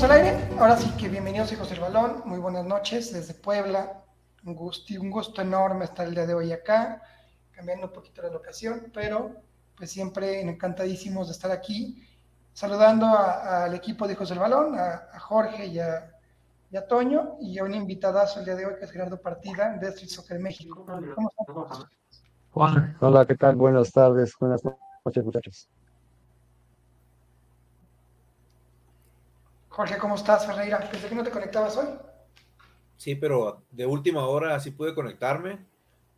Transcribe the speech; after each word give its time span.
estamos 0.00 0.16
al 0.16 0.24
aire. 0.24 0.58
Ahora 0.58 0.76
sí 0.78 0.90
que 0.96 1.08
bienvenidos 1.08 1.52
hijos 1.52 1.68
del 1.68 1.80
balón. 1.80 2.22
Muy 2.24 2.38
buenas 2.38 2.64
noches 2.64 3.12
desde 3.12 3.34
Puebla. 3.34 4.02
Un 4.46 4.54
gusto, 4.54 4.94
un 4.98 5.10
gusto 5.10 5.42
enorme 5.42 5.84
estar 5.84 6.06
el 6.06 6.14
día 6.14 6.26
de 6.26 6.32
hoy 6.32 6.52
acá, 6.52 7.02
cambiando 7.50 7.88
un 7.88 7.92
poquito 7.92 8.22
la 8.22 8.30
locación, 8.30 8.90
pero 8.94 9.32
pues 9.76 9.90
siempre 9.90 10.40
encantadísimos 10.40 11.26
de 11.26 11.32
estar 11.34 11.50
aquí, 11.50 12.02
saludando 12.54 13.08
al 13.08 13.74
equipo 13.74 14.06
de 14.06 14.14
hijos 14.14 14.30
del 14.30 14.38
balón, 14.38 14.74
a, 14.78 15.18
Jorge 15.20 15.66
y 15.66 15.78
a, 15.78 16.88
Toño, 16.88 17.36
y 17.38 17.58
a 17.58 17.64
un 17.64 17.74
invitadazo 17.74 18.38
el 18.38 18.46
día 18.46 18.54
de 18.56 18.64
hoy 18.64 18.76
que 18.78 18.86
es 18.86 18.90
Gerardo 18.90 19.20
Partida 19.20 19.76
de 19.76 19.88
Street 19.88 20.08
Soccer 20.08 20.38
México. 20.38 20.86
¿Cómo 20.86 21.30
están? 22.54 22.96
Hola, 23.00 23.26
¿qué 23.26 23.34
tal? 23.34 23.56
Buenas 23.56 23.92
tardes, 23.92 24.34
buenas 24.40 24.62
noches 25.04 25.24
muchachos. 25.24 25.68
Jorge, 29.80 29.96
¿cómo 29.96 30.16
estás, 30.16 30.44
Ferreira? 30.44 30.90
¿Desde 30.92 31.08
que 31.08 31.14
no 31.14 31.24
te 31.24 31.30
conectabas 31.30 31.74
hoy? 31.78 31.86
Sí, 32.98 33.14
pero 33.14 33.62
de 33.70 33.86
última 33.86 34.26
hora 34.26 34.60
sí 34.60 34.72
pude 34.72 34.94
conectarme. 34.94 35.64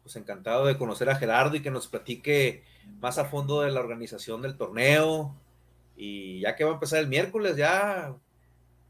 Pues 0.02 0.16
encantado 0.16 0.66
de 0.66 0.76
conocer 0.76 1.08
a 1.08 1.14
Gerardo 1.14 1.54
y 1.54 1.62
que 1.62 1.70
nos 1.70 1.86
platique 1.86 2.64
más 2.98 3.18
a 3.18 3.26
fondo 3.26 3.60
de 3.60 3.70
la 3.70 3.78
organización 3.78 4.42
del 4.42 4.56
torneo. 4.56 5.36
Y 5.94 6.40
ya 6.40 6.56
que 6.56 6.64
va 6.64 6.70
a 6.70 6.74
empezar 6.74 6.98
el 6.98 7.06
miércoles, 7.06 7.56
ya, 7.56 8.16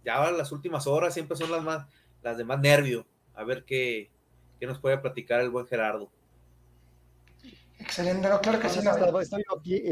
ya 0.07 0.31
las 0.31 0.53
últimas 0.53 0.87
horas 0.87 1.13
siempre 1.13 1.37
son 1.37 1.51
las 1.51 1.63
más, 1.63 1.87
las 2.23 2.39
de 2.39 2.45
más 2.45 2.59
nervio. 2.59 3.05
A 3.35 3.45
ver 3.45 3.67
qué, 3.67 4.11
qué 4.59 4.67
nos 4.67 4.79
puede 4.79 4.97
platicar 4.97 5.43
el 5.43 5.51
buen 5.51 5.67
Gerardo. 5.67 6.11
Excelente, 7.79 8.27
claro 8.41 8.59
que 8.59 8.71
sí. 8.71 8.79
Estoy 8.79 9.45
aquí, 9.55 9.83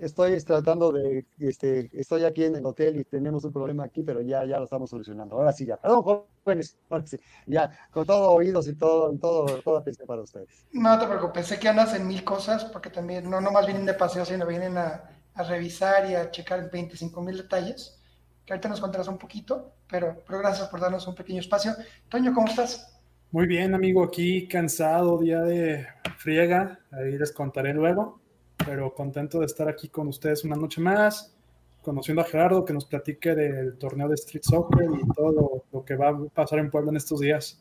estoy 0.00 0.38
tratando 0.40 0.92
de, 0.92 1.26
este, 1.38 1.90
estoy 1.92 2.24
aquí 2.24 2.44
en 2.44 2.56
el 2.56 2.66
hotel 2.66 2.98
y 2.98 3.04
tenemos 3.04 3.44
un 3.44 3.52
problema 3.52 3.84
aquí, 3.84 4.02
pero 4.02 4.20
ya, 4.20 4.44
ya 4.44 4.58
lo 4.58 4.64
estamos 4.64 4.90
solucionando. 4.90 5.36
Ahora 5.36 5.52
sí, 5.52 5.66
ya. 5.66 5.76
Perdón, 5.76 6.02
jóvenes, 6.02 6.76
ahora 6.88 7.06
sí, 7.06 7.18
ya, 7.46 7.70
con 7.90 8.06
todo 8.06 8.30
oídos 8.32 8.68
y 8.68 8.74
todo, 8.74 9.12
todo, 9.18 9.46
toda 9.62 9.80
atención 9.80 10.06
para 10.06 10.22
ustedes. 10.22 10.66
No 10.72 10.98
te 10.98 11.06
preocupes, 11.06 11.46
sé 11.46 11.58
que 11.58 11.68
andas 11.68 11.94
en 11.94 12.06
mil 12.06 12.24
cosas, 12.24 12.64
porque 12.64 12.90
también 12.90 13.28
no 13.28 13.40
nomás 13.40 13.66
vienen 13.66 13.86
de 13.86 13.94
paseo, 13.94 14.24
sino 14.24 14.46
vienen 14.46 14.76
a, 14.78 15.04
a 15.34 15.42
revisar 15.42 16.10
y 16.10 16.14
a 16.14 16.30
checar 16.30 16.70
25 16.70 17.20
mil 17.22 17.36
detalles, 17.36 18.00
que 18.44 18.52
ahorita 18.52 18.68
nos 18.68 18.80
contarás 18.80 19.08
un 19.08 19.18
poquito, 19.18 19.72
pero, 19.88 20.22
pero 20.26 20.38
gracias 20.38 20.68
por 20.68 20.80
darnos 20.80 21.06
un 21.06 21.14
pequeño 21.14 21.40
espacio. 21.40 21.72
Toño, 22.08 22.32
¿cómo 22.34 22.48
estás? 22.48 22.88
Muy 23.30 23.46
bien, 23.46 23.74
amigo, 23.74 24.04
aquí 24.04 24.46
cansado, 24.46 25.18
día 25.18 25.40
de 25.40 25.86
friega, 26.18 26.78
ahí 26.90 27.16
les 27.16 27.32
contaré 27.32 27.72
luego 27.72 28.21
pero 28.64 28.94
contento 28.94 29.40
de 29.40 29.46
estar 29.46 29.68
aquí 29.68 29.88
con 29.88 30.08
ustedes 30.08 30.44
una 30.44 30.56
noche 30.56 30.80
más, 30.80 31.34
conociendo 31.82 32.22
a 32.22 32.24
Gerardo, 32.24 32.64
que 32.64 32.72
nos 32.72 32.84
platique 32.84 33.34
del 33.34 33.76
torneo 33.76 34.08
de 34.08 34.14
Street 34.14 34.42
Soccer 34.44 34.84
y 34.84 35.08
todo 35.14 35.64
lo, 35.72 35.84
que 35.84 35.96
va 35.96 36.10
a 36.10 36.18
pasar 36.34 36.58
en 36.58 36.70
Puebla 36.70 36.90
en 36.90 36.96
estos 36.96 37.20
días. 37.20 37.60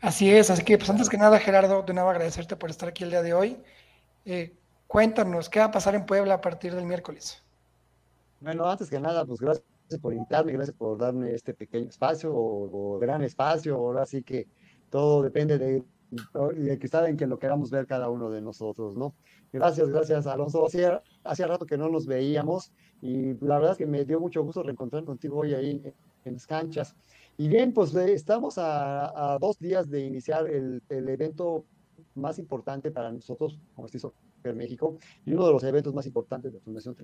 Así 0.00 0.30
es, 0.30 0.50
así 0.50 0.62
que 0.64 0.76
pues 0.76 0.90
antes 0.90 1.08
que 1.08 1.16
nada, 1.16 1.38
Gerardo, 1.38 1.82
de 1.82 1.94
nuevo 1.94 2.10
agradecerte 2.10 2.56
por 2.56 2.70
estar 2.70 2.88
aquí 2.88 3.04
el 3.04 3.10
día 3.10 3.22
de 3.22 3.32
hoy. 3.32 3.56
Eh, 4.24 4.54
cuéntanos, 4.86 5.48
¿qué 5.48 5.60
va 5.60 5.66
a 5.66 5.70
pasar 5.70 5.94
en 5.94 6.04
Puebla 6.04 6.34
a 6.34 6.40
partir 6.40 6.74
del 6.74 6.84
miércoles? 6.84 7.42
Bueno, 8.40 8.68
antes 8.68 8.90
que 8.90 9.00
nada, 9.00 9.24
pues 9.24 9.40
gracias 9.40 9.64
por 10.02 10.12
invitarme, 10.12 10.52
gracias 10.52 10.76
por 10.76 10.98
darme 10.98 11.32
este 11.32 11.54
pequeño 11.54 11.88
espacio 11.88 12.30
o, 12.34 12.98
gran 12.98 13.22
espacio. 13.22 13.76
Ahora 13.76 14.04
sí 14.04 14.22
que 14.22 14.46
todo 14.90 15.22
depende 15.22 15.58
de, 15.58 15.82
de 16.54 16.78
que 16.78 16.88
saben 16.88 17.16
que 17.16 17.26
lo 17.26 17.38
queramos 17.38 17.70
ver 17.70 17.86
cada 17.86 18.08
uno 18.10 18.30
de 18.30 18.40
nosotros, 18.40 18.96
¿no? 18.96 19.14
Gracias, 19.52 19.88
gracias, 19.88 20.26
Alonso. 20.26 20.66
Hacía, 20.66 21.02
hacía 21.22 21.46
rato 21.46 21.66
que 21.66 21.78
no 21.78 21.88
nos 21.88 22.06
veíamos 22.06 22.72
y 23.00 23.34
la 23.44 23.56
verdad 23.56 23.72
es 23.72 23.78
que 23.78 23.86
me 23.86 24.04
dio 24.04 24.20
mucho 24.20 24.42
gusto 24.42 24.62
reencontrar 24.62 25.04
contigo 25.04 25.38
hoy 25.38 25.54
ahí 25.54 25.82
en, 26.24 26.32
las 26.32 26.46
canchas. 26.46 26.96
Y 27.36 27.48
bien, 27.48 27.72
pues 27.72 27.94
eh, 27.94 28.12
estamos 28.12 28.54
a, 28.58 29.38
dos 29.40 29.58
días 29.58 29.90
de 29.90 30.00
iniciar 30.00 30.48
el, 30.48 30.82
el, 30.88 31.08
evento 31.08 31.66
más 32.14 32.38
importante 32.38 32.90
para 32.90 33.12
nosotros 33.12 33.58
como 33.74 33.88
en 34.50 34.56
México 34.56 34.98
y 35.24 35.32
uno 35.32 35.46
de 35.46 35.52
los 35.52 35.64
eventos 35.64 35.94
más 35.94 36.06
importantes 36.06 36.52
de 36.52 36.58
la 36.58 36.64
Fundación 36.64 36.94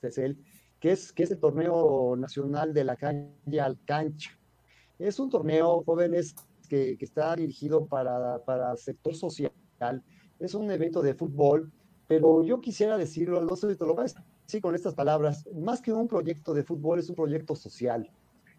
TCL, 0.00 0.36
que 0.78 0.92
es, 0.92 1.12
que 1.12 1.22
es 1.24 1.30
el 1.30 1.38
torneo 1.38 2.16
nacional 2.16 2.72
de 2.72 2.84
la 2.84 2.96
calle 2.96 3.60
al 3.60 3.78
cancha. 3.84 4.30
Es 4.98 5.18
un 5.18 5.30
torneo, 5.30 5.82
jóvenes, 5.84 6.34
que, 6.70 6.96
está 7.00 7.36
dirigido 7.36 7.84
para, 7.86 8.42
para 8.44 8.74
sector 8.76 9.14
social. 9.14 9.52
Es 10.38 10.54
un 10.54 10.70
evento 10.70 11.02
de 11.02 11.12
fútbol 11.12 11.70
pero 12.10 12.42
yo 12.42 12.60
quisiera 12.60 12.98
decirlo, 12.98 13.38
Alonso, 13.38 13.70
y 13.70 13.76
te 13.76 13.86
lo 13.86 13.94
voy 13.94 14.06
a 14.06 14.24
decir 14.44 14.60
con 14.60 14.74
estas 14.74 14.94
palabras, 14.94 15.48
más 15.54 15.80
que 15.80 15.92
un 15.92 16.08
proyecto 16.08 16.52
de 16.52 16.64
fútbol, 16.64 16.98
es 16.98 17.08
un 17.08 17.14
proyecto 17.14 17.54
social. 17.54 18.10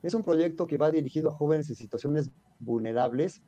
Es 0.01 0.13
un 0.13 0.23
proyecto 0.23 0.65
que 0.65 0.77
va 0.77 0.89
dirigido 0.89 1.27
a 1.27 1.33
jóvenes 1.33 1.69
en 1.69 1.75
situaciones 1.75 2.31
vulnerables. 2.59 3.41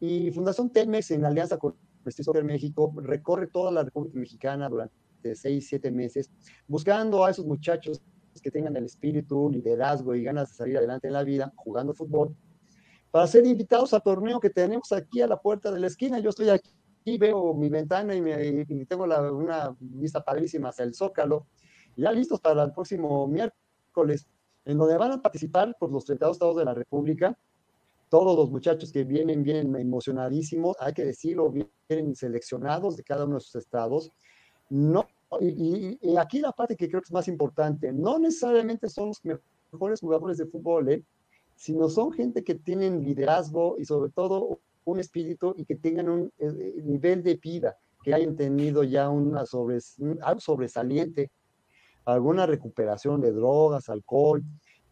Y 0.00 0.32
Fundación 0.32 0.70
Telmex, 0.70 1.12
en 1.12 1.24
alianza 1.24 1.56
con 1.56 1.76
Prestigio 2.02 2.32
Soccer 2.32 2.42
México, 2.42 2.92
recorre 2.96 3.46
toda 3.46 3.70
la 3.70 3.84
República 3.84 4.18
Mexicana 4.18 4.68
durante 4.68 5.36
seis, 5.36 5.68
siete 5.68 5.92
meses, 5.92 6.32
buscando 6.66 7.24
a 7.24 7.30
esos 7.30 7.46
muchachos 7.46 8.02
que 8.42 8.50
tengan 8.50 8.76
el 8.76 8.86
espíritu, 8.86 9.50
liderazgo 9.50 10.16
y 10.16 10.24
ganas 10.24 10.48
de 10.48 10.56
salir 10.56 10.78
adelante 10.78 11.06
en 11.06 11.12
la 11.12 11.22
vida, 11.22 11.52
jugando 11.54 11.94
fútbol, 11.94 12.34
para 13.14 13.28
ser 13.28 13.46
invitados 13.46 13.94
al 13.94 14.02
torneo 14.02 14.40
que 14.40 14.50
tenemos 14.50 14.90
aquí 14.90 15.20
a 15.20 15.28
la 15.28 15.40
puerta 15.40 15.70
de 15.70 15.78
la 15.78 15.86
esquina. 15.86 16.18
Yo 16.18 16.30
estoy 16.30 16.48
aquí 16.48 16.68
aquí 17.00 17.16
veo 17.16 17.54
mi 17.54 17.68
ventana 17.68 18.12
y, 18.12 18.20
me, 18.20 18.66
tengo 18.86 19.04
una 19.04 19.76
vista 19.78 20.24
padrísima 20.24 20.70
hacia 20.70 20.84
el 20.84 20.94
Zócalo, 20.94 21.46
ya 21.96 22.10
listos 22.10 22.40
para 22.40 22.64
el 22.64 22.72
próximo 22.72 23.28
miércoles, 23.28 24.26
en 24.64 24.78
donde 24.78 24.96
van 24.96 25.12
a 25.12 25.22
participar 25.22 25.76
por 25.78 25.92
los 25.92 26.04
32 26.06 26.34
estados 26.34 26.56
de 26.56 26.64
la 26.64 26.74
República, 26.74 27.38
todos 28.08 28.36
los 28.36 28.50
muchachos 28.50 28.90
que 28.90 29.04
vienen, 29.04 29.44
vienen 29.44 29.76
emocionadísimos, 29.76 30.76
hay 30.80 30.92
que 30.92 31.04
decirlo, 31.04 31.52
vienen 31.52 32.16
seleccionados 32.16 32.96
de 32.96 33.04
cada 33.04 33.26
uno 33.26 33.36
de 33.36 33.42
sus 33.42 33.54
estados. 33.54 34.10
No, 34.70 35.06
y, 35.40 35.98
y, 36.02 36.16
aquí 36.16 36.40
la 36.40 36.50
parte 36.50 36.74
que 36.74 36.88
creo 36.88 37.00
que 37.00 37.06
es 37.06 37.12
más 37.12 37.28
importante, 37.28 37.92
no 37.92 38.18
necesariamente 38.18 38.88
son 38.88 39.08
los 39.08 39.22
mejores 39.70 40.00
jugadores 40.00 40.38
de 40.38 40.46
fútbol, 40.46 40.88
¿eh? 40.88 41.04
Sino 41.54 41.88
son 41.88 42.12
gente 42.12 42.44
que 42.44 42.54
tienen 42.54 43.04
liderazgo 43.04 43.76
y 43.78 43.84
sobre 43.84 44.10
todo 44.10 44.60
un 44.84 44.98
espíritu 45.00 45.54
y 45.56 45.64
que 45.64 45.76
tengan 45.76 46.08
un 46.08 46.32
eh, 46.38 46.52
eh, 46.58 46.82
nivel 46.82 47.22
de 47.22 47.36
vida, 47.36 47.76
que 48.02 48.14
hayan 48.14 48.36
tenido 48.36 48.82
ya 48.84 49.08
una 49.08 49.46
sobres, 49.46 49.96
algo 50.22 50.40
sobresaliente, 50.40 51.30
alguna 52.04 52.46
recuperación 52.46 53.20
de 53.20 53.32
drogas, 53.32 53.88
alcohol, 53.88 54.42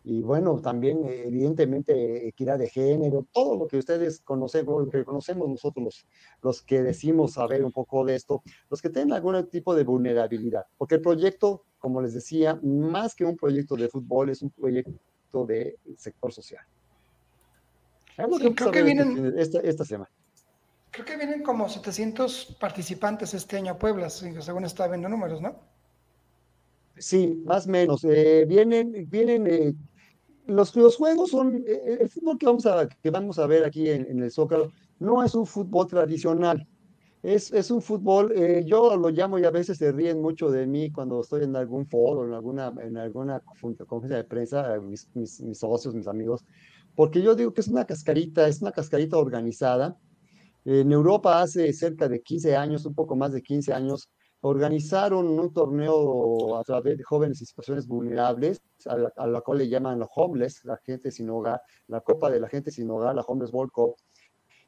y 0.04 0.20
bueno, 0.22 0.60
también 0.60 1.04
evidentemente 1.04 2.26
equidad 2.26 2.58
de 2.58 2.68
género, 2.68 3.26
todo 3.30 3.56
lo 3.56 3.68
que 3.68 3.76
ustedes 3.76 4.20
conocen, 4.22 4.66
que 4.90 5.04
conocemos 5.04 5.48
nosotros 5.48 5.84
los, 5.84 6.06
los 6.42 6.62
que 6.62 6.82
decimos 6.82 7.34
saber 7.34 7.64
un 7.64 7.70
poco 7.70 8.04
de 8.04 8.16
esto, 8.16 8.42
los 8.68 8.82
que 8.82 8.90
tienen 8.90 9.12
algún 9.12 9.46
tipo 9.48 9.74
de 9.76 9.84
vulnerabilidad, 9.84 10.66
porque 10.76 10.96
el 10.96 11.02
proyecto, 11.02 11.64
como 11.78 12.00
les 12.00 12.14
decía, 12.14 12.58
más 12.62 13.14
que 13.14 13.24
un 13.24 13.36
proyecto 13.36 13.76
de 13.76 13.88
fútbol, 13.88 14.30
es 14.30 14.42
un 14.42 14.50
proyecto 14.50 14.92
de 15.32 15.78
sector 15.96 16.32
social 16.32 16.64
creo 18.54 18.70
que 18.70 18.82
vienen 18.82 19.34
esta, 19.38 19.84
semana. 19.84 20.10
Creo 20.90 21.04
que 21.04 21.16
vienen 21.16 21.42
como 21.42 21.68
700 21.68 22.56
participantes 22.60 23.34
este 23.34 23.56
año 23.56 23.72
a 23.72 23.78
Puebla, 23.78 24.10
según 24.10 24.64
está 24.64 24.88
viendo 24.88 25.08
números, 25.08 25.40
¿no? 25.40 25.56
Sí, 26.98 27.42
más 27.46 27.66
o 27.66 27.70
menos. 27.70 28.04
Eh, 28.04 28.44
vienen, 28.46 29.08
vienen, 29.08 29.46
eh, 29.46 29.74
los, 30.46 30.76
los 30.76 30.96
juegos 30.96 31.30
son, 31.30 31.64
eh, 31.66 31.98
el 32.00 32.10
fútbol 32.10 32.38
que 32.38 32.46
vamos 32.46 32.66
a, 32.66 32.86
que 32.86 33.10
vamos 33.10 33.38
a 33.38 33.46
ver 33.46 33.64
aquí 33.64 33.88
en, 33.88 34.22
el 34.22 34.30
Zócalo 34.30 34.70
no 34.98 35.24
es 35.24 35.34
un 35.34 35.46
fútbol 35.46 35.86
tradicional. 35.86 36.66
Es, 37.22 37.52
es 37.52 37.70
un 37.70 37.80
fútbol, 37.80 38.34
yo 38.64 38.96
lo 38.96 39.08
llamo 39.10 39.38
y 39.38 39.44
a 39.44 39.50
veces 39.52 39.78
se 39.78 39.92
ríen 39.92 40.20
mucho 40.20 40.50
de 40.50 40.66
mí 40.66 40.90
cuando 40.90 41.20
estoy 41.20 41.44
en 41.44 41.54
algún 41.54 41.86
foro, 41.86 42.26
en 42.26 42.34
alguna, 42.34 42.74
en 42.80 42.96
alguna 42.96 43.40
conferencia 43.86 44.16
de 44.16 44.24
prensa, 44.24 44.80
mis, 44.80 45.08
mis, 45.14 45.40
mis 45.40 45.58
socios, 45.58 45.94
mis 45.94 46.08
amigos, 46.08 46.44
porque 46.96 47.22
yo 47.22 47.34
digo 47.36 47.54
que 47.54 47.60
es 47.60 47.68
una 47.68 47.84
cascarita, 47.84 48.48
es 48.48 48.60
una 48.60 48.72
cascarita 48.72 49.18
organizada. 49.18 49.96
En 50.64 50.92
Europa 50.92 51.40
hace 51.40 51.72
cerca 51.72 52.08
de 52.08 52.22
15 52.22 52.56
años, 52.56 52.86
un 52.86 52.94
poco 52.94 53.16
más 53.16 53.32
de 53.32 53.42
15 53.42 53.72
años, 53.72 54.08
organizaron 54.40 55.26
un 55.38 55.52
torneo 55.52 56.56
a 56.58 56.64
través 56.64 56.98
de 56.98 57.04
jóvenes 57.04 57.40
en 57.40 57.46
situaciones 57.46 57.86
vulnerables, 57.86 58.60
a 58.86 59.26
la, 59.26 59.40
cual 59.40 59.58
le 59.58 59.68
llaman 59.68 60.00
los 60.00 60.08
homeless, 60.14 60.64
la 60.64 60.76
gente 60.84 61.10
sin 61.12 61.30
hogar, 61.30 61.60
la 61.86 62.00
Copa 62.00 62.30
de 62.30 62.40
la 62.40 62.48
Gente 62.48 62.72
sin 62.72 62.90
Hogar, 62.90 63.14
la 63.14 63.22
Homeless 63.22 63.52
World 63.52 63.70
Cup. 63.72 63.94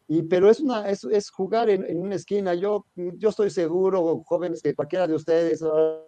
Y, 0.06 0.22
pero 0.22 0.50
es, 0.50 0.60
una, 0.60 0.88
es, 0.90 1.04
es 1.04 1.30
jugar 1.30 1.70
en, 1.70 1.84
en, 1.84 1.98
una 1.98 2.16
esquina. 2.16 2.54
Yo, 2.54 2.86
yo 2.94 3.30
estoy 3.30 3.50
seguro, 3.50 4.22
jóvenes, 4.26 4.60
que 4.62 4.74
cualquiera 4.74 5.06
de 5.06 5.14
ustedes, 5.14 5.62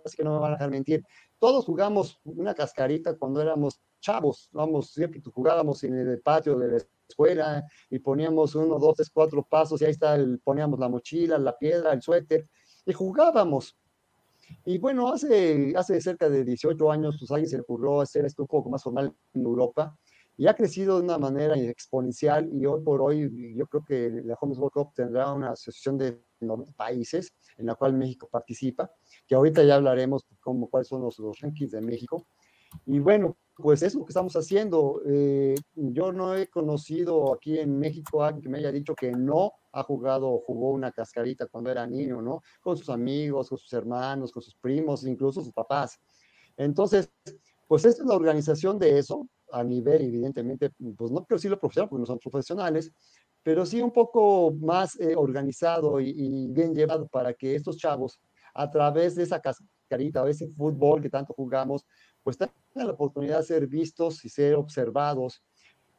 así 0.04 0.16
que 0.16 0.24
no 0.24 0.34
me 0.34 0.38
van 0.38 0.52
a 0.52 0.56
dejar 0.56 0.70
mentir, 0.70 1.02
todos 1.38 1.64
jugamos 1.64 2.20
una 2.24 2.54
cascarita 2.54 3.16
cuando 3.16 3.40
éramos 3.40 3.80
chavos, 4.00 4.50
vamos, 4.52 4.92
siempre 4.92 5.22
jugábamos 5.32 5.82
en 5.84 5.94
el 5.94 6.20
patio 6.20 6.58
de 6.58 6.68
la 6.68 6.78
escuela 7.08 7.64
y 7.88 7.98
poníamos 7.98 8.54
uno, 8.54 8.78
dos, 8.78 8.96
tres, 8.96 9.10
cuatro 9.10 9.42
pasos 9.42 9.80
y 9.80 9.86
ahí 9.86 9.92
está, 9.92 10.14
el, 10.14 10.40
poníamos 10.40 10.78
la 10.78 10.88
mochila, 10.88 11.38
la 11.38 11.56
piedra, 11.56 11.92
el 11.92 12.02
suéter 12.02 12.46
y 12.84 12.92
jugábamos. 12.92 13.76
Y 14.64 14.78
bueno, 14.78 15.08
hace, 15.08 15.72
hace 15.74 16.00
cerca 16.00 16.28
de 16.28 16.44
18 16.44 16.92
años, 16.92 17.16
pues 17.18 17.30
alguien 17.30 17.48
se 17.48 17.56
le 17.56 17.62
ocurrió 17.62 18.00
hacer 18.00 18.26
esto 18.26 18.42
un 18.42 18.48
poco 18.48 18.70
más 18.70 18.82
formal 18.82 19.12
en 19.34 19.42
Europa 19.42 19.96
y 20.36 20.46
ha 20.46 20.54
crecido 20.54 20.98
de 20.98 21.04
una 21.04 21.18
manera 21.18 21.56
exponencial 21.56 22.48
y 22.52 22.66
hoy 22.66 22.82
por 22.82 23.00
hoy 23.00 23.54
yo 23.56 23.66
creo 23.66 23.84
que 23.84 24.10
la 24.24 24.36
Homeless 24.40 24.58
World 24.58 24.72
Cup 24.72 24.92
tendrá 24.94 25.32
una 25.32 25.52
asociación 25.52 25.96
de 25.96 26.20
90 26.40 26.72
países 26.72 27.32
en 27.56 27.66
la 27.66 27.74
cual 27.74 27.94
México 27.94 28.28
participa, 28.30 28.90
que 29.26 29.34
ahorita 29.34 29.62
ya 29.64 29.76
hablaremos 29.76 30.26
como 30.40 30.68
cuáles 30.68 30.88
son 30.88 31.02
los, 31.02 31.18
los 31.18 31.40
rankings 31.40 31.70
de 31.70 31.80
México. 31.80 32.26
Y 32.84 32.98
bueno, 32.98 33.38
pues 33.54 33.82
es 33.82 33.94
lo 33.94 34.04
que 34.04 34.10
estamos 34.10 34.34
haciendo. 34.36 35.00
Eh, 35.06 35.54
yo 35.74 36.12
no 36.12 36.34
he 36.34 36.48
conocido 36.48 37.32
aquí 37.32 37.58
en 37.58 37.78
México 37.78 38.22
a 38.22 38.28
alguien 38.28 38.42
que 38.42 38.48
me 38.50 38.58
haya 38.58 38.72
dicho 38.72 38.94
que 38.94 39.12
no 39.12 39.52
ha 39.72 39.82
jugado 39.82 40.28
o 40.28 40.40
jugó 40.40 40.72
una 40.72 40.92
cascarita 40.92 41.46
cuando 41.46 41.70
era 41.70 41.86
niño, 41.86 42.20
¿no? 42.20 42.42
Con 42.60 42.76
sus 42.76 42.90
amigos, 42.90 43.48
con 43.48 43.56
sus 43.56 43.72
hermanos, 43.72 44.32
con 44.32 44.42
sus 44.42 44.56
primos, 44.56 45.06
incluso 45.06 45.42
sus 45.42 45.52
papás. 45.52 45.98
Entonces, 46.58 47.10
pues 47.66 47.84
esta 47.86 48.02
es 48.02 48.08
la 48.08 48.16
organización 48.16 48.78
de 48.78 48.98
eso 48.98 49.26
a 49.52 49.62
nivel, 49.64 50.02
evidentemente, 50.02 50.70
pues 50.96 51.10
no 51.10 51.24
quiero 51.24 51.36
decirlo 51.36 51.58
profesional 51.58 51.88
porque 51.88 52.00
no 52.00 52.06
son 52.06 52.18
profesionales, 52.18 52.92
pero 53.42 53.64
sí 53.64 53.80
un 53.80 53.92
poco 53.92 54.52
más 54.52 54.98
eh, 54.98 55.14
organizado 55.16 56.00
y, 56.00 56.48
bien 56.48 56.74
llevado 56.74 57.06
para 57.06 57.32
que 57.32 57.54
estos 57.54 57.76
chavos, 57.76 58.20
a 58.54 58.70
través 58.70 59.14
de 59.14 59.22
esa 59.22 59.40
cascarita, 59.40 60.22
o 60.22 60.26
ese 60.26 60.48
fútbol 60.48 61.00
que 61.00 61.10
tanto 61.10 61.32
jugamos, 61.34 61.86
pues 62.22 62.36
tengan 62.36 62.54
la 62.74 62.90
oportunidad 62.90 63.38
de 63.38 63.44
ser 63.44 63.66
vistos 63.68 64.24
y 64.24 64.28
ser 64.28 64.56
observados 64.56 65.44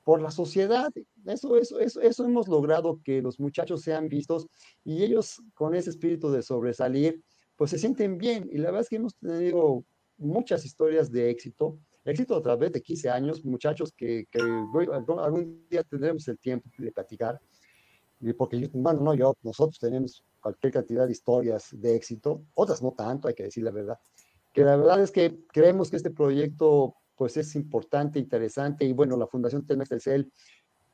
por 0.04 0.22
la 0.22 0.32
sociedad. 0.32 0.90
Eso, 1.26 1.58
eso, 1.58 1.80
eso, 1.80 2.02
eso 2.02 2.26
hemos 2.26 2.48
logrado 2.48 3.00
que 3.04 3.22
los 3.22 3.40
muchachos 3.40 3.82
sean 3.82 4.10
vistos 4.10 4.48
y 4.84 5.04
ellos 5.04 5.42
con 5.54 5.74
ese 5.74 5.90
espíritu 5.90 6.30
de 6.32 6.42
sobresalir, 6.42 7.24
pues 7.56 7.72
se 7.72 7.80
sienten 7.80 8.18
bien. 8.18 8.50
Y 8.52 8.58
la 8.58 8.66
verdad 8.66 8.82
es 8.82 8.90
que 8.90 8.98
hemos 8.98 9.16
tenido 9.16 9.86
muchas 10.18 10.66
historias 10.66 11.12
de 11.12 11.30
éxito, 11.30 11.80
éxito 12.12 12.36
a 12.36 12.42
través 12.42 12.72
de 12.72 12.82
15 12.82 13.10
años, 13.10 13.44
muchachos 13.46 13.94
que, 13.96 14.26
que 14.32 14.40
algún 14.40 15.68
día 15.70 15.84
tendremos 15.84 16.28
el 16.28 16.40
tiempo 16.40 16.70
de 16.78 16.92
platicar, 16.92 17.40
porque 18.38 18.70
bueno, 18.74 19.02
no 19.02 19.14
yo, 19.14 19.36
nosotros 19.44 19.80
tenemos 19.80 20.24
cualquier 20.42 20.74
cantidad 20.74 21.06
de 21.06 21.12
historias 21.12 21.70
de 21.72 21.96
éxito, 21.96 22.44
otras 22.54 22.82
no 22.82 22.92
tanto, 22.92 23.28
hay 23.28 23.34
que 23.34 23.44
decir 23.44 23.64
la 23.64 23.72
verdad, 23.72 24.00
que 24.54 24.64
la 24.64 24.76
verdad 24.76 25.02
es 25.02 25.12
que 25.12 25.46
creemos 25.52 25.90
que 25.90 25.98
este 25.98 26.12
proyecto 26.12 26.96
pues 27.16 27.36
es 27.36 27.56
importante, 27.56 28.20
interesante 28.20 28.86
y 28.86 28.94
bueno, 28.94 29.18
la 29.18 29.28
Fundación 29.28 29.66
Telmex 29.66 29.90
Telcel 29.90 30.32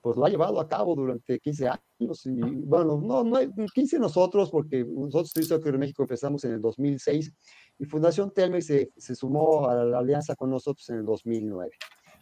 pues 0.03 0.17
lo 0.17 0.25
ha 0.25 0.29
llevado 0.29 0.59
a 0.59 0.67
cabo 0.67 0.95
durante 0.95 1.39
15 1.39 1.69
años 1.69 2.25
y 2.25 2.41
bueno, 2.41 2.99
no, 3.01 3.23
no 3.23 3.39
15 3.73 3.99
nosotros 3.99 4.51
porque 4.51 4.83
nosotros 4.83 5.31
en 5.65 5.79
México 5.79 6.03
empezamos 6.03 6.43
en 6.43 6.51
el 6.51 6.61
2006 6.61 7.31
y 7.79 7.85
Fundación 7.85 8.29
Telmex 8.31 8.65
se, 8.65 9.15
sumó 9.15 9.69
a 9.69 9.75
la 9.85 9.99
alianza 9.99 10.35
con 10.35 10.49
nosotros 10.49 10.89
en 10.89 10.97
el 10.97 11.05
2009. 11.05 11.71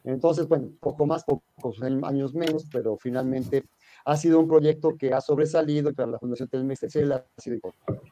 Entonces, 0.04 0.48
bueno, 0.48 0.72
poco 0.80 1.08
más, 1.08 1.24
pocos 1.24 1.82
años 1.82 2.36
menos, 2.36 2.68
pero 2.72 2.98
finalmente 2.98 3.66
ha 4.06 4.16
sido 4.16 4.40
un 4.40 4.48
proyecto 4.48 4.96
que 4.96 5.12
ha 5.12 5.20
sobresalido 5.20 5.90
y 5.90 5.94
para 5.94 6.12
la 6.12 6.20
Fundación 6.20 6.50
Telmex 6.50 6.84
ha 6.84 6.90
sido 6.90 7.56
importante. 7.56 8.12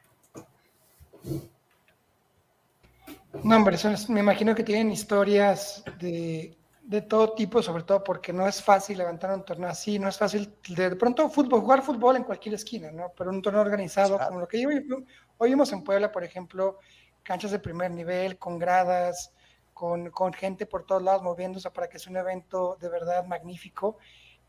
No, 3.44 3.56
hombre, 3.56 3.78
me 4.10 4.20
imagino 4.20 4.56
que 4.56 4.64
tienen 4.64 4.92
historias 4.92 5.84
de, 6.00 6.58
de, 6.90 7.02
todo 7.02 7.34
tipo, 7.34 7.62
sobre 7.62 7.84
todo 7.84 8.04
porque 8.04 8.34
no 8.34 8.48
es 8.48 8.64
fácil 8.64 8.98
levantar 8.98 9.32
un 9.34 9.46
torneo 9.46 9.70
así, 9.70 10.00
no 10.00 10.10
es 10.10 10.18
fácil 10.18 10.56
de, 10.70 10.90
de 10.90 10.96
pronto 10.96 11.30
fútbol, 11.30 11.62
jugar 11.62 11.84
fútbol 11.84 12.16
en 12.16 12.24
cualquier 12.24 12.56
esquina, 12.56 12.92
¿no? 12.92 13.12
Pero 13.16 13.30
un 13.30 13.42
torneo 13.42 13.62
organizado 13.62 14.16
claro. 14.16 14.28
como 14.28 14.40
lo 14.42 14.48
que 14.48 14.66
hoy, 14.66 14.88
hoy 15.38 15.50
vimos 15.50 15.72
en 15.72 15.84
Puebla, 15.84 16.12
por 16.12 16.24
ejemplo, 16.24 16.80
canchas 17.22 17.52
de 17.52 17.60
primer 17.60 17.92
nivel, 17.92 18.38
con 18.38 18.58
gradas, 18.58 19.32
con, 19.74 20.10
con, 20.10 20.34
gente 20.34 20.66
por 20.66 20.86
todos 20.86 21.04
lados 21.04 21.22
moviéndose 21.22 21.70
para 21.70 21.88
que 21.88 22.00
sea 22.00 22.12
un 22.12 22.18
evento 22.18 22.78
de 22.82 22.90
verdad 22.90 23.24
magnífico. 23.26 23.98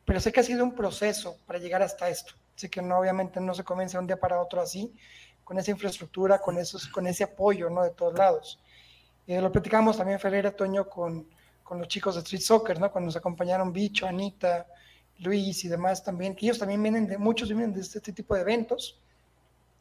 Pero 0.04 0.18
sé 0.18 0.32
que 0.32 0.40
ha 0.40 0.42
sido 0.42 0.64
un 0.64 0.74
proceso 0.74 1.36
para 1.46 1.58
llegar 1.58 1.82
hasta 1.82 2.08
esto. 2.08 2.34
Sé 2.54 2.70
que 2.70 2.80
no, 2.82 2.98
obviamente 2.98 3.38
no 3.40 3.54
se 3.54 3.64
comienza 3.64 3.98
de 3.98 4.02
un 4.02 4.06
día 4.06 4.18
para 4.18 4.40
otro 4.40 4.60
así, 4.60 4.94
con 5.44 5.58
esa 5.58 5.70
infraestructura, 5.70 6.40
con, 6.40 6.58
esos, 6.58 6.88
con 6.88 7.06
ese 7.06 7.24
apoyo 7.24 7.68
¿no? 7.70 7.82
de 7.82 7.90
todos 7.90 8.14
lados. 8.14 8.60
Eh, 9.26 9.40
lo 9.40 9.52
platicamos 9.52 9.98
también 9.98 10.18
Ferreira 10.18 10.50
Toño 10.50 10.88
con, 10.88 11.28
con, 11.70 11.78
los 11.78 11.88
chicos 11.88 12.16
de 12.16 12.22
Street 12.22 12.42
Soccer, 12.42 12.80
¿no? 12.80 12.90
Cuando 12.90 13.06
nos 13.06 13.16
acompañaron 13.16 13.72
Bicho, 13.72 14.04
Anita, 14.04 14.66
Luis 15.18 15.64
y 15.64 15.68
demás 15.68 16.02
también, 16.02 16.34
que 16.34 16.46
ellos 16.46 16.58
también 16.58 16.82
vienen 16.82 17.06
de, 17.06 17.16
muchos 17.16 17.48
vienen 17.48 17.72
de 17.72 17.80
este, 17.80 17.98
este 17.98 18.12
tipo 18.12 18.34
de 18.34 18.40
eventos. 18.40 19.00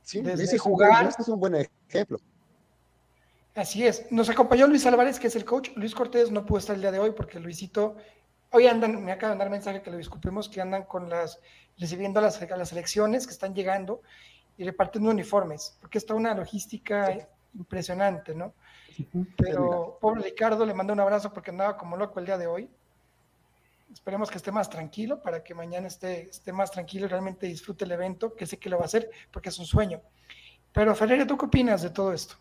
Sí, 0.03 0.21
desde 0.21 0.43
ese 0.43 0.59
jugar. 0.59 1.07
Este 1.07 1.23
es 1.23 1.27
un 1.27 1.39
buen 1.39 1.55
ejemplo. 1.89 2.19
Así 3.55 3.85
es. 3.85 4.11
Nos 4.11 4.29
acompañó 4.29 4.67
Luis 4.67 4.85
Álvarez, 4.85 5.19
que 5.19 5.27
es 5.27 5.35
el 5.35 5.45
coach. 5.45 5.71
Luis 5.75 5.95
Cortés 5.95 6.31
no 6.31 6.45
pudo 6.45 6.59
estar 6.59 6.75
el 6.75 6.81
día 6.81 6.91
de 6.91 6.99
hoy 6.99 7.11
porque 7.11 7.39
Luisito, 7.39 7.97
hoy 8.51 8.67
andan, 8.67 9.03
me 9.03 9.11
acaba 9.11 9.31
de 9.31 9.37
mandar 9.37 9.49
mensaje 9.49 9.81
que 9.81 9.89
lo 9.89 9.97
disculpemos, 9.97 10.47
que 10.47 10.61
andan 10.61 10.83
con 10.83 11.09
las, 11.09 11.39
recibiendo 11.77 12.21
las, 12.21 12.39
las 12.39 12.71
elecciones 12.71 13.25
que 13.25 13.33
están 13.33 13.55
llegando 13.55 14.01
y 14.57 14.63
repartiendo 14.63 15.09
uniformes, 15.09 15.75
porque 15.81 15.97
está 15.97 16.13
una 16.13 16.33
logística 16.35 17.07
sí. 17.07 17.19
impresionante, 17.55 18.35
¿no? 18.35 18.53
Pero 19.37 19.97
pobre 19.99 20.23
Ricardo, 20.23 20.65
le 20.65 20.73
mando 20.73 20.93
un 20.93 20.99
abrazo 20.99 21.31
porque 21.33 21.51
andaba 21.51 21.77
como 21.77 21.97
loco 21.97 22.19
el 22.19 22.25
día 22.25 22.37
de 22.37 22.47
hoy. 22.47 22.69
Esperemos 23.91 24.29
que 24.29 24.37
esté 24.37 24.51
más 24.51 24.69
tranquilo 24.69 25.21
para 25.21 25.43
que 25.43 25.55
mañana 25.55 25.87
esté, 25.87 26.29
esté 26.29 26.53
más 26.53 26.71
tranquilo 26.71 27.05
y 27.05 27.09
realmente 27.09 27.47
disfrute 27.47 27.85
el 27.85 27.91
evento, 27.91 28.35
que 28.35 28.45
sé 28.45 28.57
que 28.57 28.69
lo 28.69 28.77
va 28.77 28.83
a 28.83 28.85
hacer 28.85 29.09
porque 29.31 29.49
es 29.49 29.57
un 29.57 29.65
sueño. 29.65 30.01
Pero 30.71 30.93
Ferreira, 30.95 31.25
¿tú 31.25 31.37
qué 31.37 31.45
opinas 31.45 31.81
de 31.81 31.89
todo 31.89 32.13
esto? 32.13 32.35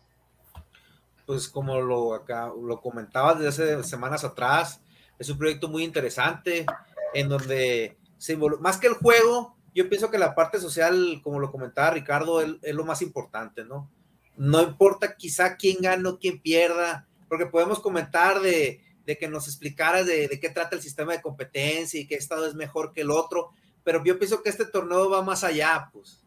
Pues 1.25 1.47
como 1.47 1.79
lo, 1.79 2.13
acá, 2.13 2.51
lo 2.59 2.79
comentabas 2.79 3.39
desde 3.39 3.73
hace 3.73 3.83
semanas 3.83 4.23
atrás, 4.23 4.81
es 5.17 5.29
un 5.29 5.37
proyecto 5.37 5.67
muy 5.67 5.83
interesante 5.83 6.65
en 7.13 7.29
donde 7.29 7.97
se 8.17 8.37
más 8.37 8.77
que 8.77 8.87
el 8.87 8.93
juego, 8.93 9.55
yo 9.73 9.89
pienso 9.89 10.11
que 10.11 10.17
la 10.17 10.35
parte 10.35 10.59
social, 10.59 11.21
como 11.23 11.39
lo 11.39 11.51
comentaba 11.51 11.91
Ricardo, 11.91 12.41
es, 12.41 12.51
es 12.61 12.75
lo 12.75 12.85
más 12.85 13.01
importante, 13.01 13.63
¿no? 13.63 13.89
No 14.39 14.61
importa 14.61 15.17
quizá 15.17 15.57
quién 15.57 15.81
gana 15.81 16.11
o 16.11 16.17
quién 16.17 16.39
pierda, 16.39 17.05
porque 17.27 17.45
podemos 17.45 17.81
comentar 17.81 18.39
de, 18.39 18.81
de 19.05 19.17
que 19.17 19.27
nos 19.27 19.47
explicara 19.47 20.05
de, 20.05 20.29
qué 20.39 20.49
trata 20.49 20.77
el 20.77 20.81
sistema 20.81 21.11
de 21.11 21.21
competencia 21.21 21.99
y 21.99 22.07
qué 22.07 22.15
estado 22.15 22.47
es 22.47 22.55
mejor 22.55 22.93
que 22.93 23.01
el 23.01 23.11
otro, 23.11 23.49
pero 23.83 24.01
yo 24.01 24.17
pienso 24.17 24.41
que 24.41 24.49
este 24.49 24.65
torneo 24.65 25.09
va 25.09 25.21
más 25.23 25.43
allá, 25.43 25.89
pues, 25.91 26.23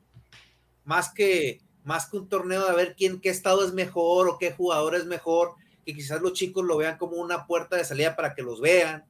más 0.85 1.11
que, 1.11 1.62
más 1.85 2.04
que 2.04 2.19
un 2.19 2.28
torneo 2.28 2.66
de 2.66 2.76
ver 2.76 2.95
quién, 2.99 3.19
qué 3.19 3.31
estado 3.31 3.64
es 3.64 3.73
mejor 3.73 4.28
o 4.28 4.37
qué 4.37 4.52
jugador 4.52 4.95
es 4.95 5.07
mejor, 5.07 5.54
que 5.87 5.95
quizás 5.95 6.21
los 6.21 6.35
chicos 6.35 6.66
lo 6.66 6.76
vean 6.76 6.99
como 6.99 7.16
una 7.16 7.47
puerta 7.47 7.76
de 7.76 7.85
salida 7.87 8.14
para 8.14 8.35
que 8.35 8.42
los 8.42 8.61
vean, 8.61 9.07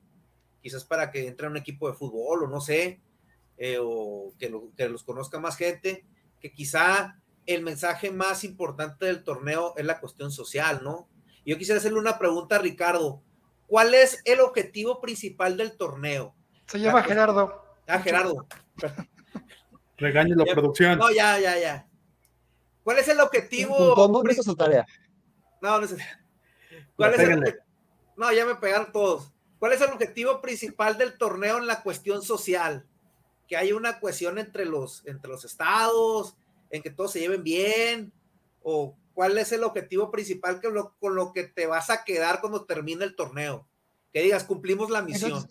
quizás 0.63 0.85
para 0.85 1.11
que 1.11 1.27
entre 1.27 1.49
un 1.49 1.57
equipo 1.57 1.89
de 1.89 1.97
fútbol 1.97 2.45
o 2.45 2.47
no 2.47 2.61
sé, 2.61 3.01
eh, 3.57 3.79
o 3.81 4.33
que, 4.39 4.55
que 4.77 4.89
los 4.89 5.03
conozca 5.03 5.41
más 5.41 5.57
gente, 5.57 6.05
que 6.39 6.53
quizá 6.53 7.21
el 7.47 7.63
mensaje 7.63 8.11
más 8.11 8.45
importante 8.45 9.07
del 9.07 9.25
torneo 9.25 9.75
es 9.77 9.85
la 9.85 10.01
cuestión 10.01 10.31
social, 10.31 10.81
¿no? 10.83 11.09
Yo 11.45 11.59
quisiera 11.59 11.79
hacerle 11.79 11.99
una 11.99 12.19
pregunta 12.19 12.57
a 12.57 12.59
Ricardo. 12.61 13.23
¿Cuál 13.67 13.95
es 13.95 14.21
el 14.25 14.41
objetivo 14.41 15.01
principal 15.01 15.57
del 15.57 15.77
torneo? 15.77 16.35
Se 16.67 16.79
llama 16.79 17.01
la 17.01 17.05
Gerardo. 17.05 17.65
Ah, 17.89 17.99
Gerardo. 18.01 18.47
Regañe 19.97 20.35
la 20.37 20.45
producción. 20.45 20.99
No, 20.99 21.11
ya, 21.11 21.39
ya, 21.39 21.59
ya. 21.59 21.89
¿Cuál 22.85 22.99
es 22.99 23.09
el 23.09 23.21
objetivo? 23.21 23.95
¿Cómo 23.95 24.23
es 24.29 24.45
su 24.45 24.57
tarea? 24.57 24.87
No, 25.61 25.81
no 25.81 25.87
sé. 25.87 25.97
¿Cuál 26.97 27.15
es 27.15 27.21
el... 27.21 27.61
No, 28.17 28.33
ya 28.33 28.45
me 28.45 28.57
pegaron 28.57 28.93
todos. 28.93 29.33
¿Cuál 29.59 29.73
es 29.73 29.81
el 29.81 29.91
objetivo 29.91 30.41
principal 30.41 30.99
del 30.99 31.17
torneo 31.17 31.59
en 31.59 31.67
la 31.67 31.83
cuestión 31.83 32.23
social? 32.23 32.87
Que 33.49 33.57
haya 33.57 33.77
una 33.77 34.01
cohesión 34.01 34.39
entre 34.39 34.65
los, 34.65 35.07
entre 35.07 35.31
los 35.31 35.45
estados, 35.45 36.37
en 36.73 36.83
que 36.83 36.91
todos 36.91 37.13
se 37.13 37.21
lleven 37.21 37.45
bien? 37.45 38.13
¿O 38.63 38.97
cuál 39.15 39.39
es 39.39 39.53
el 39.53 39.63
objetivo 39.63 40.11
principal 40.11 40.61
que 40.61 40.69
con 40.99 41.15
lo 41.15 41.33
que 41.33 41.45
te 41.45 41.67
vas 41.67 41.91
a 41.91 42.03
quedar 42.03 42.41
cuando 42.41 42.65
termine 42.65 43.05
el 43.05 43.15
torneo? 43.15 43.69
Que 44.13 44.23
digas, 44.23 44.45
cumplimos 44.45 44.91
la 44.91 45.03
misión. 45.03 45.47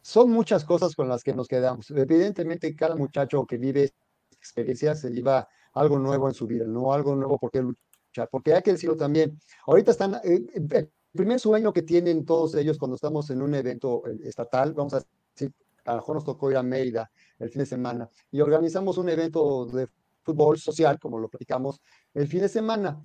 Son 0.00 0.30
muchas 0.30 0.64
cosas 0.64 0.94
con 0.94 1.08
las 1.08 1.22
que 1.22 1.34
nos 1.34 1.48
quedamos. 1.48 1.90
Evidentemente, 1.90 2.74
cada 2.74 2.94
muchacho 2.94 3.44
que 3.46 3.58
vive 3.58 3.92
experiencia 4.30 4.94
se 4.94 5.10
lleva 5.10 5.48
algo 5.72 5.98
nuevo 5.98 6.28
en 6.28 6.34
su 6.34 6.46
vida, 6.46 6.66
no 6.66 6.92
algo 6.92 7.16
nuevo 7.16 7.38
por 7.38 7.50
qué 7.50 7.62
luchar, 7.62 8.28
porque 8.30 8.54
hay 8.54 8.62
que 8.62 8.72
decirlo 8.72 8.96
también. 8.96 9.38
Ahorita 9.66 9.90
están, 9.90 10.20
eh, 10.22 10.44
el 10.54 10.90
primer 11.12 11.40
sueño 11.40 11.72
que 11.72 11.82
tienen 11.82 12.24
todos 12.24 12.54
ellos 12.54 12.78
cuando 12.78 12.96
estamos 12.96 13.30
en 13.30 13.42
un 13.42 13.54
evento 13.54 14.06
eh, 14.06 14.18
estatal, 14.24 14.74
vamos 14.74 14.94
a 14.94 15.02
decir, 15.34 15.52
a 15.84 15.92
lo 15.92 15.96
mejor 15.98 16.16
nos 16.16 16.24
tocó 16.24 16.50
ir 16.50 16.56
a 16.56 16.62
Mérida 16.62 17.10
el 17.38 17.50
fin 17.50 17.60
de 17.60 17.66
semana 17.66 18.08
y 18.30 18.40
organizamos 18.40 18.98
un 18.98 19.08
evento 19.08 19.66
de 19.66 19.88
fútbol 20.24 20.58
social, 20.58 20.98
como 20.98 21.18
lo 21.18 21.28
platicamos 21.28 21.80
el 22.14 22.26
fin 22.26 22.40
de 22.40 22.48
semana. 22.48 23.00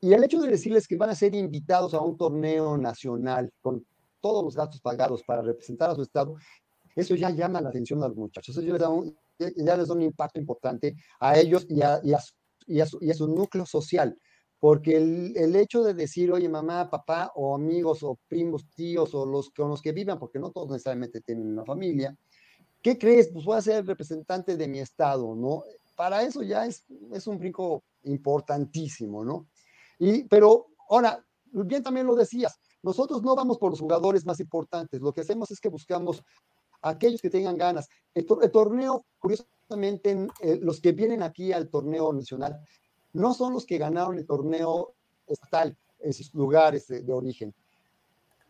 Y 0.00 0.12
el 0.12 0.24
hecho 0.24 0.40
de 0.40 0.48
decirles 0.48 0.88
que 0.88 0.96
van 0.96 1.10
a 1.10 1.14
ser 1.14 1.34
invitados 1.34 1.94
a 1.94 2.00
un 2.00 2.16
torneo 2.16 2.76
nacional 2.76 3.52
con 3.60 3.86
todos 4.20 4.44
los 4.44 4.56
gastos 4.56 4.80
pagados 4.80 5.22
para 5.22 5.42
representar 5.42 5.90
a 5.90 5.94
su 5.94 6.02
estado, 6.02 6.36
eso 6.96 7.14
ya 7.14 7.30
llama 7.30 7.60
la 7.60 7.68
atención 7.68 8.02
a 8.02 8.08
los 8.08 8.16
muchachos. 8.16 8.56
Eso 8.56 8.66
ya 8.66 8.72
les 8.72 8.80
da 8.80 8.88
un, 8.88 9.16
ya 9.38 9.76
les 9.76 9.88
da 9.88 9.94
un 9.94 10.02
impacto 10.02 10.40
importante 10.40 10.96
a 11.20 11.38
ellos 11.38 11.66
y 11.68 11.82
a, 11.82 12.00
y, 12.02 12.12
a, 12.12 12.18
y, 12.66 12.80
a 12.80 12.86
su, 12.86 12.98
y 13.00 13.10
a, 13.10 13.14
su, 13.14 13.28
núcleo 13.28 13.64
social. 13.64 14.16
porque 14.58 14.96
el, 14.96 15.36
el, 15.36 15.56
hecho 15.56 15.82
de 15.82 15.94
decir, 15.94 16.32
oye, 16.32 16.48
mamá, 16.48 16.88
papá, 16.88 17.32
o 17.34 17.54
amigos, 17.54 18.02
o 18.02 18.18
primos, 18.28 18.68
tíos, 18.74 19.14
o 19.14 19.26
los 19.26 19.50
con 19.50 19.68
los 19.68 19.82
que 19.82 19.92
vivan, 19.92 20.18
porque 20.18 20.38
no 20.38 20.50
todos 20.50 20.70
necesariamente 20.70 21.20
tienen 21.20 21.48
una 21.48 21.64
familia, 21.64 22.16
¿qué 22.82 22.98
crees? 22.98 23.30
Pues 23.32 23.44
voy 23.44 23.56
a 23.56 23.62
ser 23.62 23.86
representante 23.86 24.56
de 24.56 24.68
mi 24.68 24.80
estado, 24.80 25.34
¿no? 25.34 25.62
Para 25.94 26.22
eso 26.22 26.42
ya 26.42 26.66
es, 26.66 26.84
es 27.12 27.26
un 27.26 27.38
brinco 27.38 27.84
importantísimo, 28.04 29.24
¿no? 29.24 29.46
Y, 29.98 30.24
pero 30.24 30.68
ahora, 30.88 31.24
bien 31.52 31.82
también 31.82 32.06
lo 32.06 32.14
decías, 32.14 32.58
nosotros 32.82 33.22
no 33.22 33.36
vamos 33.36 33.58
por 33.58 33.70
los 33.70 33.80
jugadores 33.80 34.26
más 34.26 34.40
importantes, 34.40 35.00
lo 35.00 35.12
que 35.12 35.20
hacemos 35.20 35.50
es 35.50 35.60
que 35.60 35.68
buscamos 35.68 36.22
aquellos 36.82 37.22
que 37.22 37.30
tengan 37.30 37.56
ganas. 37.56 37.88
El, 38.14 38.26
torneo, 38.26 39.06
curiosamente, 39.18 40.26
eh, 40.40 40.58
los 40.60 40.80
que 40.80 40.92
vienen 40.92 41.22
aquí 41.22 41.52
al 41.52 41.68
torneo 41.68 42.12
nacional 42.12 42.60
no 43.12 43.34
son 43.34 43.54
los 43.54 43.64
que 43.64 43.78
ganaron 43.78 44.18
el 44.18 44.26
torneo 44.26 44.94
estatal 45.26 45.76
en 46.00 46.12
sus 46.12 46.34
lugares 46.34 46.88
de, 46.88 47.12
origen. 47.12 47.54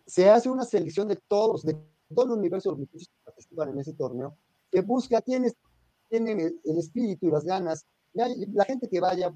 Se 0.07 0.31
hace 0.31 0.49
una 0.49 0.65
selección 0.65 1.09
de 1.09 1.17
todos, 1.17 1.63
de 1.63 1.77
todo 2.15 2.27
el 2.27 2.39
universo 2.39 2.73
de 2.73 2.79
los 2.79 2.89
que 2.89 3.07
participan 3.25 3.69
en 3.71 3.79
ese 3.79 3.93
torneo, 3.93 4.37
que 4.71 4.81
busca 4.81 5.21
quienes 5.21 5.55
tienen 6.13 6.41
el, 6.41 6.61
el 6.65 6.79
espíritu 6.79 7.27
y 7.27 7.31
las 7.31 7.45
ganas. 7.45 7.87
Ya, 8.13 8.29
la 8.53 8.65
gente 8.65 8.87
que 8.89 9.01
vaya 9.01 9.33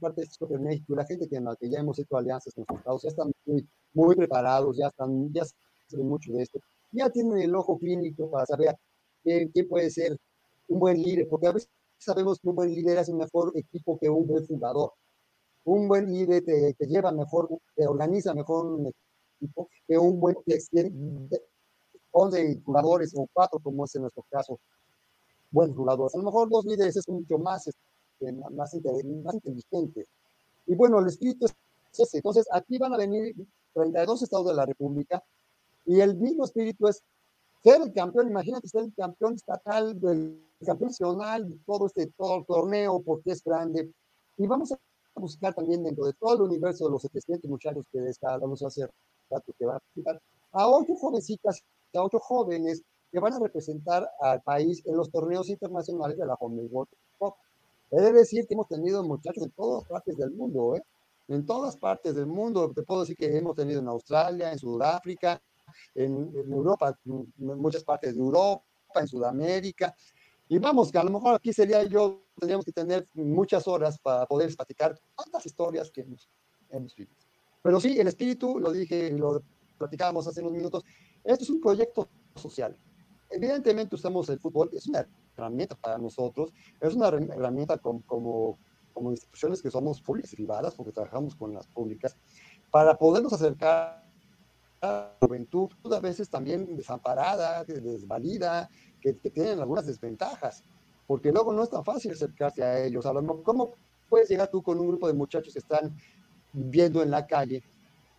parte 0.00 0.22
de 0.22 0.58
México, 0.58 0.94
la 0.94 1.04
gente 1.04 1.28
que, 1.28 1.40
que, 1.60 1.70
ya 1.70 1.80
hemos 1.80 1.98
hecho 1.98 2.16
alianzas 2.16 2.54
con 2.54 2.64
los 2.68 2.78
estados, 2.78 3.02
ya 3.02 3.08
están 3.08 3.32
muy, 3.44 3.68
muy 3.92 4.16
preparados, 4.16 4.76
ya 4.76 4.86
están, 4.88 5.32
ya 5.32 5.42
saben 5.86 6.08
mucho 6.08 6.32
de 6.32 6.42
esto, 6.42 6.58
ya 6.90 7.10
tienen 7.10 7.38
el 7.38 7.54
ojo 7.54 7.78
clínico 7.78 8.30
para 8.30 8.46
saber 8.46 8.76
quién, 9.22 9.48
quién 9.48 9.68
puede 9.68 9.90
ser 9.90 10.16
un 10.68 10.78
buen 10.80 11.00
líder, 11.00 11.28
porque 11.28 11.46
a 11.46 11.52
veces 11.52 11.68
sabemos 11.98 12.38
que 12.40 12.48
un 12.48 12.56
buen 12.56 12.74
líder 12.74 12.98
hace 12.98 13.12
un 13.12 13.18
mejor 13.18 13.52
equipo 13.54 13.98
que 13.98 14.08
un 14.08 14.26
buen 14.26 14.46
fundador. 14.46 14.92
Un 15.64 15.86
buen 15.86 16.12
líder 16.12 16.44
te, 16.44 16.74
te 16.74 16.86
lleva 16.86 17.12
mejor, 17.12 17.48
te 17.76 17.86
organiza 17.86 18.34
mejor 18.34 18.66
un 18.66 18.92
equipo 19.38 19.68
que 19.86 19.96
un 19.98 20.18
buen 20.18 20.36
que 20.44 20.58
tiene 20.70 20.92
11 22.10 22.62
jugadores 22.64 23.12
o 23.16 23.28
cuatro, 23.32 23.60
como 23.60 23.84
es 23.84 23.94
en 23.94 24.02
nuestro 24.02 24.24
caso, 24.28 24.58
buenos 25.52 25.76
jugadores. 25.76 26.14
A 26.14 26.18
lo 26.18 26.24
mejor 26.24 26.48
dos 26.50 26.64
líderes 26.64 26.96
es 26.96 27.08
mucho 27.08 27.38
más, 27.38 27.68
este, 27.68 28.32
más, 28.32 28.52
más 28.52 28.74
inteligente. 28.74 30.06
Y 30.66 30.74
bueno, 30.74 30.98
el 30.98 31.06
espíritu 31.06 31.46
es 31.46 31.54
ese. 31.98 32.18
Entonces, 32.18 32.46
aquí 32.50 32.78
van 32.78 32.94
a 32.94 32.96
venir 32.96 33.34
32 33.74 34.22
estados 34.22 34.46
de 34.48 34.54
la 34.54 34.66
República 34.66 35.22
y 35.84 36.00
el 36.00 36.16
mismo 36.16 36.44
espíritu 36.44 36.88
es 36.88 37.02
ser 37.62 37.82
el 37.82 37.92
campeón, 37.92 38.28
imagínate 38.28 38.68
ser 38.68 38.84
el 38.84 38.94
campeón 38.94 39.34
estatal, 39.34 39.98
el 40.02 40.42
campeón 40.64 40.88
nacional, 40.88 41.60
todo 41.66 41.86
este 41.86 42.06
todo 42.16 42.38
el 42.38 42.46
torneo, 42.46 43.00
porque 43.02 43.32
es 43.32 43.44
grande. 43.44 43.92
Y 44.36 44.46
vamos 44.46 44.72
a 44.72 44.78
buscar 45.14 45.54
también 45.54 45.84
dentro 45.84 46.04
de 46.06 46.12
todo 46.14 46.34
el 46.34 46.42
universo 46.42 46.86
de 46.86 46.92
los 46.92 47.02
700 47.02 47.48
muchachos 47.50 47.84
que 47.92 47.98
está, 48.08 48.38
vamos 48.38 48.62
a 48.62 48.68
hacer 48.68 48.90
que 49.58 49.64
va 49.64 49.76
a 49.76 49.78
participar, 49.78 50.20
a 50.52 50.68
ocho 50.68 50.94
jovencitas, 50.94 51.62
a 51.94 52.02
ocho 52.02 52.18
jóvenes 52.18 52.82
que 53.12 53.20
van 53.20 53.34
a 53.34 53.38
representar 53.38 54.08
al 54.20 54.40
país 54.42 54.82
en 54.86 54.96
los 54.96 55.10
torneos 55.10 55.48
internacionales 55.50 56.16
de 56.16 56.24
la 56.24 56.34
World 56.40 56.88
Cup. 57.18 57.34
He 57.90 58.00
de 58.00 58.12
decir 58.12 58.46
que 58.46 58.54
hemos 58.54 58.68
tenido 58.68 59.04
muchachos 59.04 59.44
en 59.44 59.50
todas 59.50 59.86
partes 59.86 60.16
del 60.16 60.30
mundo, 60.30 60.76
¿eh? 60.76 60.82
En 61.28 61.44
todas 61.44 61.76
partes 61.76 62.14
del 62.14 62.26
mundo. 62.26 62.72
Te 62.74 62.82
puedo 62.82 63.00
decir 63.00 63.16
que 63.16 63.36
hemos 63.36 63.54
tenido 63.54 63.80
en 63.80 63.88
Australia, 63.88 64.50
en 64.50 64.58
Sudáfrica, 64.58 65.40
en, 65.94 66.32
en 66.34 66.52
Europa, 66.52 66.98
en 67.04 67.32
muchas 67.38 67.84
partes 67.84 68.14
de 68.14 68.20
Europa, 68.20 68.64
en 68.94 69.06
Sudamérica. 69.06 69.94
Y 70.48 70.58
vamos, 70.58 70.90
que 70.90 70.98
a 70.98 71.04
lo 71.04 71.10
mejor 71.10 71.34
aquí 71.34 71.52
sería 71.52 71.82
yo, 71.84 72.24
tendríamos 72.38 72.64
que 72.64 72.72
tener 72.72 73.06
muchas 73.14 73.68
horas 73.68 73.98
para 73.98 74.26
poder 74.26 74.54
platicar 74.56 74.98
tantas 75.16 75.44
historias 75.44 75.90
que 75.90 76.00
hemos, 76.00 76.30
hemos 76.70 76.94
vivido. 76.96 77.16
Pero 77.62 77.78
sí, 77.78 77.98
el 77.98 78.08
espíritu, 78.08 78.58
lo 78.58 78.72
dije, 78.72 79.10
lo 79.12 79.42
platicábamos 79.78 80.26
hace 80.26 80.40
unos 80.40 80.52
minutos, 80.52 80.82
esto 81.24 81.44
es 81.44 81.50
un 81.50 81.60
proyecto 81.60 82.08
social. 82.34 82.76
Evidentemente 83.32 83.94
usamos 83.94 84.28
el 84.28 84.38
fútbol, 84.38 84.70
es 84.72 84.86
una 84.86 85.06
herramienta 85.36 85.74
para 85.74 85.98
nosotros, 85.98 86.52
es 86.80 86.94
una 86.94 87.08
herramienta 87.08 87.78
como, 87.78 88.02
como, 88.06 88.58
como 88.92 89.10
instituciones 89.10 89.62
que 89.62 89.70
somos 89.70 90.02
públicas 90.02 90.32
y 90.34 90.36
privadas, 90.36 90.74
porque 90.74 90.92
trabajamos 90.92 91.34
con 91.34 91.54
las 91.54 91.66
públicas, 91.66 92.16
para 92.70 92.96
podernos 92.96 93.32
acercar 93.32 94.02
la 94.82 95.16
juventud 95.20 95.70
a 95.90 96.00
veces 96.00 96.28
también 96.28 96.76
desamparada, 96.76 97.64
desvalida, 97.64 98.68
que, 99.00 99.16
que, 99.16 99.30
tienen 99.30 99.60
algunas 99.60 99.86
desventajas, 99.86 100.62
porque 101.06 101.32
luego 101.32 101.52
no 101.52 101.62
es 101.62 101.70
tan 101.70 101.84
fácil 101.84 102.12
acercarse 102.12 102.62
a 102.62 102.84
ellos. 102.84 103.06
A 103.06 103.12
lo 103.12 103.22
mejor, 103.22 103.42
¿cómo 103.42 103.72
puedes 104.08 104.28
llegar 104.28 104.50
tú 104.50 104.62
con 104.62 104.78
un 104.78 104.88
grupo 104.88 105.06
de 105.06 105.14
muchachos 105.14 105.54
que 105.54 105.60
están 105.60 105.96
viviendo 106.52 107.02
en 107.02 107.10
la 107.10 107.26
calle? 107.26 107.62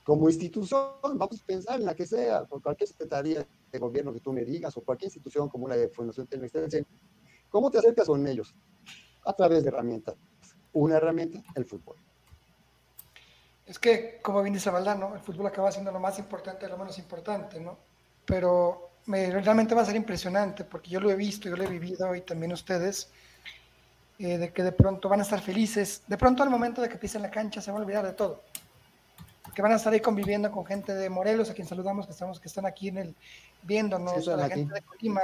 Como 0.04 0.28
institución, 0.28 0.90
vamos 1.04 1.42
a 1.42 1.46
pensar 1.46 1.80
en 1.80 1.86
la 1.86 1.96
que 1.96 2.06
sea, 2.06 2.46
por 2.46 2.62
cualquier 2.62 2.90
secretaría 2.90 3.46
de 3.74 3.80
gobierno 3.80 4.14
que 4.14 4.20
tú 4.20 4.32
me 4.32 4.46
digas, 4.46 4.78
o 4.78 4.82
cualquier 4.82 5.08
institución 5.08 5.50
como 5.50 5.68
la 5.68 5.76
de 5.76 5.90
Fundación 5.90 6.28
Telmex, 6.28 6.54
¿cómo 7.50 7.72
te 7.72 7.80
acercas 7.80 8.08
con 8.08 8.26
ellos? 8.26 8.56
A 9.26 9.34
través 9.34 9.64
de 9.64 9.70
herramientas. 9.70 10.16
Una 10.74 10.98
herramienta, 10.98 11.44
el 11.56 11.66
fútbol. 11.66 11.96
Es 13.66 13.80
que, 13.80 14.20
como 14.22 14.42
bien 14.42 14.54
dice 14.54 14.70
Valdano, 14.70 15.16
el 15.16 15.22
fútbol 15.22 15.48
acaba 15.48 15.72
siendo 15.72 15.92
lo 15.92 16.00
más 16.00 16.20
importante 16.20 16.68
lo 16.68 16.78
menos 16.78 16.98
importante, 17.00 17.60
¿no? 17.60 17.78
Pero 18.26 18.92
me, 19.08 19.32
realmente 19.32 19.74
va 19.74 19.82
a 19.82 19.86
ser 19.86 19.96
impresionante 19.96 20.64
porque 20.64 20.92
yo 20.92 21.00
lo 21.00 21.10
he 21.10 21.16
visto, 21.16 21.50
yo 21.50 21.56
lo 21.56 21.64
he 21.64 21.68
vivido 21.68 22.16
y 22.16 22.22
también 22.22 22.54
ustedes, 22.54 23.10
eh, 24.20 24.38
de 24.38 24.54
que 24.54 24.64
de 24.64 24.72
pronto 24.72 25.10
van 25.10 25.22
a 25.22 25.24
estar 25.24 25.42
felices, 25.42 26.04
de 26.08 26.18
pronto 26.18 26.44
al 26.44 26.50
momento 26.50 26.82
de 26.82 26.90
que 26.90 26.98
pisen 26.98 27.22
la 27.24 27.32
cancha 27.32 27.62
se 27.62 27.72
van 27.72 27.82
a 27.82 27.84
olvidar 27.84 28.06
de 28.06 28.14
todo, 28.14 28.44
que 29.54 29.62
van 29.62 29.72
a 29.72 29.76
estar 29.76 29.94
ahí 29.94 30.00
conviviendo 30.00 30.52
con 30.52 30.66
gente 30.66 30.94
de 30.94 31.10
Morelos, 31.10 31.50
a 31.50 31.54
quien 31.54 31.68
saludamos, 31.68 32.06
que 32.06 32.12
estamos, 32.12 32.40
que 32.40 32.48
están 32.48 32.66
aquí 32.66 32.88
en 32.90 32.98
el 32.98 33.16
viéndonos, 33.62 34.26
Sí, 34.26 34.30
a 34.32 34.36
la 34.36 34.46
aquí. 34.46 34.56
gente 34.56 34.74
de 34.74 34.82
Colima, 34.82 35.22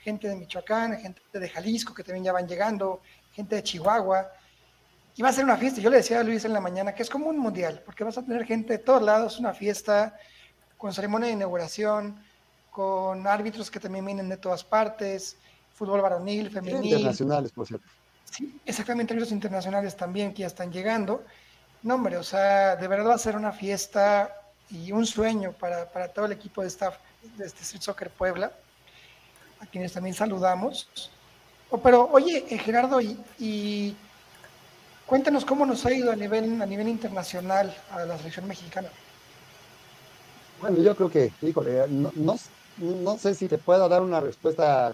gente 0.00 0.28
de 0.28 0.36
Michoacán, 0.36 0.96
gente 0.98 1.20
de 1.32 1.48
Jalisco 1.48 1.94
que 1.94 2.02
también 2.02 2.24
ya 2.24 2.32
van 2.32 2.46
llegando, 2.48 3.00
gente 3.32 3.56
de 3.56 3.62
Chihuahua. 3.62 4.30
Y 5.16 5.22
va 5.22 5.30
a 5.30 5.32
ser 5.32 5.44
una 5.44 5.56
fiesta. 5.56 5.80
Yo 5.80 5.90
le 5.90 5.96
decía 5.98 6.20
a 6.20 6.22
Luis 6.22 6.44
en 6.44 6.52
la 6.52 6.60
mañana 6.60 6.94
que 6.94 7.02
es 7.02 7.10
como 7.10 7.26
un 7.28 7.38
mundial, 7.38 7.82
porque 7.84 8.04
vas 8.04 8.18
a 8.18 8.22
tener 8.22 8.44
gente 8.44 8.74
de 8.74 8.78
todos 8.78 9.02
lados, 9.02 9.38
una 9.38 9.52
fiesta 9.52 10.16
con 10.76 10.92
ceremonia 10.92 11.26
de 11.28 11.34
inauguración, 11.34 12.22
con 12.70 13.26
árbitros 13.26 13.70
que 13.70 13.80
también 13.80 14.04
vienen 14.06 14.28
de 14.28 14.36
todas 14.36 14.62
partes, 14.62 15.36
fútbol 15.74 16.00
varonil, 16.00 16.50
femenil. 16.50 16.84
Internacionales, 16.84 17.50
por 17.50 17.66
cierto. 17.66 17.86
Sí, 18.24 18.60
exactamente, 18.64 19.12
árbitros 19.12 19.32
internacionales 19.32 19.96
también 19.96 20.32
que 20.32 20.42
ya 20.42 20.46
están 20.46 20.70
llegando. 20.70 21.24
No, 21.82 21.94
hombre, 21.94 22.16
o 22.16 22.22
sea, 22.24 22.76
de 22.76 22.88
verdad 22.88 23.10
va 23.10 23.14
a 23.14 23.18
ser 23.18 23.36
una 23.36 23.52
fiesta 23.52 24.34
y 24.70 24.92
un 24.92 25.06
sueño 25.06 25.52
para, 25.52 25.88
para 25.90 26.08
todo 26.08 26.26
el 26.26 26.32
equipo 26.32 26.62
de 26.62 26.68
staff 26.68 26.96
de 27.36 27.46
este 27.46 27.62
Street 27.62 27.82
Soccer 27.82 28.10
Puebla, 28.10 28.52
a 29.60 29.66
quienes 29.66 29.92
también 29.92 30.14
saludamos. 30.14 30.88
Oh, 31.70 31.78
pero, 31.78 32.08
oye, 32.12 32.44
eh, 32.48 32.58
Gerardo, 32.58 33.00
y, 33.00 33.18
y 33.38 33.96
cuéntanos 35.06 35.44
cómo 35.44 35.64
nos 35.66 35.84
ha 35.86 35.92
ido 35.92 36.10
a 36.10 36.16
nivel, 36.16 36.60
a 36.60 36.66
nivel 36.66 36.88
internacional 36.88 37.74
a 37.90 38.04
la 38.04 38.18
selección 38.18 38.46
mexicana. 38.46 38.88
Bueno, 40.60 40.82
yo 40.82 40.96
creo 40.96 41.10
que, 41.10 41.32
híjole, 41.42 41.86
no, 41.88 42.10
no, 42.16 42.36
no 42.78 43.18
sé 43.18 43.34
si 43.34 43.48
te 43.48 43.58
pueda 43.58 43.88
dar 43.88 44.02
una 44.02 44.20
respuesta 44.20 44.92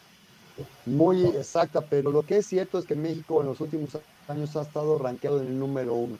muy 0.86 1.24
exacta, 1.24 1.80
pero 1.80 2.10
lo 2.10 2.22
que 2.22 2.38
es 2.38 2.46
cierto 2.46 2.78
es 2.78 2.84
que 2.84 2.94
México 2.94 3.40
en 3.40 3.48
los 3.48 3.60
últimos 3.60 3.90
años 4.28 4.54
ha 4.56 4.62
estado 4.62 4.98
rankeado 4.98 5.40
en 5.40 5.48
el 5.48 5.58
número 5.58 5.94
uno. 5.94 6.18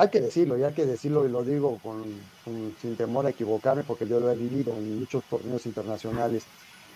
Hay 0.00 0.08
que 0.08 0.20
decirlo, 0.22 0.56
y 0.56 0.62
hay 0.62 0.72
que 0.72 0.86
decirlo, 0.86 1.26
y 1.26 1.28
lo 1.28 1.44
digo 1.44 1.78
con, 1.82 2.02
con- 2.42 2.74
sin 2.80 2.96
temor 2.96 3.26
a 3.26 3.30
equivocarme, 3.30 3.82
porque 3.82 4.08
yo 4.08 4.18
lo 4.18 4.30
he 4.30 4.34
vivido 4.34 4.72
en 4.72 5.00
muchos 5.00 5.22
torneos 5.24 5.66
internacionales. 5.66 6.42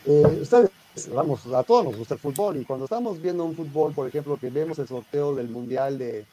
Eh, 0.06 0.38
ustedes, 0.40 0.70
vamos, 1.12 1.44
a 1.48 1.62
todos 1.64 1.84
nos 1.84 1.96
gusta 1.98 2.14
el 2.14 2.20
fútbol, 2.20 2.56
y 2.56 2.64
cuando 2.64 2.86
estamos 2.86 3.20
viendo 3.20 3.44
un 3.44 3.54
fútbol, 3.54 3.92
por 3.92 4.08
ejemplo, 4.08 4.38
que 4.38 4.48
vemos 4.48 4.78
el 4.78 4.88
sorteo 4.88 5.34
del 5.34 5.50
Mundial 5.50 5.98
de, 5.98 6.24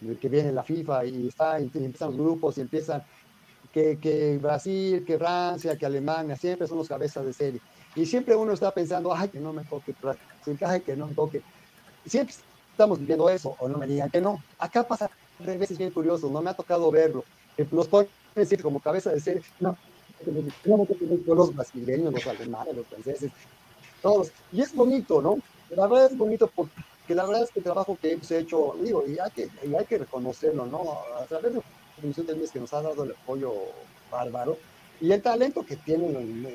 de 0.00 0.16
que 0.16 0.30
viene 0.30 0.50
la 0.50 0.62
FIFA 0.62 1.04
y, 1.04 1.28
está, 1.28 1.60
y 1.60 1.64
empiezan 1.64 2.16
grupos 2.16 2.56
y 2.56 2.62
empiezan 2.62 3.02
que, 3.70 3.98
que 3.98 4.38
Brasil, 4.38 5.04
que 5.04 5.18
Francia, 5.18 5.76
que 5.76 5.84
Alemania, 5.84 6.36
siempre 6.36 6.66
son 6.66 6.78
los 6.78 6.88
cabezas 6.88 7.26
de 7.26 7.34
serie. 7.34 7.60
Y 7.94 8.06
siempre 8.06 8.34
uno 8.34 8.54
está 8.54 8.70
pensando, 8.70 9.14
ay, 9.14 9.28
que 9.28 9.40
no 9.40 9.52
me 9.52 9.62
toque 9.64 9.94
ay, 10.62 10.80
que 10.80 10.96
no 10.96 11.06
me 11.06 11.14
toque. 11.14 11.42
Siempre 12.06 12.34
estamos 12.70 12.98
viviendo 12.98 13.28
eso, 13.28 13.54
o 13.58 13.68
no 13.68 13.76
me 13.76 13.86
digan 13.86 14.08
que 14.10 14.22
no. 14.22 14.42
Acá 14.58 14.84
pasa 14.84 15.10
revés, 15.44 15.70
es 15.70 15.78
bien 15.78 15.90
curioso, 15.90 16.28
no 16.28 16.42
me 16.42 16.50
ha 16.50 16.54
tocado 16.54 16.90
verlo. 16.90 17.24
Los 17.70 17.88
ponen 17.88 18.08
decir 18.34 18.62
como 18.62 18.80
cabeza 18.80 19.10
de 19.10 19.20
serie, 19.20 19.42
no, 19.60 19.76
los 21.26 21.54
brasileños, 21.54 22.12
los 22.12 22.26
alemanes, 22.26 22.76
los 22.76 22.86
franceses, 22.86 23.30
todos. 24.02 24.30
Y 24.52 24.62
es 24.62 24.74
bonito, 24.74 25.22
¿no? 25.22 25.38
La 25.70 25.86
verdad 25.86 26.10
es 26.10 26.18
bonito 26.18 26.50
porque 26.54 27.14
la 27.14 27.24
verdad 27.26 27.44
es 27.44 27.50
que 27.50 27.60
el 27.60 27.64
trabajo 27.64 27.96
que 28.00 28.12
hemos 28.12 28.30
hecho, 28.30 28.74
digo, 28.82 29.04
y 29.06 29.18
hay 29.18 29.30
que, 29.30 29.48
y 29.66 29.74
hay 29.74 29.84
que 29.84 29.98
reconocerlo, 29.98 30.66
¿no? 30.66 30.98
A 31.20 31.24
través 31.26 31.52
de 31.52 31.58
la 31.58 31.64
Comisión 32.00 32.26
del 32.26 32.36
Mes 32.36 32.50
que 32.50 32.60
nos 32.60 32.72
ha 32.72 32.82
dado 32.82 33.04
el 33.04 33.12
apoyo 33.12 33.52
bárbaro, 34.10 34.58
Y 35.00 35.12
el 35.12 35.20
talento 35.20 35.64
que 35.64 35.76
tienen, 35.76 36.46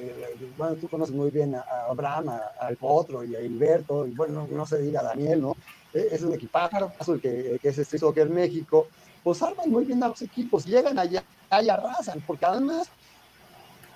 bueno, 0.57 0.75
tú 0.75 0.87
conoces 0.87 1.13
muy 1.13 1.29
bien 1.29 1.55
a, 1.55 1.63
Abraham, 1.89 2.39
al 2.59 2.75
Potro 2.77 3.23
y 3.23 3.35
a 3.35 3.41
Hilberto, 3.41 4.07
y 4.07 4.11
bueno, 4.11 4.47
no 4.49 4.65
se 4.65 4.79
diga 4.81 5.01
a 5.01 5.03
Daniel, 5.03 5.41
¿no? 5.41 5.55
E, 5.93 6.07
es 6.11 6.21
un 6.23 6.33
equipazo 6.33 6.91
el 7.13 7.21
que, 7.21 7.59
que 7.61 7.69
es 7.69 7.77
este 7.77 7.97
Soccer 7.97 8.29
México, 8.29 8.87
pues 9.23 9.41
arman 9.41 9.69
muy 9.69 9.85
bien 9.85 10.01
a 10.03 10.07
los 10.07 10.21
equipos, 10.21 10.65
llegan 10.65 10.97
allá 10.97 11.23
y 11.61 11.69
arrasan, 11.69 12.23
porque 12.25 12.45
además 12.45 12.89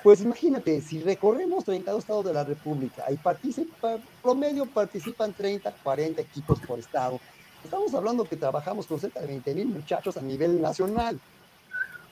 pues 0.03 0.19
imagínate, 0.19 0.81
si 0.81 1.01
recorremos 1.01 1.63
32 1.63 2.01
estados 2.01 2.25
de 2.25 2.33
la 2.33 2.43
República 2.43 3.05
y 3.09 3.15
participa, 3.15 3.97
promedio 4.21 4.65
participan 4.65 5.31
30, 5.31 5.71
40 5.81 6.21
equipos 6.21 6.59
por 6.59 6.77
estado, 6.77 7.21
estamos 7.63 7.93
hablando 7.93 8.25
que 8.25 8.35
trabajamos 8.35 8.85
con 8.85 8.99
cerca 8.99 9.21
de 9.21 9.27
20 9.27 9.55
mil 9.55 9.67
muchachos 9.67 10.17
a 10.17 10.21
nivel 10.21 10.61
nacional. 10.61 11.17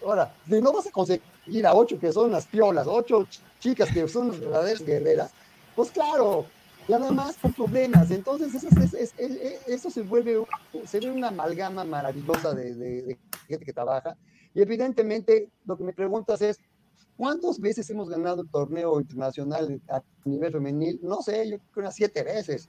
Ahora, 0.04 0.34
si 0.48 0.62
no 0.62 0.72
vas 0.72 0.88
a 0.88 0.92
conseguir 0.92 1.66
a 1.66 1.74
ocho 1.74 2.00
que 2.00 2.12
son 2.12 2.32
las 2.32 2.46
piolas, 2.48 2.88
ocho 2.88 3.28
chicas 3.60 3.90
que 3.92 4.08
son 4.08 4.30
las 4.30 4.40
verdaderas 4.40 4.86
guerreras, 4.86 5.32
pues 5.76 5.92
claro, 5.92 6.46
nada 6.88 7.12
más 7.12 7.38
con 7.38 7.54
problemas. 7.54 8.12
Entonces, 8.12 8.52
eso, 9.68 9.90
se 9.90 10.02
vuelve, 10.02 10.44
se 10.86 11.00
ve 11.00 11.12
una 11.12 11.30
amalgama 11.30 11.84
maravillosa 11.84 12.54
de, 12.54 12.74
de 12.74 13.18
gente 13.48 13.66
que 13.66 13.74
trabaja. 13.74 14.18
Y 14.54 14.62
evidentemente, 14.62 15.50
lo 15.66 15.78
que 15.78 15.84
me 15.84 15.94
preguntas 15.94 16.42
es, 16.42 16.60
¿Cuántas 17.22 17.60
veces 17.60 17.88
hemos 17.92 18.10
ganado 18.10 18.42
el 18.42 18.50
torneo 18.50 19.00
internacional 19.00 19.80
a 19.90 20.02
nivel 20.26 20.52
femenil? 20.54 21.00
No 21.04 21.22
sé, 21.22 21.48
yo 21.48 21.58
creo 21.58 21.72
que 21.72 21.80
unas 21.82 21.96
siete 21.96 22.24
veces. 22.24 22.68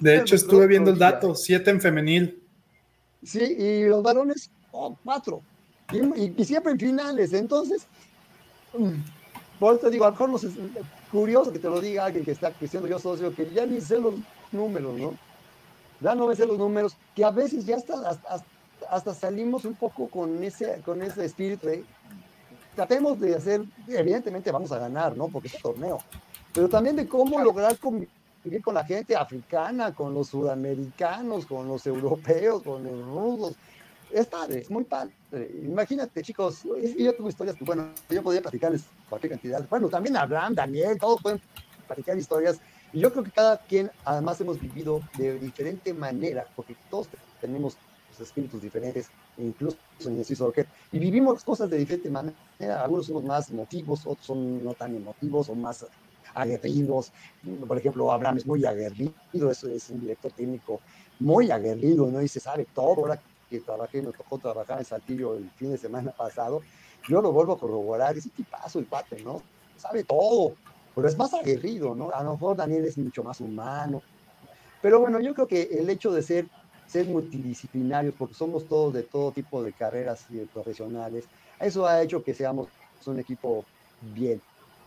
de 0.00 0.16
hecho, 0.18 0.34
estuve 0.34 0.66
viendo 0.66 0.90
el 0.90 0.98
dato, 0.98 1.34
siete 1.34 1.70
en 1.70 1.80
femenil. 1.80 2.42
Sí, 3.22 3.40
y 3.42 3.84
los 3.84 4.02
varones, 4.02 4.50
oh, 4.70 4.94
cuatro. 5.02 5.40
Y, 5.92 6.44
siempre 6.44 6.72
en 6.72 6.78
finales. 6.78 7.32
Entonces, 7.32 7.86
mm, 8.76 9.58
por 9.58 9.74
eso 9.74 9.86
te 9.86 9.90
digo, 9.90 10.04
a 10.04 10.10
lo 10.10 10.12
mejor 10.12 10.44
es 10.44 10.52
curioso 11.10 11.52
que 11.52 11.58
te 11.58 11.68
lo 11.68 11.80
diga 11.80 12.06
alguien 12.06 12.24
que 12.24 12.32
está 12.32 12.52
siendo 12.68 12.88
yo 12.88 12.98
socio, 12.98 13.34
que 13.34 13.50
ya 13.50 13.66
ni 13.66 13.80
sé 13.80 13.98
los 13.98 14.14
números, 14.50 14.98
¿no? 14.98 15.14
Ya 16.00 16.14
no 16.14 16.26
me 16.26 16.36
sé 16.36 16.46
los 16.46 16.58
números, 16.58 16.96
que 17.14 17.24
a 17.24 17.30
veces 17.30 17.64
ya 17.64 17.76
hasta, 17.76 18.42
hasta, 18.90 19.14
salimos 19.14 19.64
un 19.64 19.74
poco 19.74 20.08
con 20.08 20.42
ese, 20.42 20.80
con 20.84 21.02
ese 21.02 21.24
espíritu 21.24 21.66
de 21.66 21.84
tratemos 22.74 23.20
de 23.20 23.36
hacer, 23.36 23.64
evidentemente 23.88 24.50
vamos 24.50 24.72
a 24.72 24.78
ganar, 24.78 25.16
¿no? 25.16 25.28
Porque 25.28 25.48
es 25.48 25.54
un 25.54 25.60
torneo, 25.62 25.98
pero 26.52 26.68
también 26.68 26.96
de 26.96 27.06
cómo 27.06 27.40
lograr 27.40 27.78
convivir 27.78 28.08
con 28.62 28.74
la 28.74 28.84
gente 28.84 29.16
africana, 29.16 29.94
con 29.94 30.12
los 30.12 30.28
sudamericanos, 30.28 31.46
con 31.46 31.68
los 31.68 31.86
europeos, 31.86 32.62
con 32.62 32.82
los 32.82 33.06
rusos. 33.06 33.54
Es 34.10 34.26
padre, 34.26 34.60
es 34.60 34.70
muy 34.70 34.84
padre. 34.84 35.12
Imagínate, 35.62 36.22
chicos, 36.22 36.62
yo 36.62 37.14
tuve 37.14 37.30
historias 37.30 37.56
que, 37.56 37.64
bueno, 37.64 37.90
yo 38.08 38.22
podía 38.22 38.40
platicarles 38.40 38.84
cualquier 39.08 39.32
cantidad. 39.32 39.68
Bueno, 39.68 39.88
también 39.88 40.16
Abraham, 40.16 40.54
Daniel, 40.54 40.98
todos 40.98 41.20
pueden 41.20 41.40
platicar 41.86 42.16
historias. 42.16 42.60
Y 42.92 43.00
yo 43.00 43.12
creo 43.12 43.24
que 43.24 43.32
cada 43.32 43.58
quien, 43.58 43.90
además, 44.04 44.40
hemos 44.40 44.60
vivido 44.60 45.00
de 45.18 45.38
diferente 45.38 45.92
manera, 45.92 46.46
porque 46.54 46.76
todos 46.88 47.08
tenemos 47.40 47.76
espíritus 48.20 48.62
diferentes, 48.62 49.08
incluso 49.36 49.76
en 50.04 50.18
el 50.18 50.24
Soccer, 50.24 50.68
y 50.92 51.00
vivimos 51.00 51.42
cosas 51.42 51.68
de 51.68 51.78
diferente 51.78 52.08
manera. 52.08 52.36
Algunos 52.82 53.06
somos 53.06 53.24
más 53.24 53.50
emotivos, 53.50 54.06
otros 54.06 54.24
son 54.24 54.62
no 54.62 54.74
tan 54.74 54.94
emotivos 54.94 55.48
o 55.48 55.56
más 55.56 55.84
aguerridos. 56.32 57.12
Por 57.66 57.78
ejemplo, 57.78 58.12
Abraham 58.12 58.36
es 58.36 58.46
muy 58.46 58.64
aguerrido, 58.64 59.50
eso 59.50 59.68
es 59.68 59.90
un 59.90 60.00
director 60.00 60.30
técnico 60.30 60.80
muy 61.18 61.50
aguerrido, 61.50 62.06
¿no? 62.06 62.22
Y 62.22 62.28
se 62.28 62.38
sabe 62.40 62.66
todo. 62.72 63.00
Ahora 63.00 63.20
que 63.58 63.64
trabajé, 63.64 64.02
me 64.02 64.12
tocó 64.12 64.38
trabajar 64.38 64.78
en 64.78 64.84
Saltillo 64.84 65.34
el 65.34 65.50
fin 65.50 65.70
de 65.70 65.78
semana 65.78 66.10
pasado, 66.12 66.62
yo 67.08 67.20
lo 67.20 67.32
vuelvo 67.32 67.52
a 67.52 67.58
corroborar, 67.58 68.16
es 68.16 68.26
un 68.26 68.32
tipazo 68.32 68.78
el 68.78 68.86
pate, 68.86 69.22
¿no? 69.22 69.42
Sabe 69.76 70.04
todo, 70.04 70.54
pero 70.94 71.08
es 71.08 71.16
más 71.16 71.34
aguerrido, 71.34 71.94
¿no? 71.94 72.10
A 72.10 72.22
lo 72.22 72.32
mejor 72.32 72.56
Daniel 72.56 72.84
es 72.84 72.96
mucho 72.96 73.22
más 73.22 73.40
humano. 73.40 74.02
Pero 74.80 75.00
bueno, 75.00 75.20
yo 75.20 75.34
creo 75.34 75.46
que 75.46 75.62
el 75.62 75.88
hecho 75.90 76.12
de 76.12 76.22
ser 76.22 76.46
ser 76.86 77.06
multidisciplinarios, 77.06 78.14
porque 78.16 78.34
somos 78.34 78.66
todos 78.66 78.94
de 78.94 79.02
todo 79.02 79.32
tipo 79.32 79.62
de 79.62 79.72
carreras 79.72 80.26
y 80.30 80.38
profesionales. 80.40 81.24
Eso 81.58 81.86
ha 81.86 82.02
hecho 82.02 82.22
que 82.22 82.34
seamos 82.34 82.68
un 83.06 83.18
equipo 83.18 83.64
bien, 84.00 84.40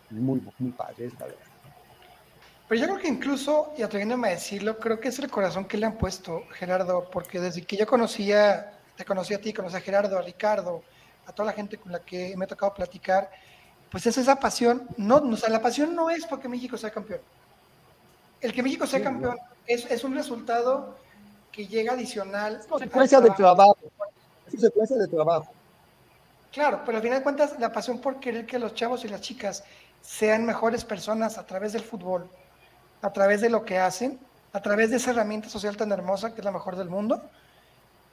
muy, 0.10 0.42
muy 0.58 0.72
padre, 0.72 1.12
la 1.20 1.26
verdad. 1.26 1.47
Pero 2.68 2.82
yo 2.82 2.88
creo 2.88 3.00
que 3.00 3.08
incluso, 3.08 3.74
y 3.78 3.82
atreviéndome 3.82 4.28
a 4.28 4.32
decirlo, 4.32 4.78
creo 4.78 5.00
que 5.00 5.08
es 5.08 5.20
el 5.20 5.30
corazón 5.30 5.66
que 5.66 5.78
le 5.78 5.86
han 5.86 5.98
puesto, 5.98 6.44
Gerardo, 6.52 7.10
porque 7.10 7.40
desde 7.40 7.62
que 7.62 7.78
yo 7.78 7.88
conocía, 7.88 8.74
te 8.98 9.06
conocí 9.06 9.34
a 9.34 9.40
ti, 9.40 9.54
conocí 9.54 9.78
a 9.78 9.82
Gerardo, 9.82 10.18
a 10.18 10.22
Ricardo, 10.22 10.84
a 11.26 11.32
toda 11.32 11.48
la 11.48 11.54
gente 11.54 11.78
con 11.78 11.92
la 11.92 12.00
que 12.00 12.36
me 12.36 12.44
ha 12.44 12.48
tocado 12.48 12.74
platicar, 12.74 13.30
pues 13.90 14.06
es 14.06 14.18
esa 14.18 14.38
pasión. 14.38 14.88
No, 14.98 15.18
o 15.18 15.38
sea, 15.38 15.50
la 15.50 15.62
pasión 15.62 15.96
no 15.96 16.10
es 16.10 16.26
porque 16.26 16.50
México 16.50 16.78
sea 16.78 16.92
campeón. 16.92 17.22
El 18.42 18.52
que 18.54 18.62
México 18.62 18.86
sea 18.86 19.02
campeón 19.02 19.38
es, 19.66 19.86
es 19.90 20.04
un 20.04 20.16
resultado 20.16 20.98
que 21.52 21.68
llega 21.68 21.94
adicional. 21.94 22.58
Es 22.60 22.68
consecuencia 22.68 23.22
del 23.22 23.34
trabajo. 23.34 23.78
Es 24.46 24.52
consecuencia 24.52 24.98
de 24.98 25.08
trabajo. 25.08 25.52
Claro, 26.52 26.82
pero 26.86 26.98
al 26.98 27.04
final 27.04 27.20
de 27.20 27.24
cuentas, 27.24 27.60
la 27.60 27.72
pasión 27.72 28.00
por 28.00 28.20
querer 28.20 28.46
que 28.46 28.60
los 28.60 28.74
chavos 28.74 29.06
y 29.06 29.08
las 29.08 29.22
chicas 29.22 29.64
sean 30.02 30.46
mejores 30.46 30.84
personas 30.84 31.38
a 31.38 31.46
través 31.46 31.74
del 31.74 31.84
fútbol, 31.84 32.30
a 33.02 33.14
través 33.14 33.42
de 33.42 33.50
lo 33.50 33.64
que 33.66 33.78
hacen, 33.78 34.20
a 34.54 34.62
través 34.62 34.90
de 34.90 34.98
esa 34.98 35.12
herramienta 35.12 35.50
social 35.50 35.78
tan 35.78 35.92
hermosa 35.92 36.34
que 36.34 36.42
es 36.42 36.46
la 36.46 36.52
mejor 36.52 36.76
del 36.76 36.90
mundo, 36.90 37.22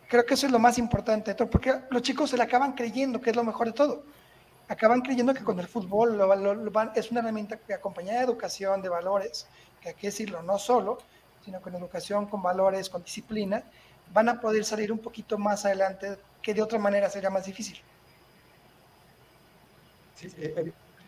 creo 0.09 0.27
que 0.27 0.35
eso 0.35 0.47
es 0.47 0.53
lo 0.53 0.59
más 0.59 0.79
importante 0.79 1.35
de 1.35 1.47
porque 1.47 1.75
los 1.90 2.03
chicos 2.03 2.31
se 2.31 2.37
le 2.37 2.42
acaban 2.42 2.73
creyendo 2.73 3.20
que 3.20 3.31
es 3.31 3.37
lo 3.37 3.44
mejor 3.44 3.68
de 3.68 3.73
todo. 3.73 4.05
Acaban 4.68 5.03
creyendo 5.03 5.35
que 5.35 5.44
con 5.44 5.61
el 5.61 5.66
fútbol 5.66 6.18
es 6.94 7.11
una 7.11 7.20
herramienta 7.20 7.59
que 7.59 7.75
acompaña 7.75 8.14
de 8.14 8.20
educación, 8.20 8.81
de 8.81 8.88
valores, 8.88 9.47
que 9.81 9.90
hay 9.90 9.94
que 9.94 10.07
decirlo, 10.07 10.42
no 10.42 10.59
solo, 10.59 10.99
sino 11.44 11.61
con 11.61 11.75
educación, 11.75 12.27
con 12.27 12.42
valores, 12.42 12.88
con 12.88 13.03
disciplina, 13.03 13.62
van 14.12 14.29
a 14.29 14.40
poder 14.40 14.64
salir 14.64 14.90
un 14.90 14.99
poquito 14.99 15.37
más 15.37 15.66
adelante, 15.66 16.16
que 16.40 16.55
de 16.55 16.62
otra 16.62 16.79
manera 16.79 17.11
sería 17.11 17.29
más 17.29 17.44
difícil. 17.44 17.79
Sí, 20.14 20.29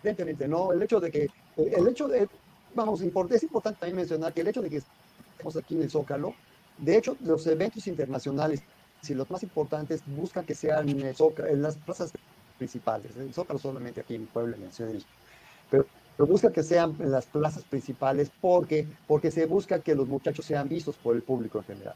evidentemente, 0.03 0.49
¿no? 0.49 0.73
El 0.73 0.83
hecho 0.83 1.01
de 1.01 1.11
que, 1.11 1.31
el 1.57 1.89
hecho 1.89 2.09
de, 2.09 2.29
vamos, 2.77 3.01
es 3.01 3.43
importante 3.43 3.81
también 3.81 3.97
mencionar 3.97 4.33
que 4.33 4.43
el 4.43 4.49
hecho 4.49 4.63
de 4.63 4.71
que 4.71 4.77
estemos 4.77 5.57
aquí 5.57 5.75
en 5.75 5.83
el 5.83 5.91
Zócalo, 5.91 6.35
de 6.79 6.97
hecho, 6.97 7.17
los 7.21 7.47
eventos 7.47 7.87
internacionales, 7.87 8.63
si 9.03 9.15
los 9.15 9.31
más 9.31 9.43
importantes, 9.43 10.03
buscan 10.07 10.45
que 10.45 10.55
sean 10.55 10.89
en, 10.89 11.01
el 11.01 11.17
Zócalo, 11.17 11.49
en 11.49 11.63
las 11.63 11.77
plazas 11.77 12.13
principales, 12.59 13.17
el 13.17 13.35
Zócalo 13.35 13.59
solamente 13.59 14.01
aquí 14.01 14.15
en 14.15 14.27
Puebla, 14.27 14.57
en 14.57 14.73
Ciudad 14.73 14.93
de 14.93 15.03
pero 15.71 15.87
pero 16.17 16.27
busca 16.27 16.51
que 16.51 16.63
sean 16.63 16.97
en 16.99 17.13
las 17.13 17.27
plazas 17.27 17.63
principales 17.65 18.31
porque, 18.41 18.87
porque 19.07 19.31
se 19.31 19.45
busca 19.45 19.81
que 19.81 19.95
los 19.95 20.09
muchachos 20.09 20.47
sean 20.47 20.69
vistos 20.69 20.97
por 20.97 21.15
el 21.15 21.23
público 21.23 21.59
en 21.59 21.65
general. 21.65 21.95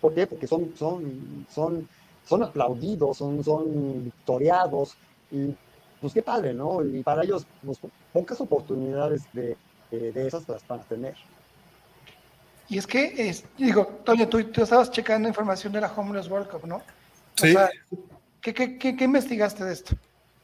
¿Por 0.00 0.14
qué? 0.14 0.26
Porque 0.26 0.48
son, 0.48 0.72
son, 0.76 1.46
son, 1.48 1.88
son 2.24 2.42
aplaudidos, 2.42 3.18
son, 3.18 3.44
son 3.44 4.04
victoriados 4.04 4.96
y 5.30 5.54
pues 6.00 6.12
qué 6.12 6.22
padre, 6.22 6.54
¿no? 6.54 6.84
Y 6.84 7.02
para 7.02 7.22
ellos 7.22 7.46
pues, 7.64 7.78
pocas 8.12 8.40
oportunidades 8.40 9.22
de, 9.32 9.56
de, 9.90 10.26
esas 10.26 10.48
las 10.48 10.66
van 10.66 10.80
a 10.80 10.84
tener. 10.84 11.14
Y 12.68 12.78
es 12.78 12.86
que, 12.86 13.28
es, 13.28 13.44
digo, 13.56 13.86
Toño, 14.04 14.28
tú, 14.28 14.42
tú, 14.44 14.62
estabas 14.62 14.90
checando 14.90 15.28
información 15.28 15.72
de 15.72 15.80
la 15.80 15.92
Homeless 15.92 16.28
World 16.28 16.48
Cup, 16.48 16.66
¿no? 16.66 16.82
Sí. 17.36 17.54
¿qué, 18.40 18.52
qué, 18.52 18.78
qué, 18.78 18.96
¿Qué 18.96 19.04
investigaste 19.04 19.64
de 19.64 19.72
esto? 19.72 19.94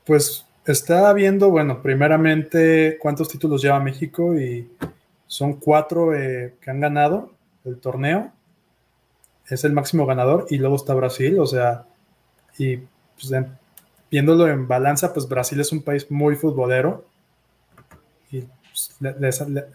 Pues 0.04 0.44
Está 0.64 1.12
viendo, 1.12 1.50
bueno, 1.50 1.82
primeramente 1.82 2.96
cuántos 3.00 3.28
títulos 3.28 3.60
lleva 3.60 3.80
México 3.80 4.38
y 4.38 4.70
son 5.26 5.54
cuatro 5.54 6.14
eh, 6.14 6.54
que 6.60 6.70
han 6.70 6.78
ganado 6.78 7.32
el 7.64 7.78
torneo. 7.80 8.30
Es 9.48 9.64
el 9.64 9.72
máximo 9.72 10.06
ganador 10.06 10.46
y 10.50 10.58
luego 10.58 10.76
está 10.76 10.94
Brasil, 10.94 11.40
o 11.40 11.46
sea, 11.46 11.84
y 12.58 12.76
pues, 12.76 13.44
viéndolo 14.08 14.48
en 14.48 14.68
balanza, 14.68 15.12
pues 15.12 15.28
Brasil 15.28 15.58
es 15.58 15.72
un 15.72 15.82
país 15.82 16.08
muy 16.12 16.36
futbolero 16.36 17.04
y 18.30 18.44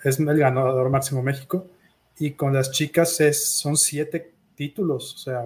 es 0.04 0.20
el 0.20 0.38
ganador 0.38 0.90
máximo 0.90 1.22
México. 1.22 1.68
Y 2.20 2.32
con 2.32 2.54
las 2.54 2.72
chicas 2.72 3.20
es, 3.22 3.48
son 3.48 3.78
siete 3.78 4.34
títulos, 4.56 5.14
o 5.14 5.18
sea, 5.20 5.46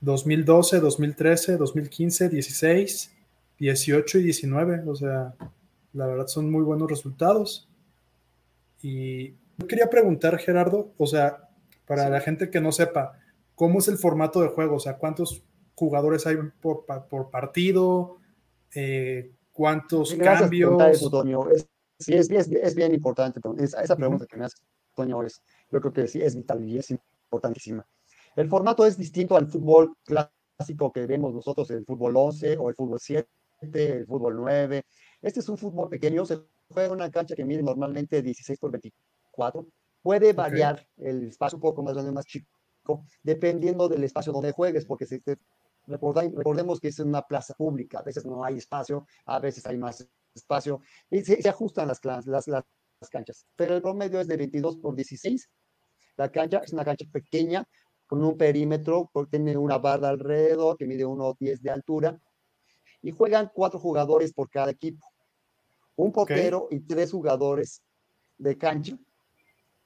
2012, 0.00 0.80
2013, 0.80 1.56
2015, 1.56 2.28
16, 2.28 3.12
18 3.58 4.18
y 4.18 4.22
19, 4.22 4.82
o 4.86 4.94
sea, 4.94 5.34
la 5.92 6.06
verdad 6.06 6.26
son 6.26 6.50
muy 6.50 6.62
buenos 6.62 6.90
resultados. 6.90 7.68
Y 8.82 9.30
yo 9.58 9.66
quería 9.68 9.88
preguntar, 9.88 10.38
Gerardo, 10.38 10.92
o 10.96 11.06
sea, 11.06 11.48
para 11.86 12.08
la 12.08 12.20
gente 12.20 12.50
que 12.50 12.60
no 12.60 12.72
sepa, 12.72 13.18
¿cómo 13.54 13.78
es 13.78 13.88
el 13.88 13.98
formato 13.98 14.40
de 14.42 14.48
juego? 14.48 14.76
O 14.76 14.80
sea, 14.80 14.96
¿cuántos 14.96 15.42
jugadores 15.74 16.26
hay 16.26 16.36
por, 16.60 16.84
por 17.08 17.30
partido? 17.30 18.18
Eh, 18.74 19.30
¿Cuántos 19.52 20.14
cambios? 20.14 20.82
Eso, 20.82 21.50
es, 21.50 21.66
sí, 21.98 22.14
es, 22.14 22.30
es, 22.30 22.74
bien 22.74 22.94
importante. 22.94 23.40
esa 23.58 23.96
pregunta 23.96 24.26
que 24.26 24.36
me 24.36 24.44
haces, 24.44 24.62
Toño, 24.94 25.22
es, 25.22 25.42
yo 25.70 25.80
creo 25.80 25.92
que 25.92 26.06
sí 26.06 26.20
es 26.20 26.36
vital 26.36 26.62
y 26.68 26.78
es 26.78 26.90
importantísima. 26.90 27.86
El 28.36 28.48
formato 28.48 28.86
es 28.86 28.96
distinto 28.96 29.36
al 29.36 29.46
fútbol 29.46 29.96
clásico 30.04 30.92
que 30.92 31.06
vemos 31.06 31.34
nosotros, 31.34 31.70
el 31.70 31.84
fútbol 31.84 32.16
11 32.16 32.56
o 32.58 32.68
el 32.68 32.74
fútbol 32.74 32.98
7 33.00 33.28
el 33.62 34.06
fútbol 34.06 34.36
9. 34.36 34.84
Este 35.20 35.40
es 35.40 35.48
un 35.48 35.56
fútbol 35.56 35.88
pequeño, 35.88 36.26
se 36.26 36.40
juega 36.68 36.88
en 36.88 36.92
una 36.92 37.10
cancha 37.10 37.34
que 37.34 37.44
mide 37.44 37.62
normalmente 37.62 38.22
16 38.22 38.58
por 38.58 38.70
24. 38.70 39.66
Puede 40.02 40.32
variar 40.32 40.86
el 40.96 41.28
espacio 41.28 41.56
un 41.56 41.62
poco 41.62 41.82
más 41.82 41.94
grande 41.94 42.10
o 42.10 42.14
más 42.14 42.26
chico, 42.26 42.48
dependiendo 43.22 43.88
del 43.88 44.02
espacio 44.02 44.32
donde 44.32 44.52
juegues, 44.52 44.84
porque 44.84 45.06
si 45.06 45.20
te, 45.20 45.38
recordemos 45.86 46.80
que 46.80 46.88
es 46.88 46.98
una 46.98 47.22
plaza 47.22 47.54
pública, 47.54 48.00
a 48.00 48.02
veces 48.02 48.26
no 48.26 48.44
hay 48.44 48.58
espacio, 48.58 49.06
a 49.26 49.38
veces 49.38 49.64
hay 49.66 49.78
más 49.78 50.08
espacio, 50.34 50.80
y 51.10 51.22
se, 51.22 51.48
ajustan 51.48 51.88
las, 51.88 52.04
las, 52.04 52.48
las, 52.48 52.64
canchas, 53.10 53.46
pero 53.56 53.74
el 53.74 53.82
promedio 53.82 54.20
es 54.20 54.28
de 54.28 54.36
22 54.36 54.76
por 54.76 54.94
16. 54.94 55.50
La 56.16 56.30
cancha 56.30 56.58
es 56.58 56.72
una 56.72 56.84
cancha 56.84 57.04
pequeña, 57.12 57.66
con 58.06 58.22
un 58.22 58.36
perímetro, 58.36 59.10
tiene 59.30 59.56
una 59.56 59.78
barra 59.78 60.10
alrededor 60.10 60.76
que 60.76 60.86
mide 60.86 61.04
1,10 61.04 61.60
de 61.60 61.70
altura, 61.70 62.20
y 63.02 63.10
juegan 63.10 63.50
cuatro 63.52 63.80
jugadores 63.80 64.32
por 64.32 64.48
cada 64.48 64.70
equipo. 64.70 65.04
Un 65.96 66.12
portero 66.12 66.68
y 66.70 66.80
tres 66.80 67.10
jugadores 67.10 67.82
de 68.38 68.56
cancha. 68.56 68.96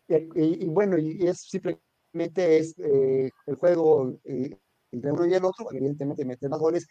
Y, 0.09 0.66
bueno, 0.66 0.98
y 0.98 1.26
es 1.26 1.40
simplemente 1.40 2.59
es 2.59 2.78
eh, 2.78 3.30
el 3.46 3.56
juego 3.56 4.20
eh, 4.24 4.56
entre 4.92 5.12
uno 5.12 5.26
y 5.26 5.35
el 5.35 5.44
otro, 5.44 5.66
evidentemente 5.72 6.24
meten 6.24 6.50
más 6.50 6.61
goles. 6.61 6.87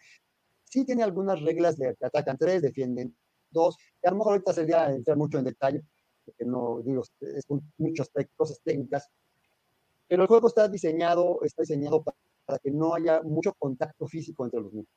Sí 0.64 0.84
tiene 0.84 1.02
algunas 1.02 1.40
reglas 1.40 1.78
de 1.78 1.94
que 1.96 2.06
atacan 2.06 2.36
tres, 2.36 2.62
defienden 2.62 3.16
dos, 3.56 3.76
y 4.02 4.06
a 4.06 4.10
lo 4.10 4.18
mejor 4.18 4.32
ahorita 4.34 4.52
sería 4.52 4.90
entrar 4.90 5.16
mucho 5.16 5.38
en 5.38 5.44
detalle, 5.44 5.82
porque 6.24 6.44
no 6.44 6.80
digo, 6.84 7.02
es 7.20 7.44
muchos 7.78 8.10
cosas 8.36 8.60
técnicas, 8.62 9.10
pero 10.08 10.22
el 10.22 10.28
juego 10.28 10.48
está 10.48 10.68
diseñado, 10.68 11.40
está 11.42 11.62
diseñado 11.62 12.02
para, 12.02 12.58
que 12.58 12.70
no 12.70 12.94
haya 12.94 13.22
mucho 13.22 13.52
contacto 13.58 14.06
físico 14.06 14.44
entre 14.44 14.60
los 14.60 14.72
mismos. 14.72 14.94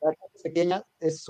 La 0.00 0.10
es 0.34 0.42
pequeña, 0.42 0.84
es, 0.98 1.24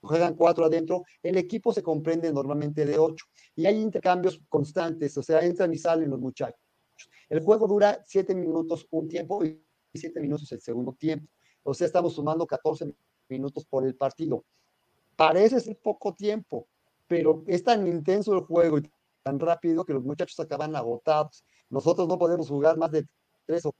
juegan 0.00 0.34
cuatro 0.34 0.64
adentro, 0.64 1.04
el 1.22 1.36
equipo 1.36 1.72
se 1.72 1.82
comprende 1.82 2.32
normalmente 2.32 2.84
de 2.84 2.98
ocho 2.98 3.26
y 3.54 3.66
hay 3.66 3.80
intercambios 3.80 4.40
constantes, 4.48 5.16
o 5.18 5.22
sea, 5.22 5.40
entran 5.40 5.72
y 5.72 5.78
salen 5.78 6.10
los 6.10 6.20
muchachos. 6.20 6.60
El 7.28 7.40
juego 7.40 7.66
dura 7.66 8.02
siete 8.04 8.34
minutos 8.34 8.86
un 8.90 9.08
tiempo 9.08 9.44
y 9.44 9.62
siete 9.94 10.20
minutos 10.20 10.50
el 10.52 10.60
segundo 10.60 10.92
tiempo. 10.92 11.28
O 11.62 11.74
sea, 11.74 11.86
estamos 11.86 12.14
sumando 12.14 12.46
14 12.46 12.92
minutos 13.28 13.64
por 13.64 13.86
el 13.86 13.96
partido. 13.96 14.44
Parece 15.16 15.60
ser 15.60 15.78
poco 15.80 16.14
tiempo, 16.14 16.66
pero 17.06 17.44
es 17.46 17.62
tan 17.62 17.86
intenso 17.86 18.34
el 18.34 18.40
juego 18.40 18.78
y 18.78 18.90
tan 19.22 19.38
rápido 19.38 19.84
que 19.84 19.92
los 19.92 20.04
muchachos 20.04 20.38
acaban 20.40 20.74
agotados. 20.74 21.44
Nosotros 21.70 22.08
no 22.08 22.18
podemos 22.18 22.48
jugar 22.48 22.76
más 22.76 22.90
de 22.90 23.06
tres 23.46 23.64
o 23.66 23.72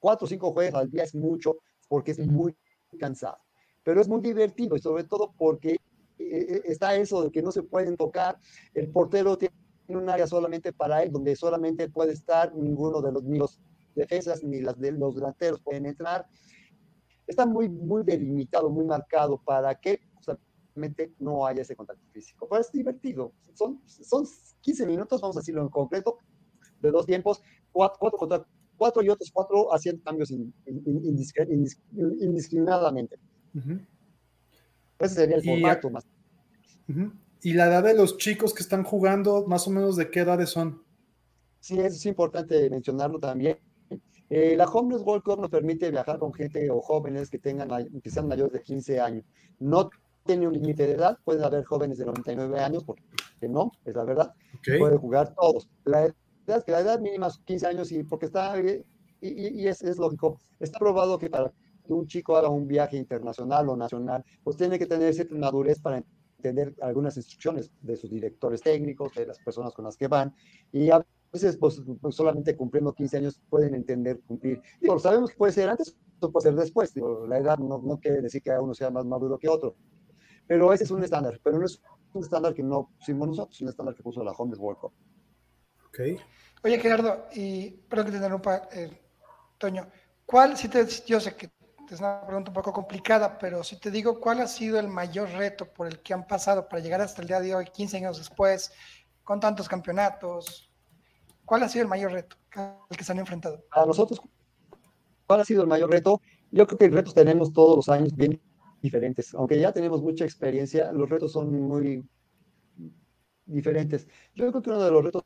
cuatro 0.00 0.24
o 0.24 0.28
cinco 0.28 0.52
juegos 0.52 0.74
al 0.74 0.90
día, 0.90 1.04
es 1.04 1.14
mucho, 1.14 1.56
porque 1.88 2.12
es 2.12 2.18
muy 2.18 2.56
cansado. 2.98 3.38
Pero 3.82 4.00
es 4.00 4.08
muy 4.08 4.20
divertido 4.20 4.76
y 4.76 4.80
sobre 4.80 5.04
todo 5.04 5.32
porque 5.36 5.72
eh, 5.72 5.78
eh, 6.18 6.62
está 6.64 6.94
eso 6.96 7.22
de 7.22 7.30
que 7.30 7.42
no 7.42 7.52
se 7.52 7.62
pueden 7.62 7.96
tocar. 7.96 8.38
El 8.74 8.90
portero 8.90 9.36
tiene 9.36 9.54
un 9.88 10.08
área 10.08 10.26
solamente 10.26 10.72
para 10.72 11.02
él, 11.02 11.12
donde 11.12 11.36
solamente 11.36 11.88
puede 11.88 12.12
estar 12.12 12.54
ninguno 12.54 13.00
de 13.00 13.12
los, 13.12 13.24
ni 13.24 13.38
los 13.38 13.60
defensas 13.94 14.42
ni 14.42 14.60
las 14.60 14.78
de 14.78 14.92
los 14.92 15.14
delanteros 15.14 15.60
pueden 15.60 15.86
entrar. 15.86 16.26
Está 17.26 17.46
muy, 17.46 17.68
muy 17.68 18.02
delimitado, 18.04 18.70
muy 18.70 18.84
marcado 18.84 19.38
para 19.44 19.74
que 19.74 20.00
no 21.18 21.46
haya 21.46 21.62
ese 21.62 21.76
contacto 21.76 22.04
físico. 22.12 22.46
Pero 22.48 22.60
es 22.60 22.72
divertido. 22.72 23.32
Son, 23.54 23.80
son 23.86 24.26
15 24.60 24.86
minutos, 24.86 25.20
vamos 25.20 25.36
a 25.36 25.40
decirlo 25.40 25.62
en 25.62 25.68
concreto, 25.68 26.18
de 26.80 26.90
dos 26.90 27.06
tiempos, 27.06 27.42
cuatro, 27.72 27.98
cuatro 27.98 28.18
contra 28.18 28.46
cuatro 28.78 29.02
y 29.02 29.10
otros 29.10 29.30
cuatro 29.32 29.74
haciendo 29.74 30.02
cambios 30.02 30.30
indiscriminadamente. 30.30 33.18
Ese 34.98 35.14
sería 35.14 35.36
el 35.36 35.44
formato 35.44 35.90
más. 35.90 36.06
¿Y 37.42 37.52
la 37.52 37.66
edad 37.66 37.84
de 37.84 37.92
los 37.94 38.16
chicos 38.16 38.54
que 38.54 38.62
están 38.62 38.84
jugando, 38.84 39.44
más 39.46 39.66
o 39.66 39.70
menos 39.70 39.96
de 39.96 40.10
qué 40.10 40.20
edades 40.20 40.48
son? 40.50 40.82
Sí, 41.60 41.78
eso 41.78 41.96
es 41.96 42.06
importante 42.06 42.70
mencionarlo 42.70 43.18
también. 43.18 43.58
Eh, 44.30 44.56
la 44.56 44.64
Homeless 44.66 45.02
World 45.02 45.22
Cup 45.22 45.40
nos 45.40 45.50
permite 45.50 45.90
viajar 45.90 46.18
con 46.18 46.32
gente 46.34 46.70
o 46.70 46.80
jóvenes 46.80 47.30
que, 47.30 47.38
tengan, 47.38 47.68
que 48.02 48.10
sean 48.10 48.28
mayores 48.28 48.52
de 48.52 48.62
15 48.62 49.00
años. 49.00 49.24
No 49.58 49.88
tiene 50.28 50.46
un 50.46 50.52
límite 50.52 50.86
de 50.86 50.92
edad, 50.92 51.18
pueden 51.24 51.42
haber 51.42 51.64
jóvenes 51.64 51.96
de 51.96 52.04
99 52.04 52.60
años, 52.60 52.84
porque 52.84 53.02
no, 53.48 53.72
es 53.86 53.94
la 53.94 54.04
verdad. 54.04 54.34
Pueden 54.78 54.98
jugar 54.98 55.34
todos. 55.34 55.70
La 55.84 56.14
que 56.64 56.72
la 56.72 56.80
edad 56.80 57.00
mínima 57.00 57.28
es 57.28 57.38
15 57.38 57.66
años 57.66 57.92
y 57.92 58.04
porque 58.04 58.26
está, 58.26 58.54
y, 58.60 58.84
y 59.20 59.66
es, 59.66 59.82
es, 59.82 59.96
lógico, 59.96 60.38
está 60.60 60.78
probado 60.78 61.18
que 61.18 61.30
para 61.30 61.50
que 61.84 61.92
un 61.92 62.06
chico 62.06 62.36
haga 62.36 62.48
un 62.50 62.66
viaje 62.66 62.96
internacional 62.98 63.68
o 63.70 63.76
nacional, 63.76 64.22
pues 64.44 64.56
tiene 64.56 64.78
que 64.78 64.86
tener 64.86 65.14
cierta 65.14 65.34
madurez 65.34 65.80
para 65.80 66.02
entender 66.36 66.74
algunas 66.82 67.16
instrucciones 67.16 67.70
de 67.80 67.96
sus 67.96 68.10
directores 68.10 68.60
técnicos, 68.60 69.14
de 69.14 69.26
las 69.26 69.38
personas 69.38 69.72
con 69.72 69.86
las 69.86 69.96
que 69.96 70.08
van, 70.08 70.34
y 70.72 70.90
a 70.90 71.04
veces 71.32 71.56
pues, 71.56 71.82
pues 72.00 72.14
solamente 72.14 72.54
cumpliendo 72.54 72.92
15 72.92 73.16
años 73.16 73.40
pueden 73.48 73.74
entender 73.74 74.20
cumplir. 74.26 74.60
Digo, 74.80 74.98
sabemos 74.98 75.30
que 75.30 75.36
puede 75.36 75.52
ser 75.52 75.70
antes 75.70 75.96
o 76.20 76.30
puede 76.30 76.44
ser 76.44 76.54
después, 76.54 76.94
la 77.28 77.38
edad 77.38 77.58
no, 77.58 77.80
no 77.82 77.98
quiere 77.98 78.20
decir 78.20 78.42
que 78.42 78.50
uno 78.50 78.74
sea 78.74 78.90
más 78.90 79.06
maduro 79.06 79.38
que 79.38 79.48
otro, 79.48 79.74
pero 80.48 80.72
ese 80.72 80.84
es 80.84 80.90
un 80.90 81.04
estándar, 81.04 81.38
pero 81.44 81.58
no 81.58 81.66
es 81.66 81.80
un 82.14 82.24
estándar 82.24 82.54
que 82.54 82.62
no 82.62 82.90
pusimos 82.98 83.28
nosotros, 83.28 83.54
es 83.54 83.62
un 83.62 83.68
estándar 83.68 83.94
que 83.94 84.02
puso 84.02 84.24
la 84.24 84.32
Homeless 84.32 84.58
World 84.58 84.80
Cup. 84.80 84.92
Oye, 86.64 86.80
Gerardo, 86.80 87.26
y 87.34 87.70
perdón 87.70 88.06
que 88.06 88.12
te 88.12 88.16
interrumpa, 88.16 88.68
eh, 88.72 89.00
Toño, 89.58 89.86
¿cuál, 90.24 90.56
si 90.56 90.68
te, 90.68 90.86
yo 91.06 91.20
sé 91.20 91.36
que 91.36 91.50
es 91.90 92.00
una 92.00 92.26
pregunta 92.26 92.50
un 92.50 92.54
poco 92.54 92.72
complicada, 92.72 93.38
pero 93.38 93.62
si 93.62 93.78
te 93.78 93.90
digo, 93.90 94.20
¿cuál 94.20 94.40
ha 94.40 94.46
sido 94.46 94.78
el 94.78 94.88
mayor 94.88 95.30
reto 95.30 95.66
por 95.66 95.86
el 95.86 96.00
que 96.00 96.14
han 96.14 96.26
pasado 96.26 96.68
para 96.68 96.82
llegar 96.82 97.00
hasta 97.00 97.22
el 97.22 97.28
día 97.28 97.40
de 97.40 97.54
hoy, 97.54 97.66
15 97.66 97.96
años 97.98 98.18
después, 98.18 98.72
con 99.24 99.40
tantos 99.40 99.68
campeonatos? 99.68 100.72
¿Cuál 101.44 101.62
ha 101.62 101.68
sido 101.68 101.82
el 101.82 101.88
mayor 101.88 102.12
reto 102.12 102.36
al 102.54 102.96
que 102.96 103.04
se 103.04 103.12
han 103.12 103.18
enfrentado? 103.18 103.64
A 103.70 103.86
nosotros, 103.86 104.20
¿cuál 105.26 105.40
ha 105.40 105.44
sido 105.44 105.62
el 105.62 105.68
mayor 105.68 105.90
reto? 105.90 106.20
Yo 106.50 106.66
creo 106.66 106.78
que 106.78 106.88
retos 106.88 107.14
tenemos 107.14 107.52
todos 107.52 107.76
los 107.76 107.88
años 107.88 108.14
bien 108.14 108.40
diferentes. 108.80 109.34
Aunque 109.34 109.58
ya 109.58 109.72
tenemos 109.72 110.02
mucha 110.02 110.24
experiencia, 110.24 110.92
los 110.92 111.08
retos 111.08 111.32
son 111.32 111.52
muy 111.52 112.04
diferentes. 113.46 114.06
Yo 114.34 114.50
creo 114.50 114.62
que 114.62 114.70
uno 114.70 114.82
de 114.82 114.90
los 114.90 115.04
retos 115.04 115.24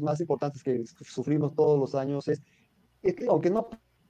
más 0.00 0.20
importantes 0.20 0.62
que 0.62 0.84
sufrimos 0.86 1.54
todos 1.54 1.78
los 1.78 1.94
años 1.94 2.28
es, 2.28 2.42
que, 3.02 3.26
aunque 3.28 3.50
no 3.50 3.68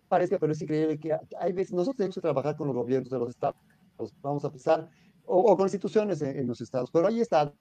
parezca, 0.08 0.38
pero 0.38 0.52
es 0.52 0.62
increíble 0.62 0.98
que 0.98 1.16
hay 1.38 1.52
veces, 1.52 1.72
nosotros 1.72 1.96
tenemos 1.96 2.14
que 2.14 2.20
trabajar 2.20 2.56
con 2.56 2.68
los 2.68 2.76
gobiernos 2.76 3.10
de 3.10 3.18
los 3.18 3.30
estados, 3.30 3.56
vamos 4.22 4.44
a 4.44 4.50
pensar, 4.50 4.88
o, 5.24 5.56
con 5.56 5.64
instituciones 5.64 6.22
en, 6.22 6.46
los 6.46 6.60
estados, 6.60 6.90
pero 6.90 7.08
hay 7.08 7.20
estados 7.20 7.54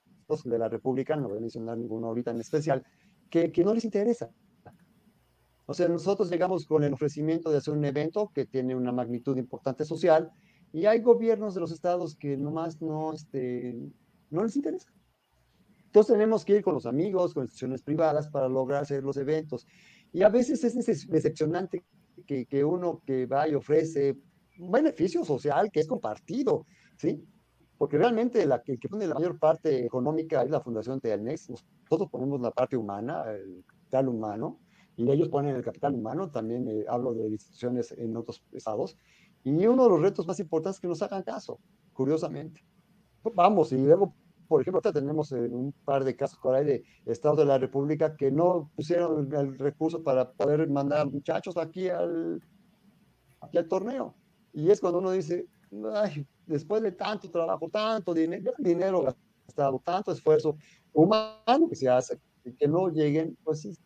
de 0.44 0.58
la 0.58 0.70
República, 0.70 1.16
no 1.16 1.30
voy 1.30 1.38
a 1.38 1.42
mencionar 1.42 1.78
ninguno 1.78 2.08
ahorita 2.08 2.32
en 2.32 2.40
especial, 2.40 2.84
que, 3.30 3.52
que 3.52 3.64
no 3.64 3.74
les 3.74 3.86
interesa. 3.86 4.30
O 5.66 5.74
sea, 5.74 5.88
nosotros 5.88 6.30
llegamos 6.30 6.66
con 6.66 6.84
el 6.84 6.94
ofrecimiento 6.94 7.50
de 7.50 7.58
hacer 7.58 7.74
un 7.74 7.86
evento 7.86 8.32
que 8.34 8.46
tiene 8.46 8.76
una 8.76 8.92
magnitud 8.92 9.38
importante 9.38 9.86
social 9.86 10.32
y 10.74 10.88
hay 10.88 11.00
gobiernos 11.02 11.54
de 11.54 11.62
los 11.62 11.72
estados 11.72 12.16
que 12.16 12.36
nomás 12.36 12.82
no, 12.82 13.14
este, 13.14 13.76
no 14.32 14.44
les 14.44 14.56
interesa. 14.56 14.92
Entonces 15.86 16.12
tenemos 16.12 16.44
que 16.44 16.58
ir 16.58 16.64
con 16.64 16.74
los 16.74 16.88
amigos, 16.88 17.36
con 17.36 17.44
instituciones 17.44 17.84
privadas 17.84 18.28
para 18.28 18.50
lograr 18.50 18.82
hacer 18.82 19.04
los 19.04 19.16
eventos. 19.18 19.68
Y 20.12 20.24
a 20.24 20.30
veces 20.30 20.64
es 20.64 21.08
decepcionante 21.08 21.84
que, 22.26 22.48
que 22.48 22.64
uno 22.66 23.04
que 23.06 23.28
va 23.28 23.48
y 23.48 23.54
ofrece 23.54 24.18
un 24.58 24.72
beneficio 24.72 25.24
social 25.24 25.70
que 25.72 25.82
es 25.82 25.88
compartido, 25.88 26.66
¿sí? 26.98 27.24
Porque 27.78 28.00
realmente 28.00 28.44
la 28.48 28.64
que, 28.64 28.80
que 28.80 28.90
pone 28.90 29.06
la 29.06 29.14
mayor 29.14 29.38
parte 29.38 29.86
económica 29.86 30.42
es 30.42 30.50
la 30.50 30.62
Fundación 30.62 31.00
TELNEX. 31.00 31.52
Nosotros 31.52 32.10
ponemos 32.10 32.42
la 32.42 32.50
parte 32.50 32.76
humana, 32.76 33.26
el 33.30 33.64
capital 33.68 34.10
humano, 34.10 34.60
y 34.96 35.12
ellos 35.12 35.30
ponen 35.30 35.56
el 35.56 35.64
capital 35.64 35.94
humano, 35.94 36.30
también 36.30 36.68
eh, 36.68 36.86
hablo 36.88 37.14
de 37.14 37.28
instituciones 37.28 37.92
en 37.92 38.16
otros 38.16 38.44
estados, 38.52 38.98
y 39.44 39.66
uno 39.68 39.84
de 39.84 39.90
los 39.90 40.02
retos 40.02 40.28
más 40.28 40.40
importantes 40.40 40.78
es 40.78 40.82
que 40.82 40.88
nos 40.88 41.02
hagan 41.02 41.24
caso, 41.24 41.60
curiosamente. 41.94 42.64
Vamos, 43.36 43.72
y 43.72 43.78
luego 43.78 44.14
por 44.48 44.62
ejemplo, 44.62 44.82
tenemos 44.92 45.32
eh, 45.32 45.48
un 45.50 45.72
par 45.84 46.04
de 46.04 46.16
casos 46.16 46.38
por 46.38 46.54
ahí 46.54 46.64
de 46.64 46.84
estados 47.06 47.40
de 47.40 47.46
la 47.46 47.58
República 47.58 48.16
que 48.16 48.30
no 48.30 48.70
pusieron 48.76 49.34
el 49.34 49.58
recurso 49.58 50.04
para 50.04 50.32
poder 50.32 50.70
mandar 50.70 51.10
muchachos 51.10 51.58
aquí 51.58 51.90
al, 51.90 52.40
aquí 53.42 53.58
al 53.58 53.68
torneo. 53.68 54.14
Y 54.54 54.70
es 54.70 54.80
cuando 54.80 55.00
uno 55.00 55.10
dice, 55.10 55.48
después 56.46 56.84
de 56.84 56.92
tanto 56.92 57.32
trabajo, 57.32 57.68
tanto 57.70 58.14
dinero, 58.14 58.54
dinero 58.60 59.16
gastado, 59.48 59.82
tanto 59.84 60.12
esfuerzo 60.12 60.56
humano 60.92 61.68
que 61.68 61.76
se 61.76 61.90
hace, 61.90 62.20
que 62.60 62.68
no 62.68 62.90
lleguen, 62.90 63.36
pues 63.44 63.66
eso 63.66 63.82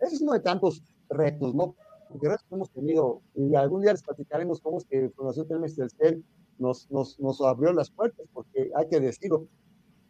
es 0.00 0.20
uno 0.20 0.32
de 0.32 0.40
tantos 0.40 0.82
retos, 1.08 1.54
¿no? 1.54 1.76
Porque 2.08 2.28
retos 2.28 2.46
hemos 2.50 2.70
tenido, 2.70 3.20
y 3.34 3.54
algún 3.54 3.82
día 3.82 3.92
les 3.92 4.02
platicaremos 4.02 4.60
cómo 4.60 4.78
es 4.78 4.84
que 4.86 5.10
Fundación 5.10 5.46
Telmex 5.46 5.76
Telcel 5.76 6.24
nos, 6.58 6.90
nos, 6.90 7.18
nos 7.20 7.40
abrió 7.42 7.72
las 7.72 7.90
puertas, 7.90 8.26
porque 8.32 8.70
hay 8.74 8.88
que 8.88 9.00
decirlo, 9.00 9.46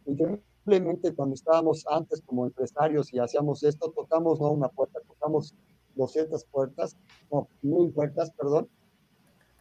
increíblemente 0.05 1.13
cuando 1.13 1.35
estábamos 1.35 1.85
antes 1.89 2.21
como 2.25 2.45
empresarios 2.45 3.13
y 3.13 3.19
hacíamos 3.19 3.63
esto, 3.63 3.91
tocamos 3.91 4.39
no 4.39 4.51
una 4.51 4.69
puerta, 4.69 4.99
tocamos 5.07 5.53
200 5.95 6.45
puertas, 6.45 6.95
no, 7.31 7.47
mil 7.61 7.91
puertas, 7.91 8.31
perdón, 8.31 8.69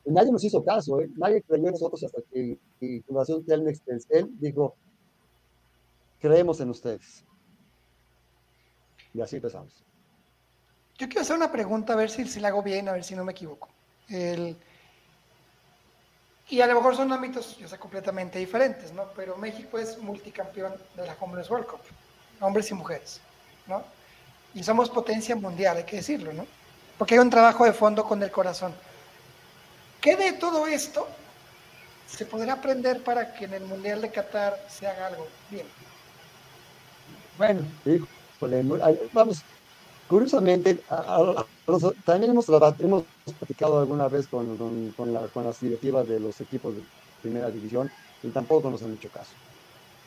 nadie 0.04 0.32
nos 0.32 0.44
hizo 0.44 0.64
caso, 0.64 1.00
¿eh? 1.00 1.10
nadie 1.16 1.42
creyó 1.42 1.66
en 1.66 1.72
nosotros 1.72 2.02
hasta 2.04 2.22
que, 2.30 2.58
la 2.80 3.02
Fundación 3.06 3.44
Telmex 3.44 3.82
Telcel 3.82 4.30
dijo, 4.38 4.76
creemos 6.20 6.60
en 6.60 6.70
ustedes. 6.70 7.24
Y 9.14 9.20
así 9.20 9.36
empezamos. 9.36 9.87
Yo 10.98 11.06
quiero 11.06 11.20
hacer 11.22 11.36
una 11.36 11.52
pregunta, 11.52 11.92
a 11.92 11.96
ver 11.96 12.10
si, 12.10 12.26
si 12.26 12.40
la 12.40 12.48
hago 12.48 12.62
bien, 12.62 12.88
a 12.88 12.92
ver 12.92 13.04
si 13.04 13.14
no 13.14 13.24
me 13.24 13.32
equivoco. 13.32 13.68
El, 14.08 14.56
y 16.50 16.60
a 16.62 16.66
lo 16.66 16.74
mejor 16.76 16.96
son 16.96 17.12
ámbitos, 17.12 17.58
yo 17.58 17.68
completamente 17.78 18.38
diferentes, 18.38 18.92
¿no? 18.92 19.04
Pero 19.14 19.36
México 19.36 19.78
es 19.78 19.98
multicampeón 19.98 20.74
de 20.96 21.06
la 21.06 21.14
Homeless 21.20 21.50
World 21.50 21.66
Cup, 21.66 21.80
hombres 22.40 22.70
y 22.70 22.74
mujeres, 22.74 23.20
¿no? 23.66 23.84
Y 24.54 24.62
somos 24.62 24.88
potencia 24.88 25.36
mundial, 25.36 25.76
hay 25.76 25.84
que 25.84 25.96
decirlo, 25.96 26.32
¿no? 26.32 26.46
Porque 26.96 27.14
hay 27.14 27.20
un 27.20 27.28
trabajo 27.28 27.66
de 27.66 27.72
fondo 27.74 28.04
con 28.04 28.22
el 28.22 28.30
corazón. 28.30 28.74
¿Qué 30.00 30.16
de 30.16 30.32
todo 30.32 30.66
esto 30.66 31.06
se 32.06 32.24
podrá 32.24 32.54
aprender 32.54 33.04
para 33.04 33.34
que 33.34 33.44
en 33.44 33.54
el 33.54 33.64
Mundial 33.64 34.00
de 34.00 34.10
Qatar 34.10 34.58
se 34.68 34.86
haga 34.86 35.08
algo 35.08 35.28
bien? 35.50 35.66
Bueno, 37.36 37.60
vamos, 39.12 39.44
curiosamente, 40.08 40.78
también 42.04 42.32
hemos, 42.32 42.48
hemos 42.48 43.04
platicado 43.38 43.80
alguna 43.80 44.08
vez 44.08 44.26
con, 44.26 44.56
con, 44.96 45.12
las 45.44 45.60
directivas 45.60 46.08
de 46.08 46.20
los 46.20 46.40
equipos 46.40 46.74
de 46.74 46.82
primera 47.22 47.50
división 47.50 47.90
y 48.22 48.28
tampoco 48.28 48.70
nos 48.70 48.82
han 48.82 48.94
hecho 48.94 49.08
caso. 49.10 49.30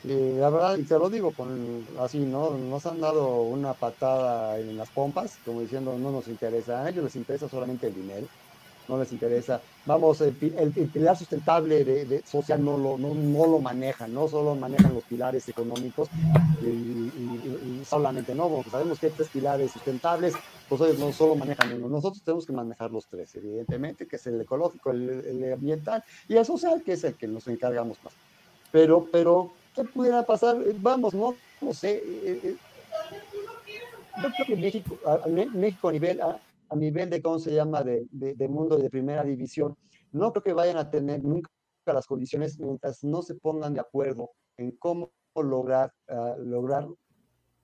Y 0.04 0.32
la 0.32 0.50
verdad, 0.50 0.76
y 0.78 0.82
te 0.82 0.98
lo 0.98 1.08
digo 1.08 1.32
con, 1.32 1.86
así, 2.00 2.18
¿no? 2.18 2.50
Nos 2.50 2.84
han 2.86 3.00
dado 3.00 3.42
una 3.42 3.72
patada 3.72 4.58
en 4.58 4.76
las 4.76 4.90
pompas, 4.90 5.38
como 5.44 5.60
diciendo, 5.60 5.96
no 5.96 6.10
nos 6.10 6.26
interesa, 6.26 6.82
a 6.82 6.90
ellos 6.90 7.04
les 7.04 7.16
interesa 7.16 7.48
solamente 7.48 7.86
el 7.86 7.94
dinero 7.94 8.26
no 8.88 8.98
les 8.98 9.12
interesa. 9.12 9.60
Vamos, 9.84 10.20
el, 10.20 10.32
pilar 10.32 11.16
sustentable 11.16 11.84
de, 11.84 12.22
social 12.24 12.64
no 12.64 12.78
lo, 12.78 12.96
no, 12.96 13.14
no, 13.14 13.46
lo 13.46 13.58
manejan, 13.58 14.14
no 14.14 14.28
solo 14.28 14.54
manejan 14.54 14.94
los 14.94 15.02
pilares 15.02 15.48
económicos 15.48 16.08
y, 16.62 17.84
solamente 17.84 18.32
no, 18.32 18.48
porque 18.48 18.70
sabemos 18.70 19.00
que 19.00 19.10
tres 19.10 19.28
pilares 19.28 19.72
sustentables, 19.72 20.34
pues 20.68 20.80
ellos 20.82 21.00
no 21.00 21.12
solo 21.12 21.34
manejan 21.34 21.72
uno, 21.72 21.88
nosotros 21.88 22.22
tenemos 22.22 22.46
que 22.46 22.52
manejar 22.52 22.92
los 22.92 23.06
tres, 23.06 23.34
evidentemente, 23.34 24.06
que 24.06 24.16
es 24.16 24.26
el 24.28 24.40
ecológico, 24.40 24.92
el, 24.92 25.52
ambiental 25.52 26.04
y 26.28 26.36
el 26.36 26.46
social, 26.46 26.80
que 26.84 26.92
es 26.92 27.02
el 27.02 27.14
que 27.14 27.26
nos 27.26 27.48
encargamos 27.48 27.98
más. 28.04 28.12
Pero, 28.70 29.08
pero, 29.10 29.50
¿qué 29.74 29.82
pudiera 29.82 30.22
pasar? 30.22 30.56
Vamos, 30.76 31.12
no, 31.12 31.34
no 31.60 31.74
sé. 31.74 32.02
Eh, 32.04 32.40
eh, 32.44 32.56
yo 34.22 34.30
creo 34.30 34.46
que 34.46 34.56
México, 34.56 34.98
México 35.52 35.88
a 35.88 35.92
nivel, 35.92 36.20
nivel 36.76 37.10
de, 37.10 37.22
¿cómo 37.22 37.38
se 37.38 37.52
llama?, 37.52 37.82
de, 37.82 38.06
de, 38.10 38.48
mundo 38.48 38.76
de 38.76 38.90
primera 38.90 39.24
división, 39.24 39.76
no 40.12 40.32
creo 40.32 40.42
que 40.42 40.52
vayan 40.52 40.76
a 40.76 40.90
tener 40.90 41.22
nunca 41.22 41.50
las 41.86 42.06
condiciones 42.06 42.58
mientras 42.58 43.02
no 43.02 43.22
se 43.22 43.34
pongan 43.34 43.74
de 43.74 43.80
acuerdo 43.80 44.30
en 44.56 44.72
cómo 44.72 45.12
lograr, 45.34 45.92
ah, 46.08 46.36
lograr 46.38 46.86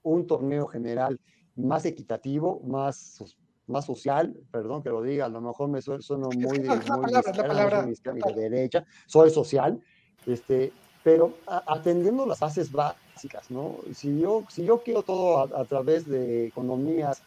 un 0.03 0.27
torneo 0.27 0.67
general 0.67 1.21
más 1.55 1.85
equitativo, 1.85 2.61
más, 2.65 3.23
más 3.67 3.85
social, 3.85 4.35
perdón 4.51 4.83
que 4.83 4.91
lo 4.91 5.03
diga, 5.03 5.27
a 5.27 5.29
lo 5.29 5.41
mejor 5.41 5.69
me 5.69 5.83
sueno 5.83 6.29
muy 6.35 6.59
de, 6.59 6.69
muy 6.69 8.35
derecha, 8.35 8.85
soy 9.07 9.31
social, 9.31 9.81
este, 10.27 10.73
pero 11.05 11.35
atendiendo 11.47 12.27
las 12.27 12.41
bases 12.41 12.73
básicas, 12.73 13.51
¿no? 13.51 13.77
Si 13.93 14.19
yo, 14.21 14.45
si 14.49 14.65
yo 14.65 14.83
quiero 14.83 15.03
todo 15.03 15.39
a 15.39 15.65
través 15.65 16.07
de 16.09 16.47
economías 16.47 17.23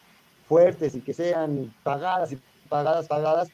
fuertes 0.51 0.95
y 0.95 0.99
que 0.99 1.13
sean 1.13 1.73
pagadas 1.81 2.33
y 2.33 2.39
pagadas, 2.67 3.07
pagadas, 3.07 3.47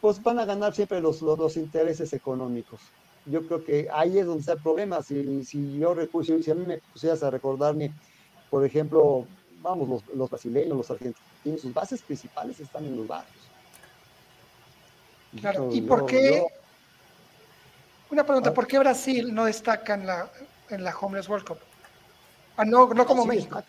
pues 0.00 0.20
van 0.20 0.40
a 0.40 0.44
ganar 0.44 0.74
siempre 0.74 1.00
los, 1.00 1.22
los, 1.22 1.56
intereses 1.56 2.12
económicos. 2.12 2.80
Yo 3.24 3.46
creo 3.46 3.64
que 3.64 3.88
ahí 3.92 4.18
es 4.18 4.26
donde 4.26 4.40
está 4.40 4.54
el 4.54 4.60
problema. 4.60 5.00
Si, 5.00 5.44
si 5.44 5.78
yo 5.78 5.94
recurso, 5.94 6.36
si 6.42 6.50
a 6.50 6.56
mí 6.56 6.64
me 6.66 6.78
pusieras 6.78 7.22
a 7.22 7.30
recordarme, 7.30 7.92
por 8.50 8.64
ejemplo, 8.64 9.26
vamos, 9.62 9.88
los, 9.88 10.16
los 10.16 10.28
brasileños, 10.28 10.76
los 10.76 10.90
argentinos, 10.90 11.60
sus 11.60 11.72
bases 11.72 12.02
principales 12.02 12.58
están 12.58 12.84
en 12.84 12.96
los 12.96 13.06
barrios. 13.06 13.44
Claro, 15.40 15.68
¿y 15.72 15.82
por 15.82 16.04
qué? 16.04 16.44
Una 18.10 18.24
pregunta, 18.24 18.50
ah. 18.50 18.54
¿por 18.54 18.66
qué 18.66 18.80
Brasil 18.80 19.32
no 19.32 19.44
destaca 19.44 19.94
en 19.94 20.04
la, 20.04 20.28
en 20.70 20.82
la 20.82 20.98
Homeless 20.98 21.28
World 21.28 21.46
Cup? 21.46 21.58
Ah, 22.56 22.64
no, 22.64 22.92
no 22.92 23.06
como 23.06 23.24
México. 23.24 23.62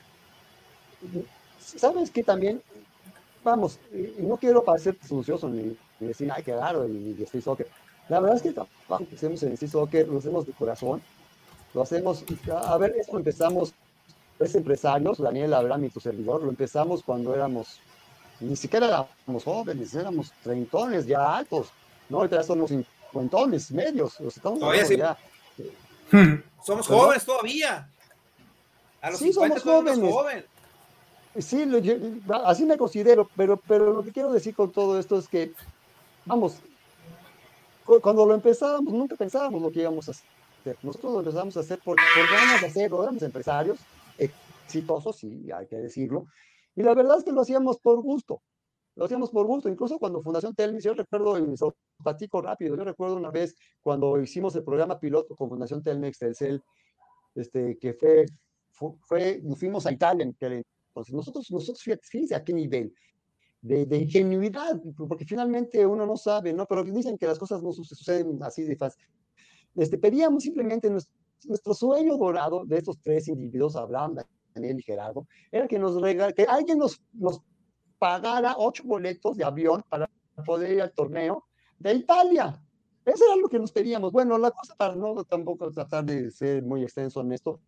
¿Sabes 1.77 2.11
qué 2.11 2.23
también? 2.23 2.61
Vamos, 3.43 3.79
y 3.93 4.21
no 4.21 4.37
quiero 4.37 4.63
parecer 4.63 4.97
sucioso 5.07 5.49
ni, 5.49 5.77
decir, 5.99 6.31
ay, 6.31 6.43
qué 6.43 6.55
raro, 6.55 6.87
y, 6.87 7.15
y 7.17 7.23
estoy 7.23 7.41
soccer. 7.41 7.67
La 8.09 8.19
verdad 8.19 8.37
es 8.37 8.41
que 8.41 8.49
el 8.49 8.55
trabajo 8.55 9.05
que 9.07 9.15
hacemos 9.15 9.43
en 9.43 9.53
Street 9.53 9.71
Soccer 9.71 10.07
lo 10.07 10.17
hacemos 10.17 10.45
de 10.45 10.51
corazón, 10.53 11.01
lo 11.73 11.83
hacemos, 11.83 12.25
a 12.51 12.77
ver, 12.77 12.95
esto 12.97 13.17
empezamos, 13.17 13.73
es 14.39 14.55
empresarios, 14.55 15.19
Daniel 15.19 15.53
Abraham 15.53 15.85
y 15.85 15.89
tu 15.89 15.99
servidor, 15.99 16.41
lo 16.41 16.49
empezamos 16.49 17.03
cuando 17.03 17.35
éramos, 17.35 17.79
ni 18.39 18.55
siquiera 18.55 18.87
éramos 18.87 19.43
jóvenes, 19.43 19.93
éramos 19.93 20.33
treintones 20.41 21.05
ya 21.05 21.37
altos, 21.37 21.69
¿no? 22.09 22.17
Ahorita 22.17 22.37
ya 22.37 22.43
somos 22.43 22.71
cincuentones, 22.71 23.71
medios, 23.71 24.19
los 24.19 24.35
estamos 24.35 24.59
ya. 24.89 25.17
Somos 26.65 26.87
jóvenes 26.87 27.23
todavía. 27.23 27.87
A 29.01 29.11
los 29.11 29.19
sí, 29.19 29.31
somos 29.31 29.61
jóvenes. 29.61 30.45
Sí, 31.41 31.65
así 32.45 32.65
me 32.65 32.77
considero, 32.77 33.29
pero, 33.35 33.57
pero 33.57 33.93
lo 33.93 34.03
que 34.03 34.11
quiero 34.11 34.31
decir 34.31 34.55
con 34.55 34.71
todo 34.71 34.99
esto 34.99 35.17
es 35.17 35.27
que, 35.27 35.53
vamos, 36.25 36.59
cuando 38.01 38.25
lo 38.25 38.33
empezábamos, 38.33 38.93
nunca 38.93 39.15
pensábamos 39.15 39.61
lo 39.61 39.71
que 39.71 39.81
íbamos 39.81 40.07
a 40.07 40.11
hacer. 40.11 40.77
Nosotros 40.83 41.13
lo 41.13 41.19
empezamos 41.19 41.55
a 41.57 41.61
hacer 41.61 41.79
porque, 41.83 42.03
porque 42.15 42.33
éramos 42.33 42.63
hacerlo, 42.63 43.03
éramos 43.03 43.23
empresarios 43.23 43.79
exitosos, 44.17 45.17
sí, 45.17 45.49
hay 45.51 45.65
que 45.67 45.77
decirlo. 45.77 46.25
Y 46.75 46.83
la 46.83 46.93
verdad 46.93 47.17
es 47.17 47.23
que 47.23 47.31
lo 47.31 47.41
hacíamos 47.41 47.79
por 47.79 48.01
gusto. 48.01 48.41
Lo 48.95 49.05
hacíamos 49.05 49.29
por 49.31 49.45
gusto. 49.47 49.69
Incluso 49.69 49.97
cuando 49.97 50.21
Fundación 50.21 50.53
Telmex, 50.53 50.83
yo 50.83 50.93
recuerdo, 50.93 51.39
y 51.39 51.55
platico 52.03 52.41
rápido, 52.41 52.75
yo 52.75 52.83
recuerdo 52.83 53.15
una 53.15 53.31
vez 53.31 53.55
cuando 53.81 54.21
hicimos 54.21 54.55
el 54.55 54.63
programa 54.63 54.99
piloto 54.99 55.35
con 55.35 55.49
Fundación 55.49 55.81
Telmex, 55.81 56.19
Telcel, 56.19 56.61
este, 57.33 57.77
que 57.77 57.93
fue, 57.93 58.25
fue, 59.07 59.39
nos 59.43 59.57
fuimos 59.57 59.85
a 59.85 59.91
Italia, 59.91 60.29
que 60.37 60.63
entonces, 60.99 61.13
nosotros, 61.13 61.51
nosotros 61.51 61.99
fíjense 62.03 62.35
a 62.35 62.43
qué 62.43 62.53
nivel 62.53 62.93
de, 63.61 63.85
de, 63.85 63.97
ingenuidad, 63.97 64.81
porque 65.07 65.25
finalmente 65.25 65.85
uno 65.85 66.05
no 66.05 66.17
sabe, 66.17 66.53
¿no? 66.53 66.65
Pero 66.65 66.83
dicen 66.83 67.17
que 67.17 67.27
las 67.27 67.39
cosas 67.39 67.61
no 67.61 67.71
suceden 67.71 68.41
así 68.41 68.63
de 68.63 68.75
fácil. 68.75 69.05
Este, 69.75 69.97
pedíamos 69.97 70.43
simplemente 70.43 70.89
nuestro, 70.89 71.73
sueño 71.73 72.17
dorado 72.17 72.65
de 72.65 72.77
estos 72.77 72.99
tres 73.01 73.27
individuos, 73.27 73.75
Abraham, 73.75 74.17
Daniel 74.53 74.79
y 74.79 74.83
Gerardo, 74.83 75.27
era 75.51 75.67
que 75.67 75.79
nos 75.79 75.99
regal, 76.01 76.33
que 76.33 76.43
alguien 76.43 76.77
nos, 76.77 77.01
nos 77.13 77.41
pagara 77.97 78.55
ocho 78.57 78.83
boletos 78.85 79.37
de 79.37 79.43
avión 79.43 79.83
para 79.89 80.09
poder 80.45 80.71
ir 80.71 80.81
al 80.81 80.93
torneo 80.93 81.45
de 81.77 81.93
Italia. 81.93 82.61
Eso 83.05 83.25
era 83.25 83.35
lo 83.35 83.49
que 83.49 83.59
nos 83.59 83.71
pedíamos. 83.71 84.11
Bueno, 84.11 84.37
la 84.37 84.51
cosa 84.51 84.75
para 84.75 84.95
no 84.95 85.23
tampoco 85.23 85.71
tratar 85.71 86.05
de 86.05 86.31
ser 86.31 86.63
muy 86.63 86.83
extenso 86.83 87.21
en 87.21 87.31
esto, 87.33 87.59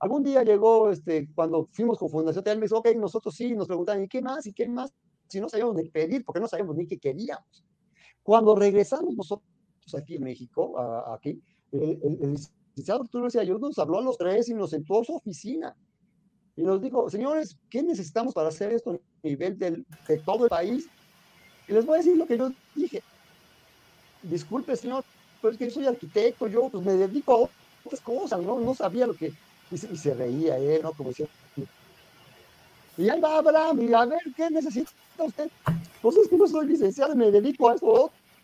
Algún 0.00 0.22
día 0.22 0.42
llegó, 0.44 0.90
este, 0.90 1.28
cuando 1.34 1.68
fuimos 1.72 1.98
con 1.98 2.08
Fundación 2.08 2.44
me 2.58 2.66
dijo, 2.66 2.78
ok, 2.78 2.94
nosotros 2.96 3.34
sí, 3.34 3.54
nos 3.54 3.66
preguntaban, 3.66 4.04
¿y 4.04 4.08
qué 4.08 4.22
más? 4.22 4.46
¿Y 4.46 4.52
qué 4.52 4.68
más? 4.68 4.92
Si 5.28 5.40
no 5.40 5.48
sabíamos 5.48 5.74
ni 5.74 5.88
pedir, 5.88 6.24
porque 6.24 6.40
no 6.40 6.46
sabíamos 6.46 6.76
ni 6.76 6.86
qué 6.86 6.98
queríamos. 6.98 7.64
Cuando 8.22 8.54
regresamos 8.54 9.14
nosotros 9.14 9.44
aquí 9.96 10.16
en 10.16 10.24
México, 10.24 10.78
aquí, 11.12 11.40
el, 11.72 11.98
el, 12.02 12.36
licenciado 12.76 13.02
Arturo 13.02 13.26
Ayudo 13.40 13.68
nos 13.68 13.78
habló 13.78 13.98
a 13.98 14.02
los 14.02 14.16
tres 14.16 14.48
y 14.48 14.54
nos 14.54 14.70
sentó 14.70 15.00
a 15.00 15.04
su 15.04 15.16
oficina 15.16 15.76
y 16.56 16.62
nos 16.62 16.80
dijo, 16.80 17.08
señores, 17.10 17.56
¿qué 17.70 17.82
necesitamos 17.82 18.34
para 18.34 18.48
hacer 18.48 18.72
esto 18.72 18.92
a 18.92 19.26
nivel 19.26 19.58
del, 19.58 19.86
de 20.06 20.18
todo 20.18 20.44
el 20.44 20.50
país? 20.50 20.88
Y 21.66 21.72
les 21.72 21.86
voy 21.86 21.94
a 21.94 21.98
decir 21.98 22.16
lo 22.16 22.26
que 22.26 22.38
yo 22.38 22.50
dije. 22.74 23.02
Disculpe, 24.22 24.74
señor, 24.76 25.04
pero 25.40 25.52
es 25.52 25.58
que 25.58 25.66
yo 25.66 25.70
soy 25.70 25.86
arquitecto, 25.86 26.46
yo 26.48 26.68
pues, 26.68 26.84
me 26.84 26.94
dedico 26.94 27.32
a 27.32 27.48
otras 27.84 28.00
cosas, 28.00 28.40
¿no? 28.42 28.58
No 28.58 28.74
sabía 28.74 29.06
lo 29.06 29.14
que 29.14 29.32
y 29.70 29.76
se, 29.76 30.14
reía 30.14 30.58
él, 30.58 30.82
¿no? 30.82 30.92
Como 30.92 31.10
decía. 31.10 31.26
Y 32.96 33.08
ahí 33.08 33.20
va 33.20 33.38
Abraham, 33.38 33.80
y 33.82 33.94
a 33.94 34.04
ver, 34.04 34.20
¿qué 34.36 34.50
necesita 34.50 34.90
usted? 35.18 35.50
Pues 36.02 36.16
es 36.16 36.28
que 36.28 36.36
no 36.36 36.46
soy 36.46 36.66
licenciado, 36.66 37.14
me 37.14 37.30
dedico 37.30 37.68
a 37.68 37.74
eso 37.74 37.86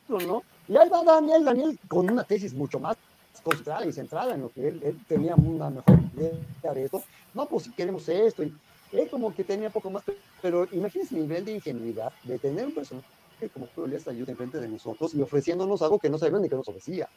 otro, 0.09 0.27
¿no? 0.27 0.43
Y 0.69 0.77
ahí 0.77 0.89
va 0.89 1.03
Daniel, 1.03 1.45
Daniel, 1.45 1.79
con 1.89 2.09
una 2.09 2.25
tesis 2.25 2.55
mucho 2.55 2.79
más 2.79 2.97
concentrada 3.43 3.85
y 3.85 3.93
centrada 3.93 4.35
en 4.35 4.43
lo 4.43 4.51
que 4.51 4.69
él, 4.69 4.81
él 4.85 4.99
tenía 5.09 5.35
una 5.35 5.71
mejor 5.71 5.99
idea 6.17 6.73
de 6.73 6.85
esto. 6.85 7.03
No, 7.35 7.47
pues 7.47 7.69
queremos 7.77 8.09
esto, 8.09 8.45
y 8.45 8.55
él 8.93 9.09
como 9.11 9.35
que 9.35 9.45
tenía 9.45 9.71
poco 9.71 9.91
más, 9.91 10.05
pero 10.41 10.69
imagínense 10.73 11.15
el 11.17 11.23
nivel 11.23 11.45
de 11.45 11.53
ingenuidad 11.53 12.13
de 12.23 12.39
tener 12.39 12.67
un 12.67 12.75
personaje 12.75 13.05
como 13.53 13.69
Julio 13.75 13.99
Ayuda 14.07 14.31
enfrente 14.33 14.61
de 14.61 14.69
nosotros 14.69 15.15
y 15.15 15.21
ofreciéndonos 15.21 15.83
algo 15.83 15.99
que 15.99 16.09
no 16.09 16.19
sabíamos 16.19 16.43
ni 16.43 16.49
que 16.49 16.57
nos 16.57 16.69
ofrecía. 16.69 17.09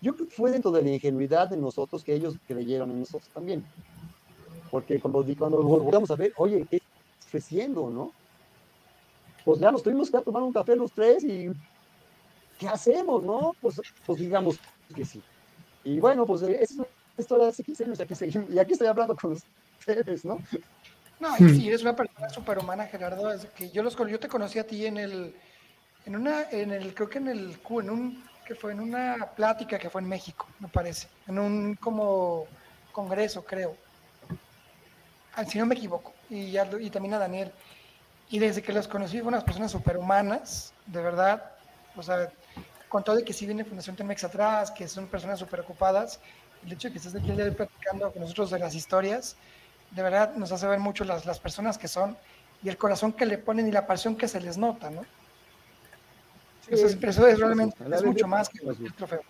Yo 0.00 0.14
creo 0.14 0.28
que 0.28 0.34
fue 0.34 0.50
dentro 0.50 0.70
de 0.70 0.82
la 0.82 0.90
ingenuidad 0.90 1.48
de 1.48 1.56
nosotros 1.56 2.04
que 2.04 2.14
ellos 2.14 2.34
creyeron 2.46 2.90
en 2.90 3.00
nosotros 3.00 3.30
también. 3.32 3.64
Porque 4.70 5.00
cuando, 5.00 5.24
cuando 5.38 5.62
volvamos 5.62 6.10
a 6.10 6.16
ver, 6.16 6.32
oye, 6.36 6.66
¿qué 6.68 6.76
está 6.76 6.88
ofreciendo, 7.26 7.90
no? 7.90 8.12
Pues 9.44 9.60
ya 9.60 9.70
nos 9.70 9.82
tuvimos 9.82 10.10
que 10.10 10.18
tomar 10.20 10.42
un 10.42 10.52
café 10.52 10.74
los 10.74 10.92
tres 10.92 11.22
y 11.24 11.50
¿qué 12.58 12.68
hacemos, 12.68 13.22
no? 13.22 13.54
Pues, 13.60 13.80
pues 14.06 14.18
digamos 14.18 14.58
que 14.94 15.04
sí. 15.04 15.22
Y 15.84 16.00
bueno, 16.00 16.24
pues 16.26 16.42
es 16.42 16.72
una 16.72 16.86
historia 17.18 17.44
de 17.44 17.50
hace 17.50 17.62
15 17.62 17.84
años, 17.84 17.98
y 18.50 18.58
aquí 18.58 18.72
estoy 18.72 18.88
hablando 18.88 19.14
con 19.16 19.32
ustedes, 19.78 20.24
¿no? 20.24 20.38
No, 21.20 21.36
y 21.38 21.48
sí, 21.50 21.68
eres 21.68 21.82
una 21.82 21.94
persona 21.94 22.28
superhumana, 22.28 22.86
Gerardo, 22.86 23.32
es 23.32 23.46
que 23.46 23.70
yo, 23.70 23.82
los, 23.82 23.96
yo 23.96 24.18
te 24.18 24.28
conocí 24.28 24.58
a 24.58 24.66
ti 24.66 24.86
en 24.86 24.96
el, 24.96 25.34
en 26.06 26.16
una, 26.16 26.50
en 26.50 26.72
el, 26.72 26.94
creo 26.94 27.08
que 27.08 27.18
en 27.18 27.28
el, 27.28 27.56
en 27.70 27.90
un, 27.90 28.24
que 28.44 28.54
fue 28.54 28.72
en 28.72 28.80
una 28.80 29.26
plática 29.34 29.78
que 29.78 29.90
fue 29.90 30.00
en 30.00 30.08
México, 30.08 30.46
me 30.60 30.68
parece, 30.68 31.08
en 31.26 31.38
un 31.38 31.74
como 31.76 32.46
congreso, 32.92 33.44
creo, 33.44 33.76
ah, 35.34 35.44
si 35.44 35.58
no 35.58 35.66
me 35.66 35.74
equivoco, 35.74 36.12
y, 36.30 36.50
ya, 36.52 36.68
y 36.80 36.90
también 36.90 37.14
a 37.14 37.18
Daniel. 37.18 37.52
Y 38.30 38.38
desde 38.38 38.62
que 38.62 38.72
los 38.72 38.88
conocí, 38.88 39.18
fueron 39.18 39.34
unas 39.34 39.44
personas 39.44 39.70
superhumanas, 39.70 40.72
de 40.86 41.02
verdad, 41.02 41.52
o 41.96 42.02
sea, 42.02 42.30
con 42.88 43.02
todo 43.02 43.16
de 43.16 43.24
que 43.24 43.32
sí 43.32 43.46
viene 43.46 43.64
Fundación 43.64 43.96
Temex 43.96 44.24
atrás, 44.24 44.70
que 44.70 44.88
son 44.88 45.06
personas 45.06 45.38
súper 45.38 45.60
ocupadas, 45.60 46.20
el 46.64 46.72
hecho 46.72 46.88
de 46.88 46.92
que 46.92 46.98
estés 46.98 47.14
aquí 47.14 47.30
el 47.30 47.36
día 47.36 47.44
de 47.44 47.52
platicando 47.52 48.12
con 48.12 48.22
nosotros 48.22 48.50
de 48.50 48.58
las 48.58 48.74
historias, 48.74 49.36
de 49.90 50.02
verdad 50.02 50.34
nos 50.34 50.50
hace 50.52 50.66
ver 50.66 50.78
mucho 50.78 51.04
las, 51.04 51.26
las 51.26 51.38
personas 51.38 51.76
que 51.78 51.88
son 51.88 52.16
y 52.62 52.68
el 52.68 52.78
corazón 52.78 53.12
que 53.12 53.26
le 53.26 53.38
ponen 53.38 53.68
y 53.68 53.72
la 53.72 53.86
pasión 53.86 54.16
que 54.16 54.28
se 54.28 54.40
les 54.40 54.56
nota, 54.56 54.90
¿no? 54.90 55.04
Eso, 56.68 56.86
es, 56.86 57.38
realmente 57.38 57.76
es 57.92 58.04
mucho 58.04 58.26
más 58.26 58.48
que 58.48 58.58
el 58.66 58.94
trofeo. 58.94 59.22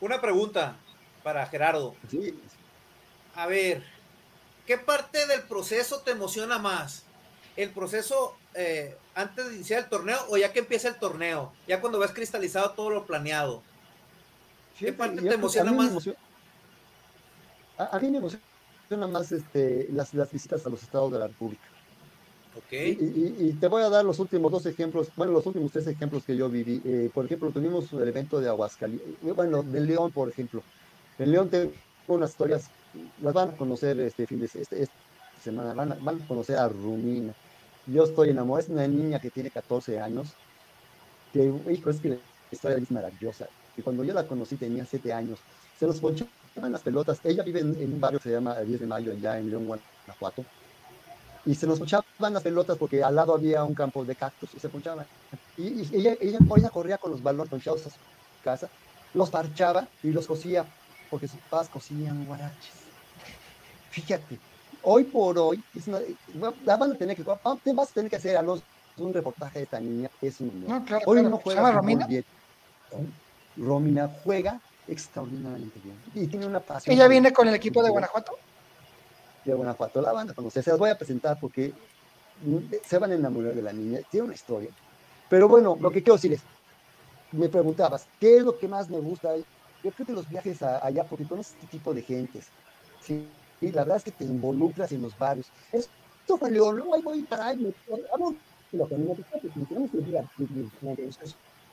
Una 0.00 0.20
pregunta 0.20 0.76
para 1.22 1.46
Gerardo. 1.46 1.94
Sí. 2.10 2.38
A 3.34 3.46
ver, 3.46 3.84
¿qué 4.66 4.78
parte 4.78 5.26
del 5.26 5.42
proceso 5.42 6.00
te 6.00 6.12
emociona 6.12 6.58
más? 6.58 7.04
¿El 7.56 7.70
proceso 7.70 8.36
eh, 8.54 8.96
antes 9.14 9.48
de 9.48 9.54
iniciar 9.56 9.84
el 9.84 9.88
torneo 9.88 10.18
o 10.28 10.36
ya 10.36 10.52
que 10.52 10.60
empieza 10.60 10.88
el 10.88 10.96
torneo? 10.96 11.52
Ya 11.66 11.80
cuando 11.80 11.98
ves 11.98 12.12
cristalizado 12.12 12.70
todo 12.72 12.90
lo 12.90 13.06
planeado. 13.06 13.62
¿Qué 14.78 14.92
parte 14.92 15.22
te 15.22 15.34
emociona 15.34 15.72
más? 15.72 16.08
a, 17.78 17.98
mí 17.98 18.10
me 18.10 18.18
emociona 18.18 19.06
más 19.06 19.32
este, 19.32 19.88
las, 19.90 20.12
las 20.14 20.30
visitas 20.30 20.64
a 20.66 20.68
los 20.68 20.82
estados 20.82 21.12
de 21.12 21.18
la 21.18 21.26
República. 21.28 21.64
Okay. 22.64 22.96
Y, 22.98 23.48
y, 23.48 23.52
te 23.52 23.68
voy 23.68 23.82
a 23.82 23.90
dar 23.90 24.04
los 24.04 24.18
últimos 24.18 24.50
dos 24.50 24.64
ejemplos, 24.64 25.08
bueno, 25.14 25.32
los 25.32 25.44
últimos 25.44 25.70
tres 25.72 25.86
ejemplos 25.86 26.24
que 26.24 26.36
yo 26.36 26.48
viví. 26.48 26.80
Eh, 26.84 27.10
por 27.12 27.26
ejemplo, 27.26 27.50
tuvimos 27.50 27.92
el 27.92 28.08
evento 28.08 28.40
de 28.40 28.48
Aguascalientes, 28.48 29.34
bueno, 29.34 29.62
de 29.62 29.80
León, 29.80 30.10
por 30.10 30.28
ejemplo. 30.28 30.62
En 31.18 31.32
León 31.32 31.50
tengo 31.50 31.72
unas 32.08 32.30
historias, 32.30 32.70
las 33.20 33.34
van 33.34 33.50
a 33.50 33.56
conocer 33.56 34.00
este 34.00 34.26
fin 34.26 34.40
de 34.40 34.46
este, 34.46 34.60
esta 34.60 34.94
semana, 35.42 35.74
van 35.74 35.92
a, 35.92 35.94
van 35.96 36.22
a 36.22 36.26
conocer 36.26 36.56
a 36.56 36.68
Rumina. 36.68 37.34
Yo 37.86 38.04
estoy 38.04 38.30
enamorado, 38.30 38.66
es 38.66 38.72
una 38.72 38.88
niña 38.88 39.20
que 39.20 39.30
tiene 39.30 39.50
14 39.50 40.00
años, 40.00 40.28
que, 41.32 41.52
hijo, 41.70 41.90
es 41.90 42.00
que 42.00 42.08
la 42.08 42.18
historia 42.50 42.78
es 42.78 42.90
maravillosa. 42.90 43.48
Y 43.76 43.82
cuando 43.82 44.02
yo 44.02 44.14
la 44.14 44.26
conocí 44.26 44.56
tenía 44.56 44.84
7 44.84 45.12
años. 45.12 45.38
Se 45.78 45.86
nos 45.86 46.00
ponchaban 46.00 46.72
las 46.72 46.80
pelotas. 46.80 47.20
Ella 47.22 47.42
vive 47.42 47.60
en, 47.60 47.92
un 47.92 48.00
barrio 48.00 48.18
que 48.18 48.30
se 48.30 48.34
llama 48.34 48.58
10 48.58 48.80
de 48.80 48.86
Mayo, 48.86 49.12
allá 49.12 49.38
en 49.38 49.50
León, 49.50 49.66
Guanajuato. 49.66 50.44
Y 51.46 51.54
se 51.54 51.66
nos 51.66 51.78
ponchaban 51.78 52.34
las 52.34 52.42
pelotas 52.42 52.76
porque 52.76 53.02
al 53.02 53.14
lado 53.14 53.34
había 53.34 53.62
un 53.62 53.74
campo 53.74 54.04
de 54.04 54.16
cactus 54.16 54.50
y 54.54 54.60
se 54.60 54.68
ponchaban. 54.68 55.06
Y, 55.56 55.82
ella, 55.96 56.16
ella, 56.20 56.38
ella, 56.54 56.70
corría 56.70 56.98
con 56.98 57.12
los 57.12 57.22
balones 57.22 57.48
ponchados 57.48 57.86
a 57.86 57.90
su 57.90 57.96
casa, 58.42 58.68
los 59.14 59.30
parchaba 59.30 59.86
y 60.02 60.10
los 60.10 60.26
cosía, 60.26 60.66
porque 61.08 61.28
sus 61.28 61.40
papás 61.42 61.68
cosían 61.68 62.26
guaraches. 62.26 62.74
Fíjate, 63.90 64.38
hoy 64.82 65.04
por 65.04 65.38
hoy, 65.38 65.62
es 65.74 65.86
una, 65.86 66.00
van 66.64 66.92
a 66.92 66.94
tener 66.96 67.16
que, 67.16 67.22
vas 67.22 67.40
a 67.44 67.94
tener 67.94 68.10
que 68.10 68.16
hacer 68.16 68.36
a 68.36 68.42
los 68.42 68.62
un 68.98 69.12
reportaje 69.12 69.60
de 69.60 69.64
esta 69.64 69.80
niña. 69.80 70.10
Es 70.20 70.40
un, 70.40 70.64
no, 70.66 70.84
claro, 70.84 71.04
hoy 71.06 71.22
no 71.22 71.38
juega. 71.38 71.60
¿Se 71.60 71.66
llama 71.66 71.78
Romina? 71.78 72.08
Romina 73.56 74.10
juega 74.24 74.60
extraordinariamente 74.88 75.80
bien 75.82 75.96
y 76.14 76.26
tiene 76.26 76.46
una 76.46 76.60
pasión. 76.60 76.94
¿Ella 76.94 77.08
viene 77.08 77.32
con 77.32 77.48
el 77.48 77.54
equipo 77.54 77.82
de 77.82 77.90
Guanajuato? 77.90 78.38
De 79.46 79.54
Guanajuato, 79.54 80.02
la 80.02 80.12
banda, 80.12 80.34
cuando 80.34 80.50
se 80.50 80.60
las 80.68 80.76
voy 80.76 80.90
a 80.90 80.98
presentar 80.98 81.38
porque 81.40 81.72
se 82.84 82.98
van 82.98 83.12
a 83.12 83.14
enamorar 83.14 83.54
de 83.54 83.62
la 83.62 83.72
niña, 83.72 84.00
tiene 84.10 84.26
una 84.26 84.34
historia. 84.34 84.70
Pero 85.30 85.48
bueno, 85.48 85.76
lo 85.80 85.90
que 85.90 86.02
quiero 86.02 86.16
decir 86.16 86.32
es, 86.32 86.40
me 87.30 87.48
preguntabas, 87.48 88.08
¿qué 88.18 88.38
es 88.38 88.42
lo 88.42 88.58
que 88.58 88.66
más 88.66 88.90
me 88.90 88.98
gusta? 88.98 89.36
Yo 89.36 89.92
creo 89.92 90.06
que 90.06 90.12
los 90.12 90.28
viajes 90.28 90.62
allá, 90.62 91.04
porque 91.04 91.26
conoces 91.26 91.54
este 91.54 91.68
tipo 91.68 91.94
de 91.94 92.02
gentes, 92.02 92.46
¿sí? 93.00 93.28
Y 93.60 93.70
la 93.70 93.82
verdad 93.82 93.98
es 93.98 94.04
que 94.04 94.10
te 94.10 94.24
involucras 94.24 94.90
en 94.90 95.02
los 95.02 95.16
barrios. 95.16 95.46
Esto 95.72 96.38
León, 96.50 96.76
luego 96.78 96.94
ahí 96.96 97.02
voy 97.02 97.22
para 97.22 97.46
ahí, 97.46 97.72
lo 98.72 98.88
que 98.88 98.94
a 98.94 98.98
me 98.98 99.04
gusta, 99.04 99.24
porque 99.30 99.48
tenemos 99.48 99.90
que 99.92 99.98
ir 99.98 100.18
a, 100.18 100.24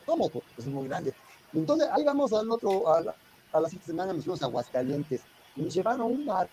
somos, 0.06 0.30
es 0.56 0.66
muy 0.66 0.86
grande. 0.86 1.12
Entonces, 1.52 1.88
ahí 1.90 2.04
vamos 2.04 2.32
al 2.32 2.48
otro, 2.50 2.88
a 2.94 3.00
la, 3.00 3.14
a 3.52 3.60
la 3.60 3.68
siguiente 3.68 3.86
semana 3.86 4.12
nos 4.12 4.24
fuimos 4.24 4.42
a 4.42 4.46
Aguascalientes. 4.46 5.22
Y 5.56 5.62
nos 5.62 5.74
llevaron 5.74 6.00
a 6.02 6.04
un 6.04 6.24
bar 6.24 6.48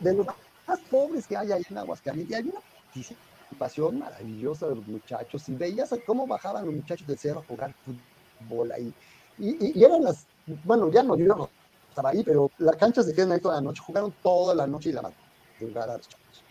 de 0.00 0.14
los 0.14 0.26
más 0.66 0.80
pobres 0.90 1.26
que 1.26 1.36
hay 1.36 1.52
ahí 1.52 1.62
en 1.68 1.78
Aguascalientes. 1.78 2.36
Hay 2.36 2.44
una 2.44 2.60
participación 2.60 3.98
maravillosa 3.98 4.68
de 4.68 4.76
los 4.76 4.86
muchachos. 4.86 5.48
Y 5.48 5.54
veías 5.54 5.94
cómo 6.06 6.26
bajaban 6.26 6.66
los 6.66 6.74
muchachos 6.74 7.06
del 7.06 7.18
cerro 7.18 7.40
a 7.40 7.44
jugar 7.44 7.74
fútbol 7.84 8.72
ahí. 8.72 8.92
Y, 9.38 9.84
eran 9.84 10.02
las, 10.02 10.26
bueno, 10.64 10.90
ya 10.90 11.02
no, 11.02 11.16
yo 11.16 11.26
no 11.26 11.50
estaba 11.88 12.10
ahí, 12.10 12.22
pero 12.22 12.50
las 12.58 12.76
canchas 12.76 13.06
se 13.06 13.14
quedan 13.14 13.32
ahí 13.32 13.40
toda 13.40 13.56
la 13.56 13.60
noche. 13.60 13.82
Jugaron 13.84 14.12
toda 14.22 14.54
la 14.54 14.66
noche 14.66 14.90
y 14.90 14.92
la 14.92 15.02
madrugada 15.02 15.94
a 15.94 15.96
los 15.98 16.08
chavos. 16.08 16.42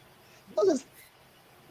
Entonces, 0.49 0.86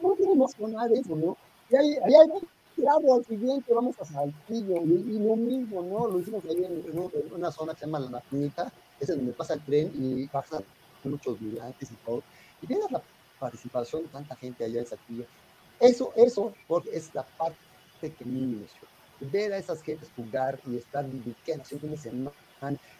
no 0.01 0.67
nada 0.67 0.87
de 0.87 0.99
eso, 0.99 1.15
¿no? 1.15 1.37
Y 1.69 1.75
ahí, 1.75 1.97
ahí 2.03 2.13
hay 2.13 2.29
claro, 2.75 3.13
al 3.15 3.25
siguiente 3.25 3.73
vamos 3.73 3.95
a 3.99 4.05
Saltillo, 4.05 4.81
y, 4.83 5.19
lo 5.19 5.35
mismo, 5.35 5.81
¿no? 5.81 6.07
Lo 6.07 6.19
hicimos 6.19 6.43
ahí 6.45 6.63
en, 6.63 7.33
una 7.33 7.51
zona 7.51 7.73
que 7.73 7.79
se 7.79 7.85
llama 7.85 7.99
La 7.99 8.09
Maquinita, 8.09 8.71
es 8.99 9.07
donde 9.07 9.31
pasa 9.33 9.55
el 9.55 9.61
tren 9.61 9.91
y 9.95 10.27
pasan 10.27 10.63
muchos 11.05 11.39
migrantes 11.41 11.91
y 11.91 11.95
todo. 12.05 12.23
Y 12.61 12.67
tienes 12.67 12.91
la 12.91 13.01
participación 13.39 14.03
de 14.03 14.09
tanta 14.09 14.35
gente 14.35 14.63
allá 14.65 14.79
en 14.79 14.87
Saltillo. 14.87 15.25
Eso, 15.79 16.13
eso, 16.15 16.53
porque 16.67 16.95
es 16.95 17.13
la 17.13 17.23
parte 17.23 17.57
que 18.01 18.25
me 18.25 18.39
emociona. 18.39 18.89
Ver 19.19 19.53
a 19.53 19.57
esas 19.57 19.81
gentes 19.81 20.09
jugar 20.15 20.59
y 20.67 20.77
estar 20.77 21.05
viviendo 21.05 21.65
siempre 21.65 21.89
me 21.89 21.97
semana 21.97 22.31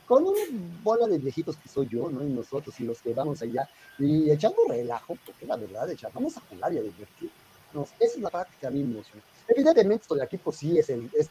con 0.05 0.23
una 0.23 0.39
bola 0.83 1.07
de 1.07 1.17
viejitos 1.17 1.57
que 1.57 1.69
soy 1.69 1.87
yo, 1.87 2.09
¿no? 2.09 2.23
Y 2.23 2.29
nosotros 2.29 2.79
y 2.79 2.83
los 2.83 3.01
que 3.01 3.13
vamos 3.13 3.41
allá 3.41 3.67
y 3.97 4.29
echando 4.29 4.57
relajo, 4.67 5.17
porque 5.25 5.45
la 5.45 5.55
verdad, 5.55 5.89
echar, 5.89 6.11
vamos 6.13 6.37
a 6.37 6.41
jugar 6.41 6.73
y 6.73 6.77
a 6.77 6.81
divertirnos. 6.81 7.89
Esa 7.99 8.15
es 8.15 8.19
la 8.19 8.29
parte 8.29 8.53
que 8.59 8.67
a 8.67 8.69
mí 8.69 8.83
me 8.83 8.93
emociona. 8.93 9.21
Evidentemente, 9.47 10.03
estoy 10.03 10.21
aquí, 10.21 10.37
pues 10.37 10.57
sí, 10.57 10.77
es, 10.77 10.89
el, 10.89 11.09
es, 11.17 11.29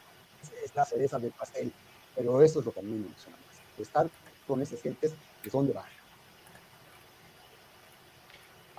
es, 0.63 0.75
la 0.75 0.85
cereza 0.85 1.19
del 1.19 1.31
pastel, 1.31 1.71
pero 2.15 2.41
eso 2.41 2.59
es 2.59 2.65
lo 2.65 2.71
que 2.71 2.79
a 2.79 2.83
mí 2.83 2.91
me 2.91 3.07
emociona 3.07 3.37
más, 3.37 3.79
estar 3.79 4.09
con 4.47 4.61
esas 4.61 4.81
gentes 4.81 5.13
que 5.41 5.49
son 5.49 5.67
de 5.67 5.73
barrio. 5.73 6.04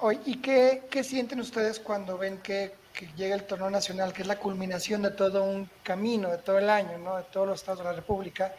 Oye, 0.01 0.21
¿y 0.27 0.37
qué, 0.37 0.83
qué, 0.91 1.03
sienten 1.03 1.41
ustedes 1.41 1.81
cuando 1.81 2.19
ven 2.19 2.39
que, 2.39 2.75
que, 2.93 3.07
llega 3.17 3.35
el 3.35 3.45
torneo 3.45 3.71
nacional, 3.71 4.13
que 4.13 4.23
es 4.23 4.29
la 4.29 4.39
culminación 4.39 5.03
de 5.03 5.11
todo 5.11 5.43
un 5.43 5.71
camino, 5.83 6.31
de 6.31 6.39
todo 6.39 6.59
el 6.59 6.69
año, 6.69 6.99
¿no? 6.99 7.17
de 7.17 7.23
todos 7.25 7.47
los 7.47 7.61
estados 7.61 7.79
de 7.79 7.87
la 7.87 7.93
República, 7.93 8.55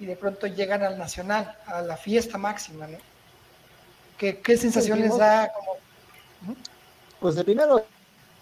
y 0.00 0.06
de 0.06 0.16
pronto 0.16 0.48
llegan 0.48 0.82
al 0.82 0.98
nacional, 0.98 1.56
a 1.66 1.82
la 1.82 1.96
fiesta 1.96 2.38
máxima? 2.38 2.88
¿no? 2.88 2.98
¿Qué, 4.18 4.40
qué 4.40 4.56
sensación 4.56 5.00
les 5.00 5.16
da? 5.16 5.52
Como... 5.52 5.76
Pues 7.20 7.36
el 7.36 7.44
primero 7.44 7.84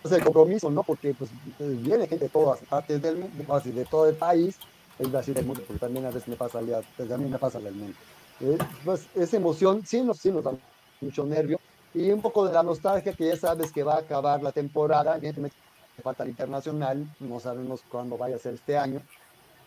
pues, 0.01 0.15
el 0.15 0.25
compromiso, 0.25 0.71
¿no? 0.71 0.83
Porque 0.83 1.15
pues, 1.15 1.31
viene 1.59 2.07
gente 2.07 2.25
de 2.25 2.31
todas 2.31 2.61
partes 2.61 3.03
del 3.03 3.17
mundo, 3.17 3.55
así 3.55 3.73
de 3.73 3.85
todo 3.85 4.09
el 4.09 4.15
país, 4.15 4.57
es 4.99 5.13
decir, 5.13 5.35
del 5.35 5.45
mundo, 5.45 5.63
porque 5.67 5.81
también 5.81 6.07
a 6.07 6.11
veces 6.11 6.29
me 6.29 6.37
pasa, 6.37 6.61
pues, 6.97 7.11
a 7.11 7.17
mí 7.19 7.29
me 7.29 7.39
pasa 7.39 7.59
mundo. 7.59 7.97
Eh, 8.41 8.57
pues 8.85 9.07
esa 9.15 9.37
emoción 9.37 9.85
sí 9.85 10.01
nos, 10.01 10.19
sí 10.19 10.31
nos 10.31 10.45
da 10.45 10.53
mucho 11.01 11.25
nervio 11.25 11.61
y 11.99 12.11
un 12.13 12.23
poco 12.23 12.47
de 12.47 12.53
la 12.53 12.63
nostalgia 12.63 13.13
que 13.13 13.27
ya 13.27 13.37
sabes 13.37 13.73
que 13.73 13.83
va 13.83 13.95
a 13.95 13.99
acabar 13.99 14.41
la 14.41 14.53
temporada, 14.53 15.17
evidentemente 15.17 15.57
falta 16.03 16.23
el 16.23 16.31
internacional, 16.31 17.05
no 17.19 17.41
sabemos 17.41 17.83
cuándo 17.91 18.17
vaya 18.17 18.37
a 18.37 18.39
ser 18.39 18.55
este 18.55 18.79
año, 18.79 19.03